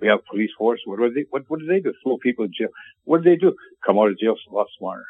We 0.00 0.08
have 0.08 0.24
police 0.30 0.50
force. 0.58 0.80
What 0.84 0.98
do 0.98 1.10
they? 1.10 1.24
What, 1.30 1.44
what 1.48 1.60
do 1.60 1.66
they 1.66 1.80
do? 1.80 1.92
Throw 2.02 2.18
people 2.18 2.44
in 2.44 2.52
jail. 2.58 2.68
What 3.04 3.22
do 3.22 3.30
they 3.30 3.36
do? 3.36 3.54
Come 3.84 3.98
out 3.98 4.08
of 4.08 4.18
jail 4.18 4.36
a 4.50 4.54
lot 4.54 4.66
smarter. 4.78 5.06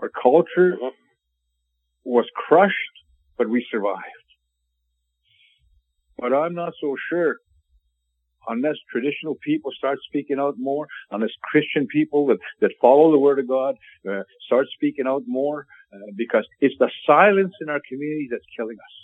Our 0.00 0.10
culture 0.10 0.76
mm-hmm. 0.76 0.88
was 2.04 2.26
crushed, 2.34 2.74
but 3.36 3.48
we 3.48 3.66
survived. 3.70 4.02
But 6.18 6.32
I'm 6.32 6.54
not 6.54 6.74
so 6.80 6.96
sure 7.10 7.36
unless 8.48 8.76
traditional 8.90 9.36
people 9.42 9.72
start 9.76 9.98
speaking 10.06 10.38
out 10.38 10.54
more, 10.58 10.86
unless 11.10 11.30
Christian 11.42 11.86
people 11.86 12.26
that, 12.26 12.38
that 12.60 12.70
follow 12.80 13.10
the 13.10 13.18
Word 13.18 13.38
of 13.38 13.48
God 13.48 13.76
uh, 14.08 14.22
start 14.46 14.66
speaking 14.74 15.06
out 15.06 15.22
more, 15.26 15.66
uh, 15.92 15.98
because 16.16 16.46
it's 16.60 16.74
the 16.78 16.90
silence 17.06 17.54
in 17.60 17.68
our 17.68 17.80
community 17.88 18.28
that's 18.30 18.44
killing 18.56 18.76
us. 18.76 18.94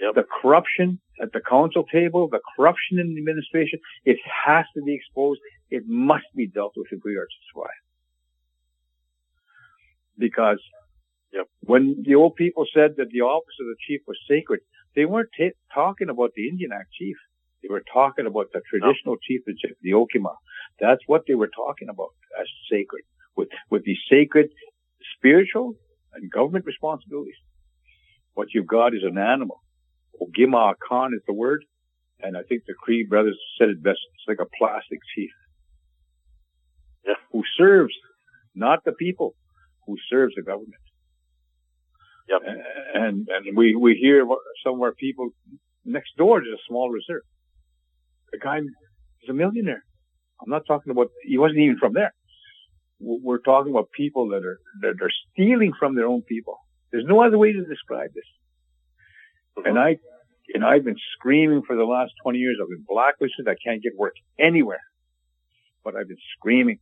Yep. 0.00 0.14
The 0.14 0.24
corruption 0.40 1.00
at 1.20 1.32
the 1.32 1.40
council 1.40 1.84
table, 1.84 2.28
the 2.28 2.40
corruption 2.56 2.98
in 2.98 3.14
the 3.14 3.20
administration, 3.20 3.78
it 4.04 4.18
has 4.46 4.64
to 4.74 4.82
be 4.82 4.94
exposed. 4.94 5.40
It 5.70 5.84
must 5.86 6.26
be 6.34 6.46
dealt 6.46 6.72
with 6.76 6.88
if 6.90 7.00
we 7.04 7.16
are 7.16 7.26
to 7.26 7.40
survive. 7.52 7.80
Because 10.18 10.60
yep. 11.32 11.46
when 11.60 12.02
the 12.04 12.14
old 12.14 12.36
people 12.36 12.64
said 12.74 12.96
that 12.96 13.10
the 13.10 13.20
office 13.20 13.54
of 13.60 13.66
the 13.66 13.76
chief 13.86 14.00
was 14.06 14.18
sacred, 14.28 14.60
they 14.96 15.04
weren't 15.04 15.30
t- 15.36 15.52
talking 15.72 16.08
about 16.08 16.32
the 16.34 16.48
Indian 16.48 16.70
Act 16.72 16.92
chief. 16.92 17.16
They 17.62 17.68
were 17.68 17.82
talking 17.92 18.26
about 18.26 18.46
the 18.52 18.62
traditional 18.68 19.14
no. 19.14 19.18
chieftainship, 19.22 19.76
the 19.82 19.92
Okima. 19.92 20.34
That's 20.80 21.02
what 21.06 21.24
they 21.28 21.34
were 21.34 21.50
talking 21.54 21.88
about 21.90 22.10
as 22.40 22.46
sacred, 22.70 23.04
with 23.36 23.48
with 23.68 23.84
the 23.84 23.96
sacred 24.08 24.48
spiritual 25.16 25.74
and 26.14 26.30
government 26.30 26.64
responsibilities. 26.64 27.36
What 28.34 28.48
you've 28.54 28.66
got 28.66 28.94
is 28.94 29.02
an 29.04 29.18
animal. 29.18 29.60
Ogima 30.20 30.74
Khan 30.86 31.12
is 31.14 31.22
the 31.26 31.32
word, 31.32 31.64
and 32.20 32.36
I 32.36 32.42
think 32.42 32.62
the 32.66 32.74
Cree 32.74 33.04
brothers 33.08 33.38
said 33.58 33.68
it 33.68 33.82
best. 33.82 33.98
It's 34.14 34.28
like 34.28 34.46
a 34.46 34.50
plastic 34.58 34.98
chief. 35.14 35.30
Yeah. 37.06 37.14
Who 37.32 37.42
serves 37.56 37.94
not 38.54 38.84
the 38.84 38.92
people, 38.92 39.34
who 39.86 39.96
serves 40.10 40.34
the 40.36 40.42
government. 40.42 40.82
Yep. 42.28 42.40
And 42.94 43.28
and 43.28 43.56
we 43.56 43.74
we 43.74 43.94
hear 43.94 44.26
some 44.64 44.74
of 44.74 44.82
our 44.82 44.92
people 44.94 45.30
next 45.84 46.10
door 46.16 46.40
to 46.40 46.46
a 46.46 46.58
small 46.68 46.90
reserve 46.90 47.22
the 48.32 48.38
guy 48.38 48.58
is 48.58 49.28
a 49.28 49.32
millionaire. 49.32 49.84
I'm 50.40 50.50
not 50.50 50.62
talking 50.66 50.90
about, 50.90 51.08
he 51.24 51.38
wasn't 51.38 51.60
even 51.60 51.78
from 51.78 51.92
there. 51.92 52.12
We're 52.98 53.38
talking 53.38 53.72
about 53.72 53.90
people 53.96 54.28
that 54.30 54.44
are, 54.44 54.58
that 54.82 55.02
are 55.02 55.10
stealing 55.32 55.72
from 55.78 55.94
their 55.94 56.06
own 56.06 56.22
people. 56.22 56.56
There's 56.92 57.04
no 57.06 57.22
other 57.22 57.38
way 57.38 57.52
to 57.52 57.64
describe 57.64 58.10
this. 58.14 58.24
Mm-hmm. 59.58 59.68
And 59.68 59.78
I, 59.78 59.96
and 60.54 60.64
I've 60.64 60.84
been 60.84 60.98
screaming 61.14 61.62
for 61.66 61.76
the 61.76 61.84
last 61.84 62.12
20 62.22 62.38
years. 62.38 62.58
I've 62.60 62.68
been 62.68 62.84
blacklisted. 62.88 63.48
I 63.48 63.56
can't 63.62 63.82
get 63.82 63.92
work 63.96 64.14
anywhere. 64.38 64.80
But 65.84 65.96
I've 65.96 66.08
been 66.08 66.16
screaming. 66.36 66.78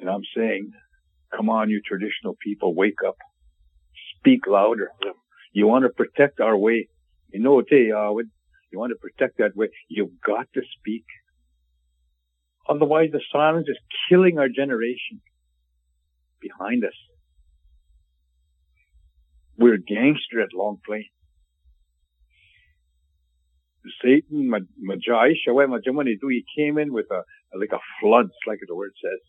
And 0.00 0.10
I'm 0.10 0.22
saying, 0.36 0.72
come 1.34 1.48
on, 1.48 1.70
you 1.70 1.80
traditional 1.86 2.36
people, 2.42 2.74
wake 2.74 3.02
up. 3.06 3.16
Speak 4.18 4.46
louder. 4.46 4.90
You 5.52 5.66
want 5.66 5.84
to 5.84 5.90
protect 5.90 6.40
our 6.40 6.56
way. 6.56 6.88
You 7.32 7.40
know, 7.40 7.60
uh, 7.60 7.64
you 7.64 8.78
want 8.78 8.92
to 8.92 8.96
protect 9.00 9.38
that 9.38 9.56
way. 9.56 9.68
You've 9.88 10.20
got 10.24 10.46
to 10.54 10.62
speak. 10.78 11.04
Otherwise, 12.68 13.10
the 13.12 13.20
silence 13.32 13.66
is 13.68 13.78
killing 14.08 14.38
our 14.38 14.48
generation 14.48 15.20
behind 16.40 16.84
us. 16.84 16.94
We're 19.58 19.76
gangster 19.78 20.40
at 20.40 20.54
Long 20.54 20.78
Plain. 20.84 21.04
Satan, 24.02 24.50
Majai, 24.50 25.32
he 25.34 26.44
came 26.56 26.78
in 26.78 26.92
with 26.92 27.06
a, 27.10 27.22
like 27.58 27.72
a 27.72 27.80
flood, 28.00 28.30
like 28.46 28.60
the 28.66 28.74
word 28.74 28.92
says. 29.02 29.20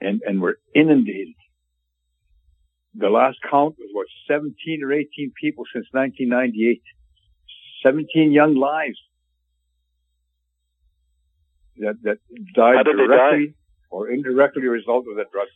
And, 0.00 0.20
and 0.24 0.40
we're 0.40 0.54
inundated. 0.74 1.34
The 2.94 3.08
last 3.08 3.38
count 3.48 3.76
was 3.78 3.88
what, 3.92 4.06
17 4.28 4.82
or 4.84 4.92
18 4.92 5.32
people 5.40 5.64
since 5.72 5.86
1998. 5.92 6.82
17 7.82 8.32
young 8.32 8.54
lives 8.54 8.98
that, 11.78 11.96
that 12.02 12.18
died 12.54 12.84
directly 12.84 13.46
die? 13.46 13.54
or 13.90 14.10
indirectly 14.10 14.66
a 14.66 14.70
result 14.70 15.06
of 15.08 15.16
the 15.16 15.24
drugs. 15.32 15.50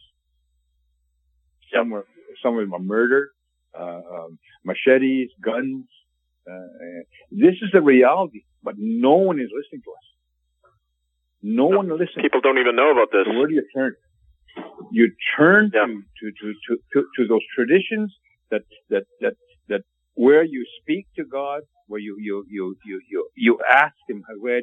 Some 1.74 1.90
were, 1.90 2.06
some 2.46 2.58
of 2.58 2.70
them 2.70 2.86
murder, 2.86 3.30
uh, 3.78 4.00
um, 4.14 4.38
machetes, 4.64 5.30
guns. 5.42 5.84
Uh, 6.48 7.02
this 7.30 7.54
is 7.62 7.70
the 7.72 7.82
reality, 7.82 8.44
but 8.62 8.74
no 8.78 9.14
one 9.14 9.40
is 9.40 9.48
listening 9.56 9.82
to 9.84 9.90
us. 9.90 10.06
No, 11.42 11.68
no 11.68 11.76
one 11.78 11.88
listens. 11.90 12.22
People 12.22 12.40
don't 12.40 12.58
even 12.58 12.76
know 12.76 12.92
about 12.92 13.08
this. 13.12 13.26
So 13.26 13.36
where 13.36 13.48
do 13.48 13.54
you 13.54 13.66
turn? 13.74 13.94
You 14.90 15.12
turn 15.36 15.70
yeah. 15.74 15.86
to, 15.86 16.30
to, 16.30 16.54
to, 16.68 16.78
to, 16.92 17.06
to, 17.16 17.26
those 17.28 17.42
traditions 17.54 18.14
that, 18.50 18.62
that, 18.90 19.04
that, 19.20 19.34
that 19.68 19.82
where 20.14 20.44
you 20.44 20.64
speak 20.80 21.06
to 21.16 21.24
God, 21.24 21.62
where 21.88 22.00
you 22.00 22.16
you 22.18 22.44
you 22.48 22.76
you 22.84 23.00
you, 23.08 23.28
you 23.36 23.58
ask 23.70 23.94
him 24.08 24.24
where 24.40 24.60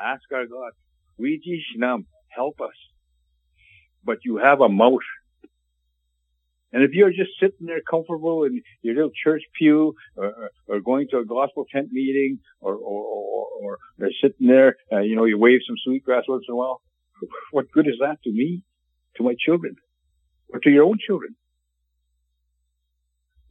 ask 0.00 0.22
our 0.32 0.46
God 0.46 0.72
help 2.34 2.60
us 2.60 2.70
but 4.04 4.18
you 4.24 4.38
have 4.38 4.60
a 4.60 4.68
mouth 4.68 5.08
and 6.72 6.82
if 6.82 6.92
you're 6.92 7.10
just 7.10 7.30
sitting 7.40 7.66
there 7.66 7.82
comfortable 7.88 8.44
in 8.44 8.62
your 8.82 8.94
little 8.94 9.10
church 9.24 9.42
pew 9.58 9.94
or, 10.16 10.50
or 10.68 10.80
going 10.80 11.06
to 11.10 11.18
a 11.18 11.24
gospel 11.24 11.66
tent 11.72 11.88
meeting 11.92 12.38
or 12.60 12.74
or 12.74 13.04
or, 13.04 13.46
or, 13.60 13.78
sitting 14.20 14.46
there 14.46 14.76
uh, 14.92 15.00
you 15.00 15.16
know 15.16 15.24
you 15.24 15.38
wave 15.38 15.60
some 15.66 15.76
sweetgrass 15.84 16.24
once 16.28 16.44
in 16.48 16.52
a 16.52 16.56
while 16.56 16.80
what 17.52 17.70
good 17.72 17.86
is 17.86 17.96
that 18.00 18.18
to 18.24 18.32
me 18.32 18.62
to 19.16 19.22
my 19.22 19.34
children 19.38 19.76
or 20.48 20.58
to 20.60 20.70
your 20.70 20.84
own 20.84 20.98
children 21.04 21.34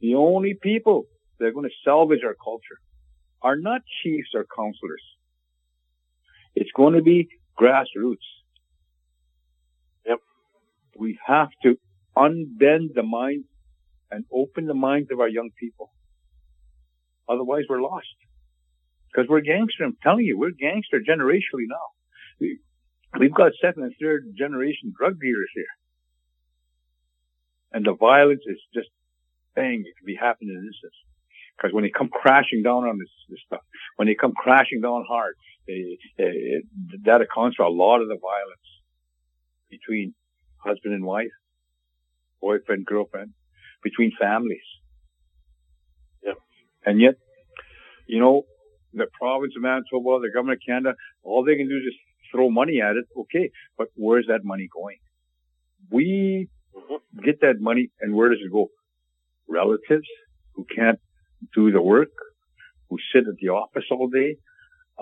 the 0.00 0.16
only 0.16 0.54
people 0.60 1.04
that 1.38 1.46
are 1.46 1.52
going 1.52 1.68
to 1.68 1.74
salvage 1.84 2.24
our 2.24 2.34
culture 2.34 2.78
are 3.40 3.56
not 3.56 3.82
chiefs 4.02 4.30
or 4.34 4.44
counselors. 4.54 5.02
It's 6.54 6.70
going 6.76 6.94
to 6.94 7.02
be 7.02 7.28
grassroots. 7.58 8.26
Yep. 10.06 10.18
We 10.98 11.18
have 11.26 11.48
to 11.62 11.78
unbend 12.16 12.94
the 12.94 13.02
minds 13.02 13.46
and 14.10 14.24
open 14.32 14.66
the 14.66 14.74
minds 14.74 15.10
of 15.10 15.20
our 15.20 15.28
young 15.28 15.50
people. 15.58 15.90
Otherwise, 17.28 17.64
we're 17.68 17.80
lost. 17.80 18.06
Because 19.12 19.28
we're 19.28 19.40
gangster. 19.40 19.84
I'm 19.84 19.96
telling 20.02 20.24
you, 20.24 20.38
we're 20.38 20.50
gangster 20.50 21.00
generationally 21.00 21.68
now. 21.68 21.86
We, 22.40 22.58
we've 23.18 23.34
got 23.34 23.52
second 23.60 23.84
and 23.84 23.94
third 24.00 24.24
generation 24.36 24.92
drug 24.96 25.20
dealers 25.20 25.50
here. 25.54 25.64
And 27.72 27.84
the 27.84 27.94
violence 27.94 28.42
is 28.46 28.58
just, 28.74 28.88
bang, 29.54 29.84
it 29.86 29.96
can 29.98 30.06
be 30.06 30.16
happening 30.16 30.50
in 30.50 30.66
instance. 30.66 30.94
Because 31.56 31.72
when 31.74 31.84
they 31.84 31.90
come 31.90 32.08
crashing 32.08 32.62
down 32.62 32.84
on 32.84 32.98
this, 32.98 33.08
this 33.28 33.40
stuff, 33.46 33.60
when 33.96 34.08
they 34.08 34.14
come 34.14 34.32
crashing 34.32 34.80
down 34.80 35.04
hard, 35.08 35.34
they, 35.66 35.98
they, 36.18 36.62
that 37.04 37.20
accounts 37.20 37.56
for 37.56 37.64
a 37.64 37.70
lot 37.70 38.00
of 38.00 38.08
the 38.08 38.18
violence. 38.20 38.68
between 39.72 40.14
husband 40.58 40.94
and 40.94 41.04
wife, 41.04 41.32
boyfriend, 42.42 42.84
girlfriend, 42.84 43.30
between 43.82 44.12
families. 44.20 44.68
Yeah. 46.22 46.32
And 46.84 47.00
yet, 47.00 47.14
you 48.06 48.20
know, 48.20 48.42
the 48.92 49.06
province 49.18 49.54
of 49.56 49.62
Manitoba, 49.62 50.20
the 50.20 50.30
government 50.34 50.60
of 50.62 50.66
Canada, 50.66 50.96
all 51.22 51.44
they 51.44 51.56
can 51.56 51.68
do 51.68 51.76
is 51.76 51.84
just 51.84 51.98
throw 52.30 52.50
money 52.50 52.80
at 52.80 52.96
it. 52.96 53.06
Okay. 53.16 53.50
But 53.78 53.88
where's 53.94 54.26
that 54.26 54.40
money 54.44 54.68
going? 54.72 54.98
We 55.90 56.48
mm-hmm. 56.76 57.24
get 57.24 57.40
that 57.40 57.60
money 57.60 57.90
and 58.00 58.14
where 58.14 58.28
does 58.28 58.38
it 58.44 58.52
go? 58.52 58.68
Relatives 59.48 60.08
who 60.54 60.66
can't 60.76 60.98
do 61.54 61.70
the 61.70 61.80
work, 61.80 62.12
who 62.88 62.98
sit 63.12 63.26
at 63.28 63.36
the 63.40 63.48
office 63.48 63.84
all 63.90 64.08
day. 64.08 64.36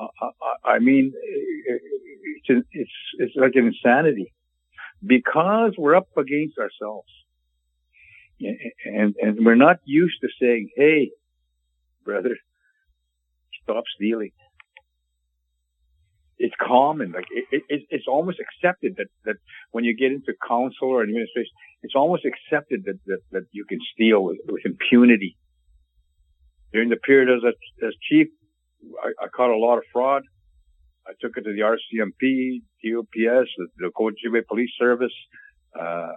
Uh, 0.01 0.07
I, 0.22 0.74
I 0.74 0.78
mean, 0.78 1.12
it's, 2.49 2.66
it's, 2.72 2.91
it's 3.18 3.36
like 3.36 3.53
an 3.55 3.66
insanity 3.66 4.32
because 5.05 5.72
we're 5.76 5.97
up 5.97 6.09
against 6.16 6.59
ourselves 6.59 7.09
and, 8.41 9.14
and 9.20 9.45
we're 9.45 9.55
not 9.55 9.76
used 9.84 10.16
to 10.22 10.28
saying, 10.41 10.70
Hey, 10.76 11.11
brother, 12.05 12.36
stop 13.62 13.84
stealing. 13.95 14.30
It's 16.38 16.55
common, 16.59 17.12
like 17.12 17.26
it, 17.30 17.62
it, 17.68 17.82
it's 17.91 18.07
almost 18.09 18.38
accepted 18.41 18.95
that, 18.97 19.09
that 19.26 19.36
when 19.72 19.84
you 19.84 19.95
get 19.95 20.11
into 20.11 20.32
council 20.49 20.88
or 20.88 21.03
administration, 21.03 21.53
it's 21.82 21.95
almost 21.95 22.24
accepted 22.24 22.84
that, 22.86 22.99
that, 23.07 23.18
that 23.32 23.43
you 23.53 23.66
can 23.68 23.78
steal 23.93 24.24
with, 24.24 24.38
with 24.49 24.64
impunity. 24.64 25.36
During 26.72 26.88
the 26.88 26.97
period 26.97 27.28
as, 27.28 27.43
as 27.86 27.95
chief, 28.09 28.28
I, 29.03 29.24
I 29.24 29.28
caught 29.28 29.51
a 29.51 29.57
lot 29.59 29.76
of 29.76 29.84
fraud. 29.93 30.22
I 31.07 31.12
took 31.20 31.36
it 31.36 31.43
to 31.43 31.53
the 31.53 31.61
RCMP, 31.61 32.62
DOPS, 32.84 33.51
the, 33.59 33.66
the 33.78 33.91
Ojibwe 33.99 34.47
Police 34.47 34.70
Service. 34.78 35.12
Uh, 35.78 36.09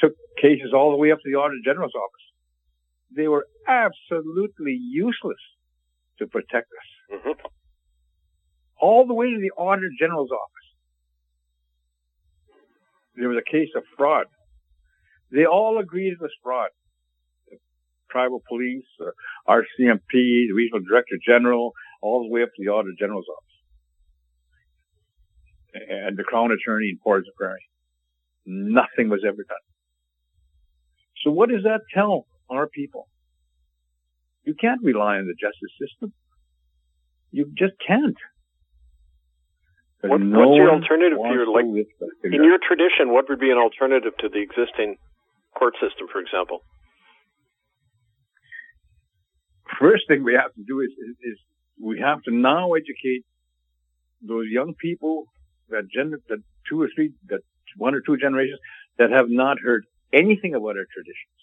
took 0.00 0.12
cases 0.40 0.72
all 0.74 0.90
the 0.90 0.96
way 0.96 1.12
up 1.12 1.18
to 1.18 1.30
the 1.30 1.36
Auditor 1.38 1.60
General's 1.64 1.94
office. 1.94 2.26
They 3.16 3.28
were 3.28 3.46
absolutely 3.66 4.78
useless 4.80 5.40
to 6.18 6.26
protect 6.26 6.68
us. 6.68 7.18
Mm-hmm. 7.18 7.46
All 8.80 9.06
the 9.06 9.14
way 9.14 9.30
to 9.30 9.40
the 9.40 9.50
Auditor 9.56 9.90
General's 9.98 10.30
office. 10.30 10.68
There 13.16 13.28
was 13.28 13.38
a 13.38 13.50
case 13.50 13.70
of 13.76 13.82
fraud. 13.96 14.26
They 15.32 15.44
all 15.44 15.78
agreed 15.78 16.12
it 16.12 16.20
was 16.20 16.30
fraud. 16.42 16.70
The 17.50 17.58
tribal 18.10 18.42
police, 18.48 18.84
uh, 19.00 19.10
RCMP, 19.48 20.12
the 20.12 20.52
regional 20.54 20.80
director 20.88 21.16
general, 21.26 21.72
all 22.00 22.22
the 22.22 22.28
way 22.28 22.42
up 22.42 22.50
to 22.54 22.64
the 22.64 22.70
Auditor 22.70 22.94
General's 22.98 23.26
office. 23.28 23.44
And 25.90 26.16
the 26.16 26.22
Crown 26.22 26.50
Attorney 26.52 26.90
in 26.90 26.98
Port 27.02 27.24
Prairie. 27.36 27.68
Nothing 28.46 29.10
was 29.10 29.20
ever 29.26 29.36
done. 29.36 29.67
So 31.24 31.30
what 31.30 31.48
does 31.48 31.64
that 31.64 31.80
tell 31.92 32.26
our 32.50 32.66
people? 32.66 33.08
You 34.44 34.54
can't 34.54 34.80
rely 34.82 35.16
on 35.16 35.26
the 35.26 35.34
justice 35.34 35.72
system. 35.80 36.12
You 37.30 37.50
just 37.56 37.74
can't. 37.86 38.16
What, 40.00 40.20
no 40.20 40.48
what's 40.48 40.56
your 40.56 40.70
alternative 40.70 41.18
to 41.18 41.34
your 41.34 41.46
like 41.52 41.64
in 41.64 42.44
your 42.44 42.58
tradition? 42.66 43.12
What 43.12 43.28
would 43.28 43.40
be 43.40 43.50
an 43.50 43.58
alternative 43.58 44.12
to 44.20 44.28
the 44.28 44.38
existing 44.38 44.96
court 45.58 45.74
system, 45.74 46.06
for 46.10 46.20
example? 46.20 46.60
First 49.80 50.04
thing 50.08 50.24
we 50.24 50.34
have 50.34 50.54
to 50.54 50.62
do 50.66 50.80
is, 50.80 50.90
is, 50.90 51.16
is 51.32 51.38
we 51.82 52.00
have 52.00 52.22
to 52.22 52.34
now 52.34 52.72
educate 52.74 53.24
those 54.22 54.46
young 54.48 54.74
people 54.80 55.26
that 55.68 55.90
gender 55.92 56.20
that 56.28 56.38
two 56.68 56.80
or 56.80 56.88
three 56.94 57.12
that 57.28 57.40
one 57.76 57.94
or 57.94 58.00
two 58.00 58.16
generations 58.16 58.58
that 58.98 59.10
have 59.10 59.26
not 59.28 59.58
heard 59.60 59.84
anything 60.12 60.54
about 60.54 60.76
our 60.76 60.86
traditions. 60.92 61.38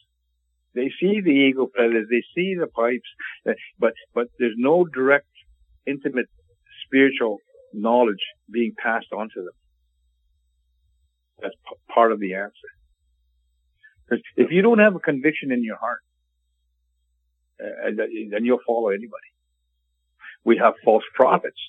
They 0.73 0.91
see 0.99 1.21
the 1.21 1.31
eagle 1.31 1.69
feathers, 1.75 2.07
they 2.09 2.23
see 2.35 2.55
the 2.59 2.67
pipes, 2.67 3.07
eh, 3.47 3.53
but, 3.79 3.93
but 4.13 4.27
there's 4.39 4.55
no 4.57 4.85
direct, 4.85 5.27
intimate, 5.87 6.27
spiritual 6.85 7.39
knowledge 7.73 8.23
being 8.51 8.73
passed 8.77 9.07
on 9.15 9.29
to 9.35 9.41
them. 9.41 9.53
That's 11.41 11.55
p- 11.67 11.93
part 11.93 12.11
of 12.11 12.19
the 12.19 12.35
answer. 12.35 12.69
Because 14.07 14.23
if 14.35 14.51
you 14.51 14.61
don't 14.61 14.79
have 14.79 14.95
a 14.95 14.99
conviction 14.99 15.51
in 15.51 15.63
your 15.63 15.77
heart, 15.77 15.99
uh, 17.61 17.91
then 17.95 18.45
you'll 18.45 18.59
follow 18.67 18.89
anybody. 18.89 19.29
We 20.43 20.57
have 20.57 20.73
false 20.83 21.03
prophets, 21.13 21.59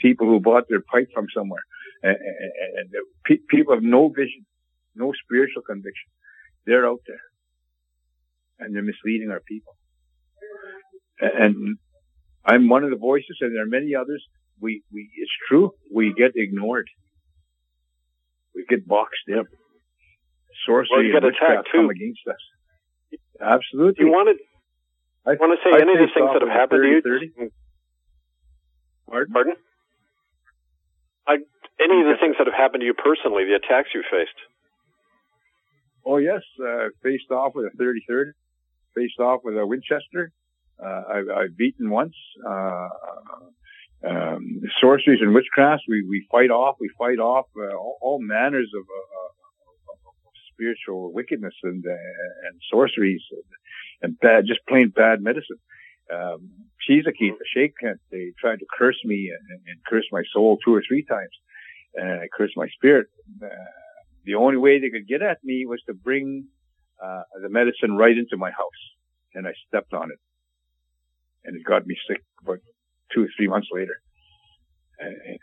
people 0.00 0.26
who 0.26 0.40
bought 0.40 0.64
their 0.68 0.80
pipe 0.80 1.08
from 1.14 1.26
somewhere, 1.34 1.62
and, 2.02 2.16
and, 2.16 2.52
and 2.78 2.90
pe- 3.24 3.44
people 3.48 3.74
have 3.74 3.82
no 3.82 4.08
vision, 4.08 4.46
no 4.94 5.12
spiritual 5.24 5.62
conviction. 5.62 6.10
They're 6.66 6.86
out 6.86 7.00
there 7.06 7.22
and 8.58 8.74
they're 8.74 8.82
misleading 8.82 9.30
our 9.30 9.40
people. 9.40 9.76
And 11.20 11.78
I'm 12.44 12.68
one 12.68 12.84
of 12.84 12.90
the 12.90 12.96
voices 12.96 13.38
and 13.40 13.54
there 13.54 13.62
are 13.62 13.66
many 13.66 13.94
others. 13.94 14.24
We, 14.60 14.82
we, 14.92 15.10
it's 15.16 15.32
true. 15.48 15.72
We 15.92 16.14
get 16.16 16.32
ignored. 16.34 16.88
We 18.54 18.64
get 18.68 18.86
boxed 18.86 19.28
in. 19.28 19.44
Sorcery 20.66 21.12
well, 21.12 21.16
and 21.16 21.24
witchcraft 21.24 21.68
come 21.72 21.88
against 21.88 22.20
us. 22.28 23.20
Absolutely. 23.40 24.04
You 24.04 24.12
wanted, 24.12 24.36
I 25.26 25.32
want 25.40 25.56
to 25.56 25.60
say 25.64 25.72
I 25.72 25.80
any 25.80 25.96
of 25.96 26.04
the 26.04 26.12
things 26.12 26.28
that 26.32 26.42
have 26.42 26.52
happened 26.52 26.84
30, 26.84 27.00
to 27.00 27.08
you. 27.08 27.48
30. 27.48 27.52
Pardon? 29.08 29.32
Pardon? 29.32 29.54
I, 31.26 31.34
any 31.80 31.96
of 32.04 32.06
the 32.12 32.18
things 32.20 32.36
that 32.38 32.46
have 32.46 32.56
happened 32.56 32.82
to 32.82 32.86
you 32.86 32.94
personally, 32.94 33.44
the 33.48 33.56
attacks 33.56 33.88
you 33.94 34.04
faced. 34.10 34.36
Oh 36.04 36.16
yes, 36.16 36.42
uh, 36.62 36.88
faced 37.02 37.30
off 37.30 37.54
with 37.54 37.66
a 37.66 37.76
30-30, 37.76 38.32
faced 38.94 39.20
off 39.20 39.40
with 39.44 39.56
a 39.56 39.66
Winchester. 39.66 40.32
Uh, 40.82 41.02
I've, 41.12 41.28
I've, 41.28 41.56
beaten 41.56 41.90
once. 41.90 42.14
Uh, 42.46 42.88
um, 44.08 44.62
sorceries 44.80 45.20
and 45.20 45.36
witchcrafts, 45.36 45.80
we, 45.86 46.02
we 46.08 46.26
fight 46.30 46.50
off, 46.50 46.76
we 46.80 46.90
fight 46.96 47.18
off 47.18 47.46
uh, 47.54 47.76
all, 47.76 47.98
all, 48.00 48.18
manners 48.18 48.70
of, 48.74 48.82
uh, 48.82 49.30
spiritual 50.54 51.12
wickedness 51.12 51.54
and, 51.62 51.84
uh, 51.86 52.46
and 52.46 52.60
sorceries 52.70 53.22
and, 54.02 54.18
bad, 54.20 54.44
just 54.46 54.60
plain 54.66 54.88
bad 54.88 55.22
medicine. 55.22 55.58
Um, 56.12 56.50
she's 56.80 57.04
a 57.06 57.12
key, 57.12 57.30
the 57.30 57.44
Sheikh, 57.54 57.74
they 58.10 58.32
tried 58.38 58.60
to 58.60 58.66
curse 58.78 58.98
me 59.04 59.30
and, 59.30 59.60
and, 59.66 59.78
curse 59.86 60.06
my 60.10 60.22
soul 60.32 60.58
two 60.64 60.74
or 60.74 60.82
three 60.86 61.04
times. 61.04 61.30
And 61.94 62.20
I 62.20 62.28
cursed 62.34 62.56
my 62.56 62.68
spirit. 62.68 63.06
Uh, 64.20 64.24
the 64.24 64.34
only 64.34 64.56
way 64.56 64.80
they 64.80 64.90
could 64.90 65.08
get 65.08 65.22
at 65.22 65.38
me 65.44 65.64
was 65.66 65.80
to 65.86 65.94
bring 65.94 66.46
uh, 67.02 67.22
the 67.42 67.48
medicine 67.48 67.96
right 67.96 68.16
into 68.16 68.36
my 68.36 68.50
house, 68.50 68.80
and 69.34 69.46
I 69.46 69.52
stepped 69.68 69.94
on 69.94 70.10
it, 70.10 70.18
and 71.44 71.56
it 71.56 71.64
got 71.64 71.86
me 71.86 71.96
sick 72.08 72.22
about 72.42 72.58
two 73.14 73.24
or 73.24 73.28
three 73.36 73.48
months 73.48 73.68
later, 73.72 73.96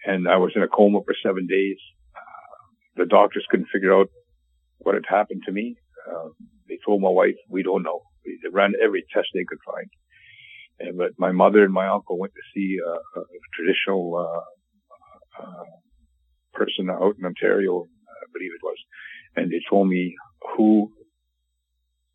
and, 0.05 0.27
I 0.27 0.37
was 0.37 0.51
in 0.55 0.63
a 0.63 0.67
coma 0.67 0.99
for 1.03 1.15
seven 1.23 1.47
days. 1.47 1.77
Uh, 2.15 3.03
the 3.03 3.05
doctors 3.05 3.45
couldn't 3.49 3.69
figure 3.73 3.93
out 3.93 4.09
what 4.79 4.95
had 4.95 5.05
happened 5.07 5.43
to 5.45 5.51
me. 5.51 5.75
Uh, 6.09 6.29
they 6.69 6.77
told 6.85 7.01
my 7.01 7.09
wife, 7.09 7.35
"We 7.49 7.63
don't 7.63 7.83
know." 7.83 8.01
They 8.25 8.49
ran 8.51 8.73
every 8.81 9.03
test 9.13 9.29
they 9.33 9.45
could 9.47 9.59
find. 9.65 9.89
And, 10.79 10.97
but 10.97 11.11
my 11.17 11.31
mother 11.31 11.63
and 11.63 11.73
my 11.73 11.87
uncle 11.87 12.19
went 12.19 12.33
to 12.33 12.41
see 12.53 12.77
a, 12.85 13.19
a 13.19 13.23
traditional 13.55 14.15
uh, 14.15 15.43
uh, 15.43 15.63
person 16.53 16.89
out 16.89 17.15
in 17.17 17.25
Ontario, 17.25 17.85
believe 18.33 18.51
it 18.53 18.63
was, 18.63 18.77
and 19.35 19.51
they 19.51 19.61
told 19.69 19.87
me 19.87 20.15
who 20.55 20.91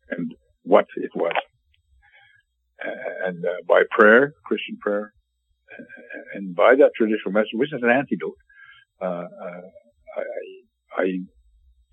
and 0.09 0.33
what 0.63 0.85
it 0.97 1.11
was. 1.15 1.33
And 3.25 3.45
uh, 3.45 3.49
by 3.67 3.83
prayer, 3.89 4.33
Christian 4.45 4.77
prayer, 4.81 5.13
and 6.33 6.55
by 6.55 6.75
that 6.75 6.91
traditional 6.95 7.31
message, 7.31 7.53
which 7.53 7.73
is 7.73 7.81
an 7.81 7.89
antidote, 7.89 8.37
uh, 9.01 9.05
uh, 9.05 9.61
I, 10.97 11.01
I 11.01 11.05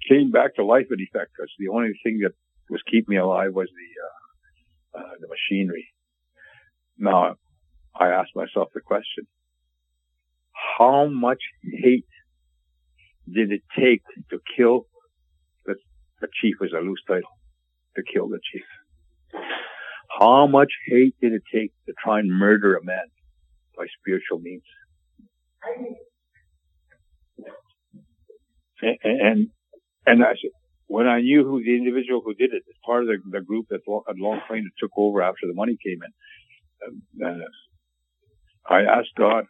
came 0.09 0.31
back 0.31 0.57
to 0.57 0.65
life 0.65 0.87
in 0.91 1.01
effect 1.01 1.31
because 1.37 1.51
the 1.59 1.69
only 1.69 1.93
thing 2.03 2.21
that 2.23 2.33
was 2.69 2.83
keeping 2.87 3.15
me 3.15 3.17
alive 3.19 3.53
was 3.55 3.69
the 3.69 4.99
uh, 4.99 5.03
uh, 5.03 5.15
the 5.21 5.29
machinery. 5.29 5.87
Now, 6.99 7.37
I 7.99 8.09
asked 8.09 8.35
myself 8.35 8.69
the 8.75 8.81
question: 8.81 9.27
How 10.79 11.07
much 11.07 11.43
hate 11.63 12.07
did 13.33 13.53
it 13.53 13.63
take 13.79 14.03
to 14.31 14.39
kill 14.57 14.87
the, 15.67 15.75
the 16.21 16.29
chief 16.41 16.57
was 16.61 16.73
a 16.73 16.81
loose 16.81 17.03
title 17.07 17.31
to 17.97 18.03
kill 18.03 18.29
the 18.29 18.41
chief? 18.53 19.43
How 20.19 20.47
much 20.47 20.73
hate 20.87 21.15
did 21.21 21.33
it 21.33 21.43
take 21.53 21.73
to 21.87 21.95
try 22.03 22.19
and 22.19 22.31
murder 22.31 22.77
a 22.77 22.85
man 22.85 23.07
by 23.77 23.87
spiritual 24.01 24.41
means? 24.41 24.63
And, 28.83 28.99
and, 29.03 29.49
and 30.07 30.25
I 30.25 30.31
said, 30.31 30.51
when 30.87 31.07
I 31.07 31.21
knew 31.21 31.45
who 31.45 31.63
the 31.63 31.77
individual 31.77 32.23
who 32.25 32.35
did 32.35 32.53
it, 32.53 32.63
as 32.69 32.77
part 32.85 33.03
of 33.03 33.09
the, 33.09 33.19
the 33.31 33.45
group 33.45 33.67
that 33.71 33.81
long 33.87 34.41
it 34.51 34.65
took 34.79 34.91
over 34.97 35.23
after 35.23 35.47
the 35.47 35.55
money 35.55 35.77
came 35.85 36.01
in, 36.03 36.13
um, 36.89 37.41
uh, 37.43 38.75
I 38.75 38.83
asked 38.83 39.15
God, 39.17 39.45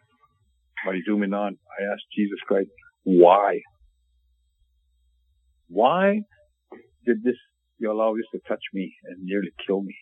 by 0.85 0.99
zooming 1.05 1.33
on, 1.33 1.57
I 1.79 1.91
asked 1.91 2.05
Jesus 2.15 2.39
Christ, 2.47 2.69
why? 3.03 3.61
Why 5.67 6.21
did 7.05 7.23
this, 7.23 7.35
you 7.79 7.91
allow 7.91 8.13
this 8.15 8.25
to 8.33 8.39
touch 8.47 8.63
me 8.73 8.93
and 9.05 9.23
nearly 9.23 9.51
kill 9.65 9.81
me? 9.81 9.95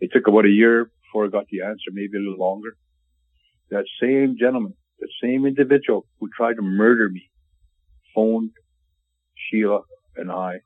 It 0.00 0.10
took 0.12 0.26
about 0.26 0.44
a 0.44 0.50
year 0.50 0.90
before 1.02 1.26
I 1.26 1.28
got 1.28 1.46
the 1.50 1.62
answer, 1.62 1.90
maybe 1.92 2.16
a 2.16 2.20
little 2.20 2.38
longer. 2.38 2.76
That 3.70 3.84
same 4.00 4.36
gentleman, 4.38 4.74
that 5.00 5.08
same 5.22 5.46
individual 5.46 6.06
who 6.20 6.28
tried 6.36 6.54
to 6.54 6.62
murder 6.62 7.08
me, 7.08 7.30
phoned 8.14 8.50
Sheila 9.36 9.80
and 10.16 10.30
I 10.30 10.60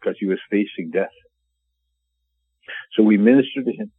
because 0.00 0.16
he 0.20 0.26
was 0.26 0.38
facing 0.50 0.90
death. 0.92 1.08
So 2.96 3.02
we 3.02 3.16
ministered 3.16 3.64
to 3.66 3.72
him. 3.72 3.90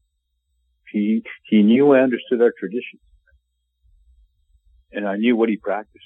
He, 0.92 1.24
he 1.44 1.64
knew 1.64 1.94
I 1.94 2.02
understood 2.02 2.42
our 2.42 2.54
tradition. 2.58 3.00
And 4.96 5.06
I 5.06 5.18
knew 5.18 5.36
what 5.36 5.50
he 5.50 5.58
practiced. 5.58 6.06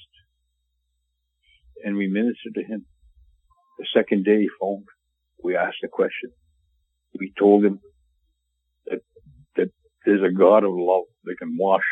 And 1.85 1.95
we 1.95 2.07
ministered 2.07 2.55
to 2.55 2.63
him. 2.63 2.85
The 3.77 3.85
second 3.95 4.25
day 4.25 4.41
he 4.41 4.49
phoned. 4.59 4.87
We 5.41 5.55
asked 5.55 5.83
a 5.85 5.87
question. 5.87 6.31
We 7.17 7.31
told 7.37 7.63
him 7.63 7.79
that, 8.87 9.01
that 9.55 9.69
there's 10.05 10.23
a 10.23 10.35
God 10.35 10.63
of 10.63 10.71
love 10.73 11.03
that 11.23 11.35
can 11.37 11.55
wash 11.57 11.83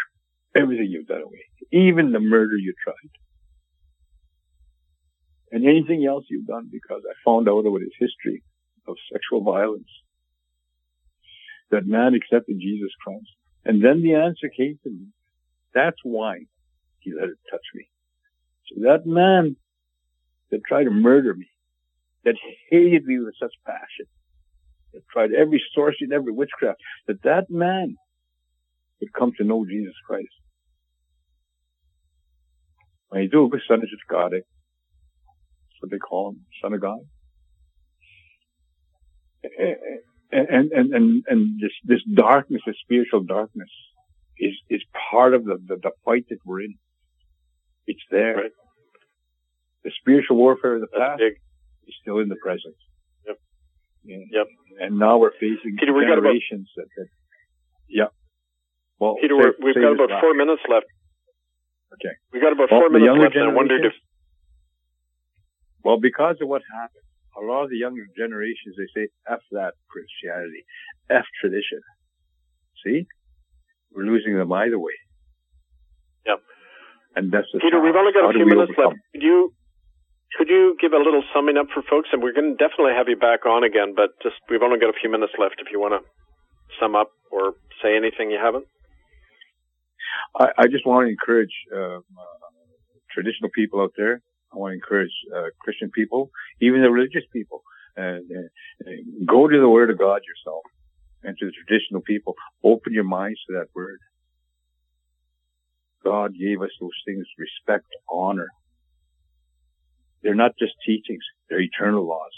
everything 0.56 0.88
you've 0.90 1.08
done 1.08 1.22
away. 1.22 1.46
Even 1.72 2.12
the 2.12 2.20
murder 2.20 2.58
you 2.58 2.74
tried. 2.84 3.12
And 5.52 5.66
anything 5.66 6.06
else 6.06 6.26
you've 6.30 6.48
done 6.48 6.68
because 6.72 7.04
I 7.08 7.14
found 7.24 7.48
out 7.48 7.60
about 7.60 7.82
his 7.82 7.94
history 8.00 8.44
of 8.88 8.96
sexual 9.14 9.44
violence 9.44 9.88
that 11.70 11.86
man 11.86 12.16
accepted 12.16 12.58
Jesus 12.60 12.92
Christ. 13.04 13.30
And 13.66 13.84
then 13.84 14.02
the 14.02 14.16
answer 14.16 14.50
came 14.50 14.80
to 14.84 14.90
me. 14.90 15.08
That's 15.74 15.98
why 16.04 16.48
he 17.08 17.14
let 17.14 17.30
it 17.30 17.38
touch 17.50 17.66
me. 17.74 17.88
So 18.68 18.82
that 18.82 19.06
man 19.06 19.56
that 20.52 20.62
tried 20.68 20.86
to 20.86 20.92
murder 20.92 21.34
me, 21.34 21.48
that 22.26 22.36
hated 22.70 23.06
me 23.06 23.20
with 23.20 23.36
such 23.40 23.54
passion, 23.66 24.08
that 24.94 25.02
tried 25.12 25.32
every 25.34 25.62
sorcery 25.74 25.98
and 26.02 26.14
every 26.14 26.34
witchcraft, 26.34 26.80
that 27.08 27.24
that 27.24 27.50
man 27.50 27.96
would 29.00 29.14
come 29.14 29.32
to 29.38 29.44
know 29.44 29.66
Jesus 29.66 29.94
Christ. 30.06 30.28
When 33.10 33.22
you 33.22 33.30
do, 33.30 33.50
son 33.68 33.80
of 33.80 33.90
God. 34.10 34.34
Eh? 34.34 34.38
That's 34.38 35.82
what 35.82 35.92
they 35.92 35.98
call 35.98 36.32
him, 36.32 36.46
son 36.62 36.74
of 36.74 36.82
God. 36.82 37.00
And 40.30 40.72
and 40.72 40.94
and 40.94 41.24
and 41.28 41.60
this 41.62 41.72
this 41.86 42.04
darkness, 42.14 42.62
this 42.66 42.76
spiritual 42.84 43.24
darkness, 43.24 43.70
is 44.38 44.54
is 44.70 44.82
part 45.10 45.34
of 45.34 45.46
the 45.46 45.58
the, 45.66 45.78
the 45.78 45.92
fight 46.04 46.26
that 46.30 46.40
we're 46.46 46.62
in. 46.62 46.76
It's 47.88 48.04
there. 48.12 48.36
Right. 48.36 48.52
The 49.84 49.92
spiritual 50.02 50.38
warfare 50.38 50.76
of 50.76 50.82
the 50.82 50.88
past 50.88 51.22
is 51.22 51.96
still 52.02 52.20
in 52.20 52.28
the 52.28 52.36
present. 52.36 52.76
Yep. 53.26 53.38
Yeah. 54.04 54.18
Yep. 54.32 54.48
And 54.82 55.00
now 55.00 55.18
we're 55.18 55.32
facing 55.40 55.78
Peter, 55.80 55.94
generations 55.94 56.68
about, 56.76 56.88
that, 56.98 57.08
that. 57.08 57.08
Yeah. 57.88 58.12
Well, 59.00 59.16
Peter, 59.22 59.36
say, 59.40 59.64
we've 59.64 59.76
say 59.76 59.82
got 59.82 59.94
about 59.94 60.22
four 60.22 60.34
minutes 60.34 60.62
left. 60.70 60.86
Okay. 61.96 62.14
We've 62.34 62.42
got 62.42 62.52
about 62.52 62.70
well, 62.70 62.82
four 62.82 62.90
minutes 62.90 63.16
left. 63.16 63.36
I 63.38 63.54
wondered 63.54 63.86
if. 63.86 63.94
Well, 65.84 65.98
because 66.00 66.36
of 66.42 66.50
what 66.50 66.62
happened, 66.68 67.08
a 67.38 67.46
lot 67.46 67.64
of 67.64 67.70
the 67.70 67.78
younger 67.78 68.04
generations, 68.18 68.76
they 68.76 68.90
say, 68.94 69.08
F 69.30 69.40
that 69.52 69.74
Christianity, 69.88 70.66
F 71.10 71.24
tradition. 71.40 71.80
See? 72.84 73.08
We're 73.94 74.04
losing 74.04 74.36
them 74.36 74.52
either 74.52 74.78
way. 74.78 74.94
Yep. 76.26 76.42
And 77.18 77.34
that's 77.34 77.50
the 77.50 77.58
Peter, 77.58 77.82
we've 77.82 77.98
only 77.98 78.14
got 78.14 78.30
a 78.30 78.34
few 78.34 78.46
minutes 78.46 78.78
overcome? 78.78 79.02
left. 79.02 79.12
Could 79.18 79.26
you, 79.26 79.54
could 80.38 80.50
you 80.54 80.78
give 80.78 80.94
a 80.94 81.02
little 81.02 81.26
summing 81.34 81.58
up 81.58 81.74
for 81.74 81.82
folks? 81.82 82.14
And 82.14 82.22
we're 82.22 82.38
going 82.38 82.54
to 82.54 82.60
definitely 82.62 82.94
have 82.94 83.10
you 83.10 83.18
back 83.18 83.50
on 83.50 83.66
again, 83.66 83.98
but 83.98 84.14
just, 84.22 84.38
we've 84.50 84.62
only 84.62 84.78
got 84.78 84.94
a 84.94 84.98
few 85.02 85.10
minutes 85.10 85.34
left 85.42 85.58
if 85.58 85.74
you 85.74 85.82
want 85.82 85.98
to 85.98 86.06
sum 86.78 86.94
up 86.94 87.10
or 87.34 87.58
say 87.82 87.98
anything 87.98 88.30
you 88.30 88.38
haven't. 88.38 88.70
I, 90.38 90.54
I 90.62 90.66
just 90.70 90.86
want 90.86 91.08
to 91.08 91.10
encourage 91.10 91.54
uh, 91.74 91.98
uh, 91.98 92.38
traditional 93.10 93.50
people 93.50 93.82
out 93.82 93.98
there 93.98 94.22
I 94.54 94.58
want 94.58 94.72
to 94.72 94.76
encourage 94.76 95.12
uh, 95.36 95.50
Christian 95.60 95.92
people, 95.92 96.32
even 96.62 96.82
the 96.82 96.90
religious 96.90 97.24
people, 97.34 97.64
uh, 97.98 98.20
go 99.26 99.48
to 99.48 99.60
the 99.60 99.70
Word 99.70 99.90
of 99.90 99.98
God 99.98 100.22
yourself 100.26 100.64
and 101.24 101.38
to 101.38 101.46
the 101.46 101.52
traditional 101.52 102.02
people. 102.02 102.36
Open 102.64 102.94
your 102.94 103.04
minds 103.04 103.40
to 103.48 103.54
that 103.54 103.68
Word. 103.76 104.00
God 106.04 106.34
gave 106.38 106.62
us 106.62 106.70
those 106.80 106.92
things, 107.06 107.26
respect, 107.38 107.88
honor. 108.10 108.50
They're 110.24 110.36
not 110.36 110.52
just 110.60 110.74
teachings, 110.86 111.24
they're 111.50 111.62
eternal 111.62 112.08
laws. 112.08 112.32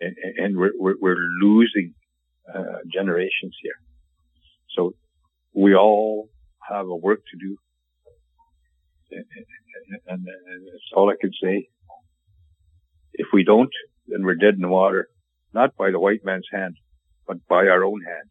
And, 0.00 0.16
and 0.36 0.56
we're, 0.56 0.72
we're, 0.78 0.96
we're, 1.00 1.16
losing 1.40 1.94
uh, 2.52 2.78
generations 2.92 3.54
here. 3.62 3.78
So 4.74 4.94
we 5.54 5.74
all 5.76 6.28
have 6.68 6.86
a 6.86 6.96
work 6.96 7.20
to 7.30 7.38
do 7.38 7.56
and, 9.12 9.24
and, 10.06 10.26
and 10.26 10.66
that's 10.66 10.90
all 10.94 11.10
I 11.10 11.14
can 11.20 11.32
say. 11.42 11.68
If 13.14 13.28
we 13.32 13.44
don't, 13.44 13.70
then 14.06 14.24
we're 14.24 14.34
dead 14.34 14.54
in 14.54 14.62
the 14.62 14.68
water, 14.68 15.08
not 15.52 15.76
by 15.76 15.90
the 15.90 16.00
white 16.00 16.24
man's 16.24 16.48
hand, 16.50 16.76
but 17.26 17.46
by 17.48 17.66
our 17.68 17.84
own 17.84 18.00
hand. 18.02 18.30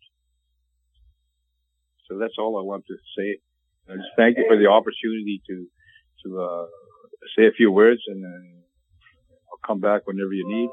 So 2.10 2.18
that's 2.18 2.36
all 2.38 2.58
I 2.58 2.64
want 2.64 2.86
to 2.88 2.96
say. 3.18 3.38
I 3.92 3.96
just 3.96 4.16
thank 4.16 4.38
you 4.38 4.46
for 4.48 4.58
the 4.58 4.68
opportunity 4.68 5.42
to 5.48 5.68
to 6.24 6.42
uh, 6.42 6.66
say 7.38 7.48
a 7.48 7.52
few 7.52 7.72
words, 7.72 8.02
and 8.08 8.24
uh, 8.24 9.52
I'll 9.52 9.62
come 9.68 9.80
back 9.80 10.08
whenever 10.08 10.32
you 10.34 10.48
need. 10.48 10.70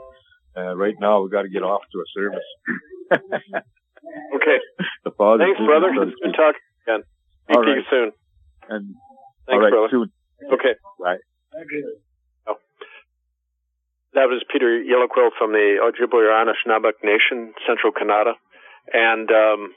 Uh, 0.57 0.77
right 0.77 0.95
now, 1.01 1.23
we've 1.23 1.33
got 1.33 1.43
to 1.43 1.49
get 1.49 1.63
off 1.63 1.83
to 1.93 1.99
a 1.99 2.07
service. 2.15 2.49
okay. 3.13 4.59
Thanks, 5.05 5.61
brother. 5.61 5.93
Good 5.95 6.35
talk 6.37 6.55
again. 6.87 7.03
Speak 7.45 7.63
to 7.63 7.71
you 7.71 7.83
soon. 7.91 8.13
And 8.69 8.95
Thanks, 9.49 9.57
All 9.57 9.61
right, 9.61 9.71
brother. 9.71 9.89
Soon. 9.91 10.13
Okay. 10.53 10.75
Right. 11.01 11.21
Oh. 12.47 12.57
That 14.13 14.29
was 14.29 14.45
Peter 14.53 14.83
Yellowquill 14.85 15.31
from 15.39 15.53
the 15.53 15.81
Ojibwe 15.81 16.29
Anishinaabeg 16.29 17.01
Nation, 17.03 17.55
Central 17.67 17.93
Canada. 17.93 18.35
And 18.93 19.31
um, 19.31 19.75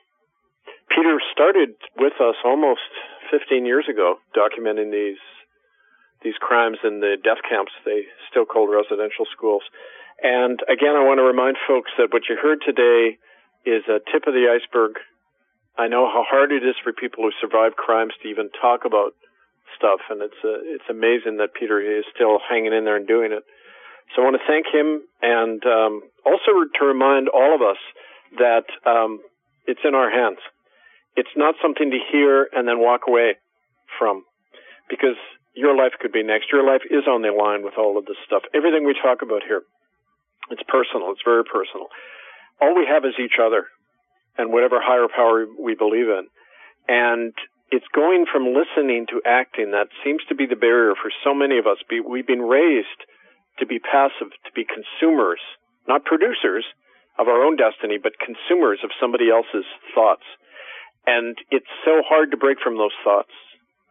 Peter 0.89 1.19
started 1.31 1.75
with 1.97 2.13
us 2.19 2.35
almost 2.43 2.91
15 3.32 3.65
years 3.65 3.86
ago, 3.89 4.19
documenting 4.36 4.91
these 4.91 5.19
these 6.23 6.38
crimes 6.38 6.77
in 6.84 6.99
the 6.99 7.17
death 7.17 7.41
camps 7.49 7.71
they 7.84 8.05
still 8.29 8.45
called 8.45 8.69
residential 8.69 9.25
schools. 9.34 9.63
And 10.21 10.61
again, 10.69 10.93
I 10.93 11.01
want 11.01 11.17
to 11.17 11.25
remind 11.25 11.57
folks 11.65 11.89
that 11.97 12.13
what 12.13 12.29
you 12.29 12.38
heard 12.38 12.61
today 12.61 13.17
is 13.65 13.82
a 13.89 13.97
tip 14.13 14.29
of 14.29 14.38
the 14.38 14.45
iceberg. 14.53 15.01
I 15.77 15.88
know 15.88 16.05
how 16.05 16.21
hard 16.21 16.51
it 16.51 16.61
is 16.61 16.75
for 16.84 16.93
people 16.93 17.23
who 17.23 17.32
survived 17.41 17.75
crimes 17.75 18.13
to 18.21 18.29
even 18.29 18.49
talk 18.61 18.86
about 18.86 19.17
stuff, 19.77 20.01
and 20.09 20.21
it's 20.21 20.38
uh, 20.43 20.61
it's 20.61 20.86
amazing 20.89 21.38
that 21.38 21.57
Peter 21.57 21.82
is 21.82 22.05
still 22.13 22.38
hanging 22.38 22.73
in 22.73 22.86
there 22.86 22.97
and 22.97 23.07
doing 23.07 23.32
it. 23.32 23.43
So 24.13 24.21
I 24.21 24.25
want 24.25 24.38
to 24.38 24.45
thank 24.45 24.67
him, 24.67 25.01
and 25.21 25.63
um, 25.65 26.03
also 26.25 26.67
to 26.67 26.86
remind 26.86 27.29
all 27.29 27.55
of 27.55 27.61
us 27.61 27.79
that 28.38 28.67
um, 28.86 29.21
it's 29.65 29.79
in 29.84 29.95
our 29.95 30.11
hands. 30.11 30.39
It's 31.16 31.36
not 31.36 31.55
something 31.62 31.91
to 31.91 31.99
hear 32.12 32.47
and 32.53 32.68
then 32.68 32.80
walk 32.80 33.01
away 33.07 33.36
from, 33.99 34.24
because 34.89 35.20
your 35.53 35.76
life 35.76 35.93
could 35.99 36.12
be 36.12 36.24
next. 36.24 36.47
Your 36.51 36.66
life 36.66 36.82
is 36.89 37.03
on 37.07 37.22
the 37.22 37.32
line 37.32 37.64
with 37.64 37.76
all 37.78 37.97
of 37.97 38.05
this 38.05 38.18
stuff. 38.26 38.43
Everything 38.53 38.86
we 38.86 38.95
talk 38.95 39.22
about 39.22 39.43
here, 39.43 39.64
it's 40.49 40.64
personal. 40.68 41.12
It's 41.12 41.26
very 41.26 41.43
personal. 41.43 41.88
All 42.62 42.76
we 42.76 42.88
have 42.88 43.03
is 43.03 43.20
each 43.20 43.36
other, 43.41 43.68
and 44.38 44.53
whatever 44.53 44.80
higher 44.80 45.07
power 45.14 45.45
we 45.59 45.76
believe 45.76 46.07
in. 46.07 46.28
And 46.88 47.34
it's 47.72 47.88
going 47.93 48.26
from 48.32 48.55
listening 48.55 49.07
to 49.12 49.22
acting 49.26 49.72
that 49.72 49.88
seems 50.03 50.24
to 50.30 50.36
be 50.36 50.45
the 50.45 50.55
barrier 50.55 50.95
for 50.95 51.12
so 51.24 51.34
many 51.34 51.57
of 51.57 51.68
us. 51.68 51.78
We've 51.89 52.28
been 52.28 52.41
raised 52.43 53.03
to 53.59 53.66
be 53.66 53.80
passive, 53.80 54.32
to 54.32 54.51
be 54.55 54.64
consumers, 54.64 55.39
not 55.88 56.05
producers 56.05 56.64
of 57.20 57.28
our 57.28 57.43
own 57.43 57.57
destiny, 57.57 57.99
but 58.01 58.14
consumers 58.20 58.80
of 58.84 58.91
somebody 58.99 59.30
else's 59.30 59.68
thoughts. 59.93 60.24
And 61.05 61.37
it's 61.49 61.69
so 61.83 62.01
hard 62.05 62.31
to 62.31 62.37
break 62.37 62.59
from 62.63 62.77
those 62.77 62.95
thoughts, 63.03 63.33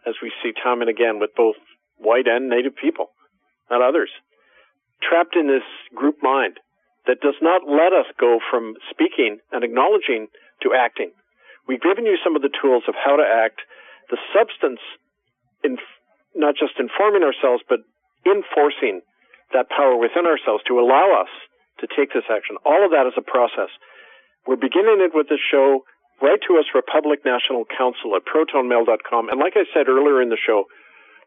as 0.06 0.14
we 0.22 0.32
see 0.42 0.52
time 0.52 0.80
and 0.80 0.90
again 0.90 1.18
with 1.18 1.30
both 1.36 1.56
white 1.98 2.26
and 2.26 2.48
native 2.48 2.76
people, 2.76 3.10
not 3.70 3.82
others, 3.82 4.10
trapped 5.02 5.36
in 5.36 5.46
this 5.46 5.66
group 5.94 6.22
mind 6.22 6.58
that 7.06 7.20
does 7.20 7.36
not 7.42 7.66
let 7.66 7.92
us 7.92 8.06
go 8.18 8.38
from 8.50 8.74
speaking 8.90 9.38
and 9.52 9.64
acknowledging 9.64 10.28
to 10.62 10.70
acting. 10.76 11.10
We've 11.66 11.80
given 11.80 12.06
you 12.06 12.18
some 12.22 12.36
of 12.36 12.42
the 12.42 12.52
tools 12.52 12.84
of 12.88 12.94
how 12.94 13.16
to 13.16 13.24
act, 13.24 13.60
the 14.10 14.18
substance 14.34 14.80
in 15.64 15.78
not 16.34 16.54
just 16.54 16.78
informing 16.78 17.22
ourselves, 17.22 17.62
but 17.68 17.80
enforcing 18.24 19.00
that 19.52 19.68
power 19.68 19.96
within 19.96 20.26
ourselves 20.26 20.62
to 20.68 20.78
allow 20.78 21.20
us 21.20 21.32
to 21.80 21.88
take 21.90 22.12
this 22.12 22.28
action. 22.30 22.56
All 22.64 22.84
of 22.84 22.92
that 22.92 23.08
is 23.08 23.16
a 23.16 23.24
process. 23.24 23.72
We're 24.46 24.60
beginning 24.60 25.02
it 25.02 25.12
with 25.14 25.28
this 25.28 25.42
show. 25.50 25.84
Write 26.20 26.40
to 26.48 26.58
us, 26.58 26.66
Republic 26.74 27.20
National 27.24 27.64
Council 27.64 28.14
at 28.16 28.22
protonmail.com. 28.28 29.28
And 29.30 29.40
like 29.40 29.54
I 29.56 29.64
said 29.72 29.88
earlier 29.88 30.20
in 30.20 30.28
the 30.28 30.36
show, 30.36 30.64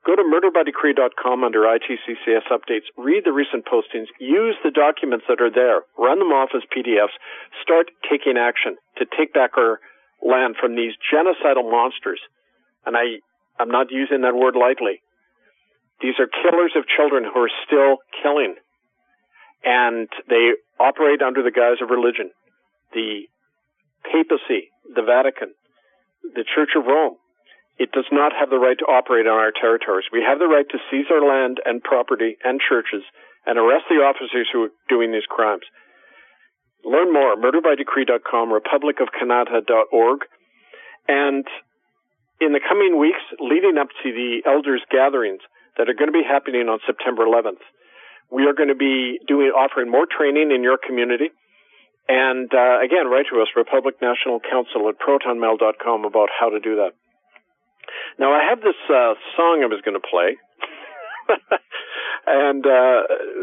Go 0.06 0.18
to 0.18 0.24
murderbydecree.com 0.24 1.44
under 1.46 1.62
ITCCS 1.62 2.52
updates, 2.52 2.92
read 2.98 3.24
the 3.24 3.32
recent 3.32 3.64
postings, 3.66 4.08
use 4.20 4.56
the 4.62 4.72
documents 4.72 5.26
that 5.30 5.40
are 5.40 5.50
there, 5.50 5.84
run 5.98 6.20
them 6.20 6.36
off 6.36 6.50
as 6.54 6.62
PDFs, 6.76 7.16
start 7.62 7.88
taking 8.12 8.36
action 8.38 8.76
to 8.98 9.06
take 9.18 9.34
back 9.34 9.52
our 9.58 9.80
land 10.22 10.56
from 10.60 10.76
these 10.76 10.92
genocidal 11.08 11.72
monsters. 11.72 12.20
And 12.86 12.98
I, 12.98 13.24
I'm 13.58 13.72
not 13.72 13.92
using 13.92 14.22
that 14.22 14.36
word 14.36 14.56
lightly. 14.60 15.00
These 16.02 16.20
are 16.20 16.28
killers 16.28 16.74
of 16.76 16.84
children 16.84 17.24
who 17.24 17.40
are 17.40 17.52
still 17.66 18.04
killing. 18.22 18.56
And 19.64 20.10
they 20.28 20.52
operate 20.82 21.22
under 21.22 21.42
the 21.44 21.52
guise 21.52 21.80
of 21.82 21.90
religion. 21.90 22.32
The 22.92 23.24
papacy, 24.04 24.68
the 24.84 25.04
Vatican, 25.04 25.54
the 26.24 26.44
Church 26.44 26.76
of 26.76 26.86
Rome, 26.86 27.16
it 27.78 27.92
does 27.92 28.06
not 28.12 28.32
have 28.38 28.50
the 28.50 28.62
right 28.62 28.78
to 28.78 28.86
operate 28.86 29.26
on 29.26 29.34
our 29.34 29.52
territories. 29.52 30.06
We 30.14 30.22
have 30.22 30.38
the 30.40 30.48
right 30.48 30.68
to 30.70 30.78
seize 30.92 31.10
our 31.10 31.26
land 31.26 31.58
and 31.66 31.82
property 31.82 32.38
and 32.44 32.62
churches 32.62 33.02
and 33.46 33.58
arrest 33.58 33.90
the 33.90 34.06
officers 34.06 34.48
who 34.52 34.70
are 34.70 34.76
doing 34.88 35.12
these 35.12 35.28
crimes. 35.28 35.64
Learn 36.86 37.12
more, 37.12 37.36
murderbydecree.com, 37.36 38.52
republicofkanata.org. 38.52 40.20
And 41.08 41.46
in 42.40 42.52
the 42.52 42.60
coming 42.60 43.00
weeks, 43.00 43.24
leading 43.40 43.78
up 43.80 43.88
to 44.04 44.12
the 44.12 44.44
elders' 44.46 44.84
gatherings 44.92 45.42
that 45.78 45.90
are 45.90 45.94
going 45.96 46.12
to 46.12 46.16
be 46.16 46.28
happening 46.28 46.68
on 46.70 46.80
September 46.86 47.26
11th, 47.26 47.64
we 48.32 48.46
are 48.46 48.54
going 48.54 48.70
to 48.70 48.76
be 48.76 49.20
doing 49.28 49.50
offering 49.50 49.90
more 49.90 50.06
training 50.06 50.52
in 50.54 50.64
your 50.64 50.78
community. 50.78 51.32
And 52.08 52.52
uh, 52.54 52.84
again, 52.84 53.08
write 53.08 53.28
to 53.32 53.42
us, 53.42 53.48
Republic 53.56 53.96
National 54.02 54.40
Council 54.40 54.90
at 54.90 55.00
protonmail.com 55.00 56.06
about 56.06 56.30
how 56.38 56.50
to 56.50 56.60
do 56.60 56.76
that. 56.84 56.92
Now, 58.20 58.34
I 58.34 58.50
have 58.50 58.62
this 58.62 58.78
uh, 58.90 59.16
song 59.36 59.64
I 59.64 59.68
was 59.72 59.82
going 59.84 60.00
to 60.00 60.04
play. 60.04 60.38
and 62.28 62.64
uh, 62.66 63.00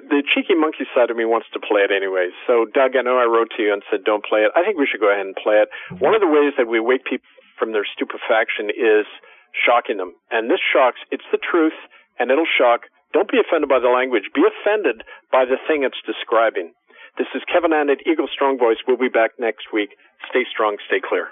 the 0.08 0.22
cheeky 0.32 0.54
monkey 0.54 0.84
side 0.94 1.10
of 1.10 1.16
me 1.16 1.24
wants 1.24 1.48
to 1.52 1.60
play 1.60 1.80
it 1.80 1.92
anyway. 1.92 2.28
So, 2.46 2.66
Doug, 2.68 2.96
I 2.96 3.02
know 3.02 3.16
I 3.16 3.24
wrote 3.24 3.50
to 3.56 3.62
you 3.62 3.72
and 3.72 3.82
said 3.90 4.04
don't 4.04 4.24
play 4.24 4.40
it. 4.40 4.52
I 4.54 4.62
think 4.64 4.78
we 4.78 4.86
should 4.86 5.00
go 5.00 5.10
ahead 5.10 5.26
and 5.26 5.36
play 5.36 5.64
it. 5.64 5.68
One 5.98 6.14
of 6.14 6.20
the 6.20 6.28
ways 6.28 6.52
that 6.56 6.68
we 6.68 6.80
wake 6.80 7.04
people 7.04 7.26
from 7.58 7.72
their 7.72 7.84
stupefaction 7.84 8.70
is 8.70 9.08
shocking 9.52 9.96
them. 9.96 10.14
And 10.30 10.48
this 10.48 10.60
shocks, 10.60 11.00
it's 11.10 11.26
the 11.32 11.40
truth, 11.40 11.76
and 12.18 12.30
it'll 12.30 12.48
shock. 12.48 12.88
Don't 13.12 13.30
be 13.30 13.40
offended 13.42 13.68
by 13.68 13.80
the 13.80 13.90
language. 13.90 14.30
Be 14.34 14.46
offended 14.46 15.02
by 15.32 15.44
the 15.44 15.58
thing 15.66 15.82
it's 15.82 16.00
describing. 16.06 16.72
This 17.18 17.26
is 17.34 17.42
Kevin 17.52 17.72
Annett, 17.72 18.06
Eagle 18.06 18.28
Strong 18.32 18.58
Voice. 18.58 18.78
We'll 18.86 18.96
be 18.96 19.08
back 19.08 19.32
next 19.38 19.72
week. 19.72 19.90
Stay 20.28 20.44
strong, 20.50 20.76
stay 20.86 21.00
clear. 21.06 21.28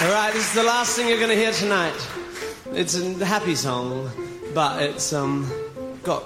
All 0.00 0.10
right, 0.10 0.32
this 0.32 0.46
is 0.48 0.54
the 0.54 0.62
last 0.62 0.96
thing 0.96 1.08
you're 1.08 1.18
going 1.18 1.30
to 1.30 1.36
hear 1.36 1.52
tonight. 1.52 1.94
It's 2.72 2.96
a 2.96 3.24
happy 3.24 3.54
song, 3.54 4.10
but 4.54 4.82
it's 4.82 5.12
um 5.12 5.50
got 6.02 6.24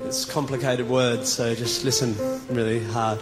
it's 0.00 0.24
complicated 0.24 0.88
words, 0.88 1.32
so 1.32 1.54
just 1.54 1.84
listen 1.84 2.14
really 2.48 2.82
hard. 2.84 3.18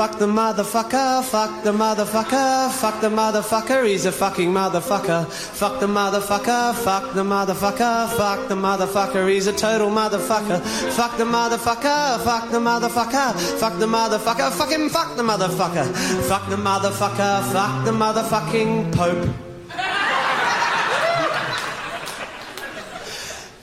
Fuck 0.00 0.18
the 0.18 0.26
motherfucker, 0.26 1.22
fuck 1.24 1.62
the 1.62 1.72
motherfucker, 1.72 2.70
fuck 2.70 3.02
the 3.02 3.10
motherfucker, 3.10 3.86
he's 3.86 4.06
a 4.06 4.10
fucking 4.10 4.50
motherfucker. 4.50 5.30
Fuck 5.30 5.78
the 5.78 5.86
motherfucker, 5.86 6.74
fuck 6.74 7.12
the 7.12 7.22
motherfucker, 7.22 8.08
fuck 8.16 8.48
the 8.48 8.54
motherfucker, 8.54 9.30
he's 9.30 9.46
a 9.46 9.52
total 9.52 9.90
motherfucker. 9.90 10.62
Fuck 10.96 11.18
the 11.18 11.24
motherfucker, 11.24 12.18
fuck 12.24 12.50
the 12.50 12.58
motherfucker, 12.58 13.38
fuck 13.60 13.78
the 13.78 13.86
motherfucker, 13.86 14.50
fuck 14.52 14.70
him, 14.70 14.88
fuck 14.88 15.16
the 15.18 15.22
motherfucker. 15.22 15.94
Fuck 16.30 16.48
the 16.48 16.56
motherfucker, 16.56 17.52
fuck 17.52 17.84
the 17.84 17.92
motherfucking 17.92 18.96
Pope. 18.96 19.49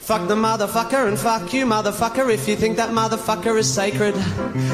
Fuck 0.08 0.26
the 0.26 0.34
motherfucker 0.34 1.06
and 1.06 1.18
fuck 1.18 1.52
you, 1.52 1.66
motherfucker, 1.66 2.32
if 2.32 2.48
you 2.48 2.56
think 2.56 2.78
that 2.78 2.88
motherfucker 2.88 3.58
is 3.58 3.70
sacred. 3.70 4.14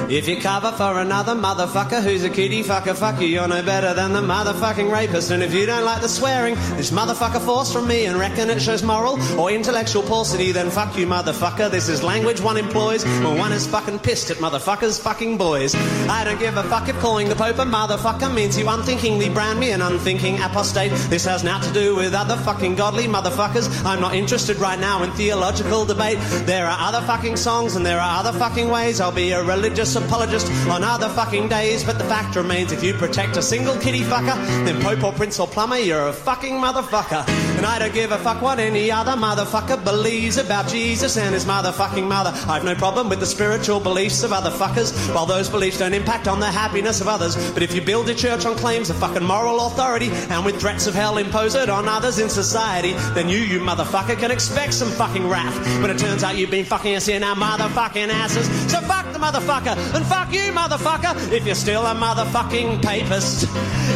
If 0.08 0.28
you 0.28 0.40
cover 0.40 0.70
for 0.70 1.00
another 1.00 1.34
motherfucker 1.34 2.04
who's 2.04 2.22
a 2.22 2.30
kitty 2.30 2.62
fucker, 2.62 2.94
fuck 2.94 3.20
you, 3.20 3.26
you're 3.26 3.48
no 3.48 3.60
better 3.60 3.94
than 3.94 4.12
the 4.12 4.20
motherfucking 4.20 4.92
rapist. 4.92 5.32
And 5.32 5.42
if 5.42 5.52
you 5.52 5.66
don't 5.66 5.84
like 5.84 6.02
the 6.02 6.08
swearing, 6.08 6.54
this 6.76 6.92
motherfucker 6.92 7.44
force 7.44 7.72
from 7.72 7.88
me 7.88 8.06
and 8.06 8.16
reckon 8.16 8.48
it 8.48 8.62
shows 8.62 8.84
moral 8.84 9.18
or 9.36 9.50
intellectual 9.50 10.04
paucity, 10.04 10.52
then 10.52 10.70
fuck 10.70 10.96
you, 10.96 11.04
motherfucker. 11.04 11.68
This 11.68 11.88
is 11.88 12.04
language 12.04 12.40
one 12.40 12.56
employs 12.56 13.04
when 13.04 13.36
one 13.36 13.52
is 13.52 13.66
fucking 13.66 13.98
pissed 13.98 14.30
at 14.30 14.36
motherfuckers 14.36 15.02
fucking 15.02 15.36
boys. 15.36 15.74
I 16.08 16.22
don't 16.22 16.38
give 16.38 16.56
a 16.56 16.62
fuck 16.62 16.88
if 16.88 16.96
calling 17.00 17.28
the 17.28 17.34
Pope 17.34 17.58
a 17.58 17.64
motherfucker 17.64 18.32
means 18.32 18.56
you 18.56 18.68
unthinkingly 18.68 19.30
brand 19.30 19.58
me 19.58 19.72
an 19.72 19.82
unthinking 19.82 20.36
apostate. 20.36 20.92
This 21.10 21.24
has 21.24 21.42
now 21.42 21.58
to 21.58 21.72
do 21.72 21.96
with 21.96 22.14
other 22.14 22.36
fucking 22.36 22.76
godly 22.76 23.08
motherfuckers. 23.08 23.84
I'm 23.84 24.00
not 24.00 24.14
interested 24.14 24.58
right 24.58 24.78
now 24.78 25.02
in 25.02 25.10
theological 25.24 25.86
debate. 25.86 26.18
There 26.44 26.66
are 26.66 26.76
other 26.78 27.00
fucking 27.06 27.36
songs 27.36 27.76
and 27.76 27.86
there 27.86 27.98
are 27.98 28.18
other 28.20 28.38
fucking 28.38 28.68
ways. 28.68 29.00
I'll 29.00 29.10
be 29.10 29.30
a 29.30 29.42
religious 29.42 29.96
apologist 29.96 30.46
on 30.68 30.84
other 30.84 31.08
fucking 31.08 31.48
days. 31.48 31.82
But 31.82 31.96
the 31.96 32.04
fact 32.04 32.36
remains 32.36 32.72
if 32.72 32.84
you 32.84 32.92
protect 32.92 33.38
a 33.38 33.42
single 33.42 33.76
kitty 33.78 34.02
fucker, 34.02 34.36
then 34.66 34.82
Pope 34.82 35.02
or 35.02 35.12
Prince 35.14 35.40
or 35.40 35.46
Plumber, 35.46 35.78
you're 35.78 36.08
a 36.08 36.12
fucking 36.12 36.56
motherfucker. 36.56 37.43
I 37.64 37.78
don't 37.78 37.94
give 37.94 38.12
a 38.12 38.18
fuck 38.18 38.42
what 38.42 38.58
any 38.58 38.90
other 38.90 39.12
motherfucker 39.12 39.82
believes 39.82 40.36
about 40.36 40.68
Jesus 40.68 41.16
and 41.16 41.34
his 41.34 41.44
motherfucking 41.44 42.06
mother. 42.06 42.32
I've 42.48 42.64
no 42.64 42.74
problem 42.74 43.08
with 43.08 43.20
the 43.20 43.26
spiritual 43.26 43.80
beliefs 43.80 44.22
of 44.22 44.32
other 44.32 44.50
fuckers, 44.50 44.92
while 45.14 45.26
those 45.26 45.48
beliefs 45.48 45.78
don't 45.78 45.94
impact 45.94 46.28
on 46.28 46.40
the 46.40 46.46
happiness 46.46 47.00
of 47.00 47.08
others. 47.08 47.36
But 47.52 47.62
if 47.62 47.74
you 47.74 47.80
build 47.80 48.08
a 48.08 48.14
church 48.14 48.44
on 48.44 48.56
claims 48.56 48.90
of 48.90 48.96
fucking 48.96 49.24
moral 49.24 49.66
authority 49.66 50.10
and 50.10 50.44
with 50.44 50.60
threats 50.60 50.86
of 50.86 50.94
hell 50.94 51.18
impose 51.18 51.54
it 51.54 51.68
on 51.68 51.88
others 51.88 52.18
in 52.18 52.28
society, 52.28 52.92
then 53.14 53.28
you, 53.28 53.38
you 53.38 53.60
motherfucker, 53.60 54.18
can 54.18 54.30
expect 54.30 54.74
some 54.74 54.90
fucking 54.90 55.28
wrath. 55.28 55.54
But 55.80 55.90
it 55.90 55.98
turns 55.98 56.22
out 56.22 56.36
you've 56.36 56.50
been 56.50 56.64
fucking 56.64 56.94
us 56.94 57.08
in 57.08 57.22
our 57.22 57.36
motherfucking 57.36 58.08
asses. 58.08 58.46
So 58.70 58.80
fuck 58.82 59.10
the 59.12 59.18
motherfucker 59.18 59.76
and 59.94 60.04
fuck 60.06 60.32
you, 60.32 60.52
motherfucker, 60.52 61.32
if 61.32 61.46
you're 61.46 61.54
still 61.54 61.86
a 61.86 61.94
motherfucking 61.94 62.82
papist. 62.82 63.46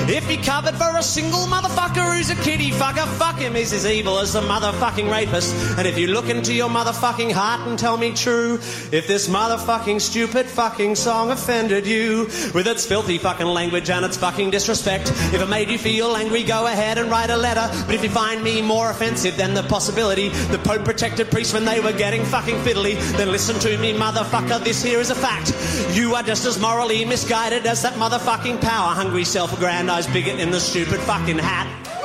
If 0.08 0.30
you 0.30 0.38
covered 0.38 0.74
for 0.76 0.96
a 0.96 1.02
single 1.02 1.46
motherfucker 1.46 2.16
who's 2.16 2.30
a 2.30 2.36
kitty 2.36 2.70
fucker, 2.70 3.06
fuck 3.18 3.36
him, 3.38 3.54
he's 3.58 3.72
as 3.72 3.86
evil 3.86 4.18
as 4.20 4.32
the 4.32 4.40
motherfucking 4.40 5.10
rapist. 5.10 5.54
And 5.76 5.86
if 5.86 5.98
you 5.98 6.06
look 6.06 6.28
into 6.28 6.54
your 6.54 6.68
motherfucking 6.68 7.32
heart 7.32 7.66
and 7.66 7.78
tell 7.78 7.96
me 7.96 8.14
true, 8.14 8.54
if 8.92 9.08
this 9.08 9.28
motherfucking 9.28 10.00
stupid 10.00 10.46
fucking 10.46 10.94
song 10.94 11.30
offended 11.30 11.86
you 11.86 12.24
with 12.54 12.68
its 12.68 12.86
filthy 12.86 13.18
fucking 13.18 13.46
language 13.46 13.90
and 13.90 14.04
its 14.04 14.16
fucking 14.16 14.50
disrespect, 14.50 15.10
if 15.34 15.40
it 15.40 15.48
made 15.48 15.68
you 15.68 15.78
feel 15.78 16.16
angry, 16.16 16.44
go 16.44 16.66
ahead 16.66 16.98
and 16.98 17.10
write 17.10 17.30
a 17.30 17.36
letter. 17.36 17.68
But 17.86 17.96
if 17.96 18.04
you 18.04 18.10
find 18.10 18.42
me 18.44 18.62
more 18.62 18.90
offensive 18.90 19.36
than 19.36 19.54
the 19.54 19.64
possibility 19.64 20.28
the 20.28 20.58
Pope 20.58 20.84
protected 20.84 21.30
priests 21.30 21.52
when 21.52 21.64
they 21.64 21.80
were 21.80 21.92
getting 21.92 22.24
fucking 22.24 22.56
fiddly, 22.56 22.94
then 23.16 23.32
listen 23.32 23.58
to 23.60 23.76
me, 23.78 23.92
motherfucker. 23.92 24.62
This 24.62 24.82
here 24.82 25.00
is 25.00 25.10
a 25.10 25.16
fact. 25.16 25.52
You 25.96 26.14
are 26.14 26.22
just 26.22 26.46
as 26.46 26.60
morally 26.60 27.04
misguided 27.04 27.66
as 27.66 27.82
that 27.82 27.94
motherfucking 27.94 28.60
power 28.60 28.94
hungry, 28.94 29.24
self 29.24 29.52
aggrandized 29.52 30.12
bigot 30.12 30.38
in 30.38 30.52
the 30.52 30.60
stupid 30.60 31.00
fucking 31.00 31.38
hat. 31.38 31.97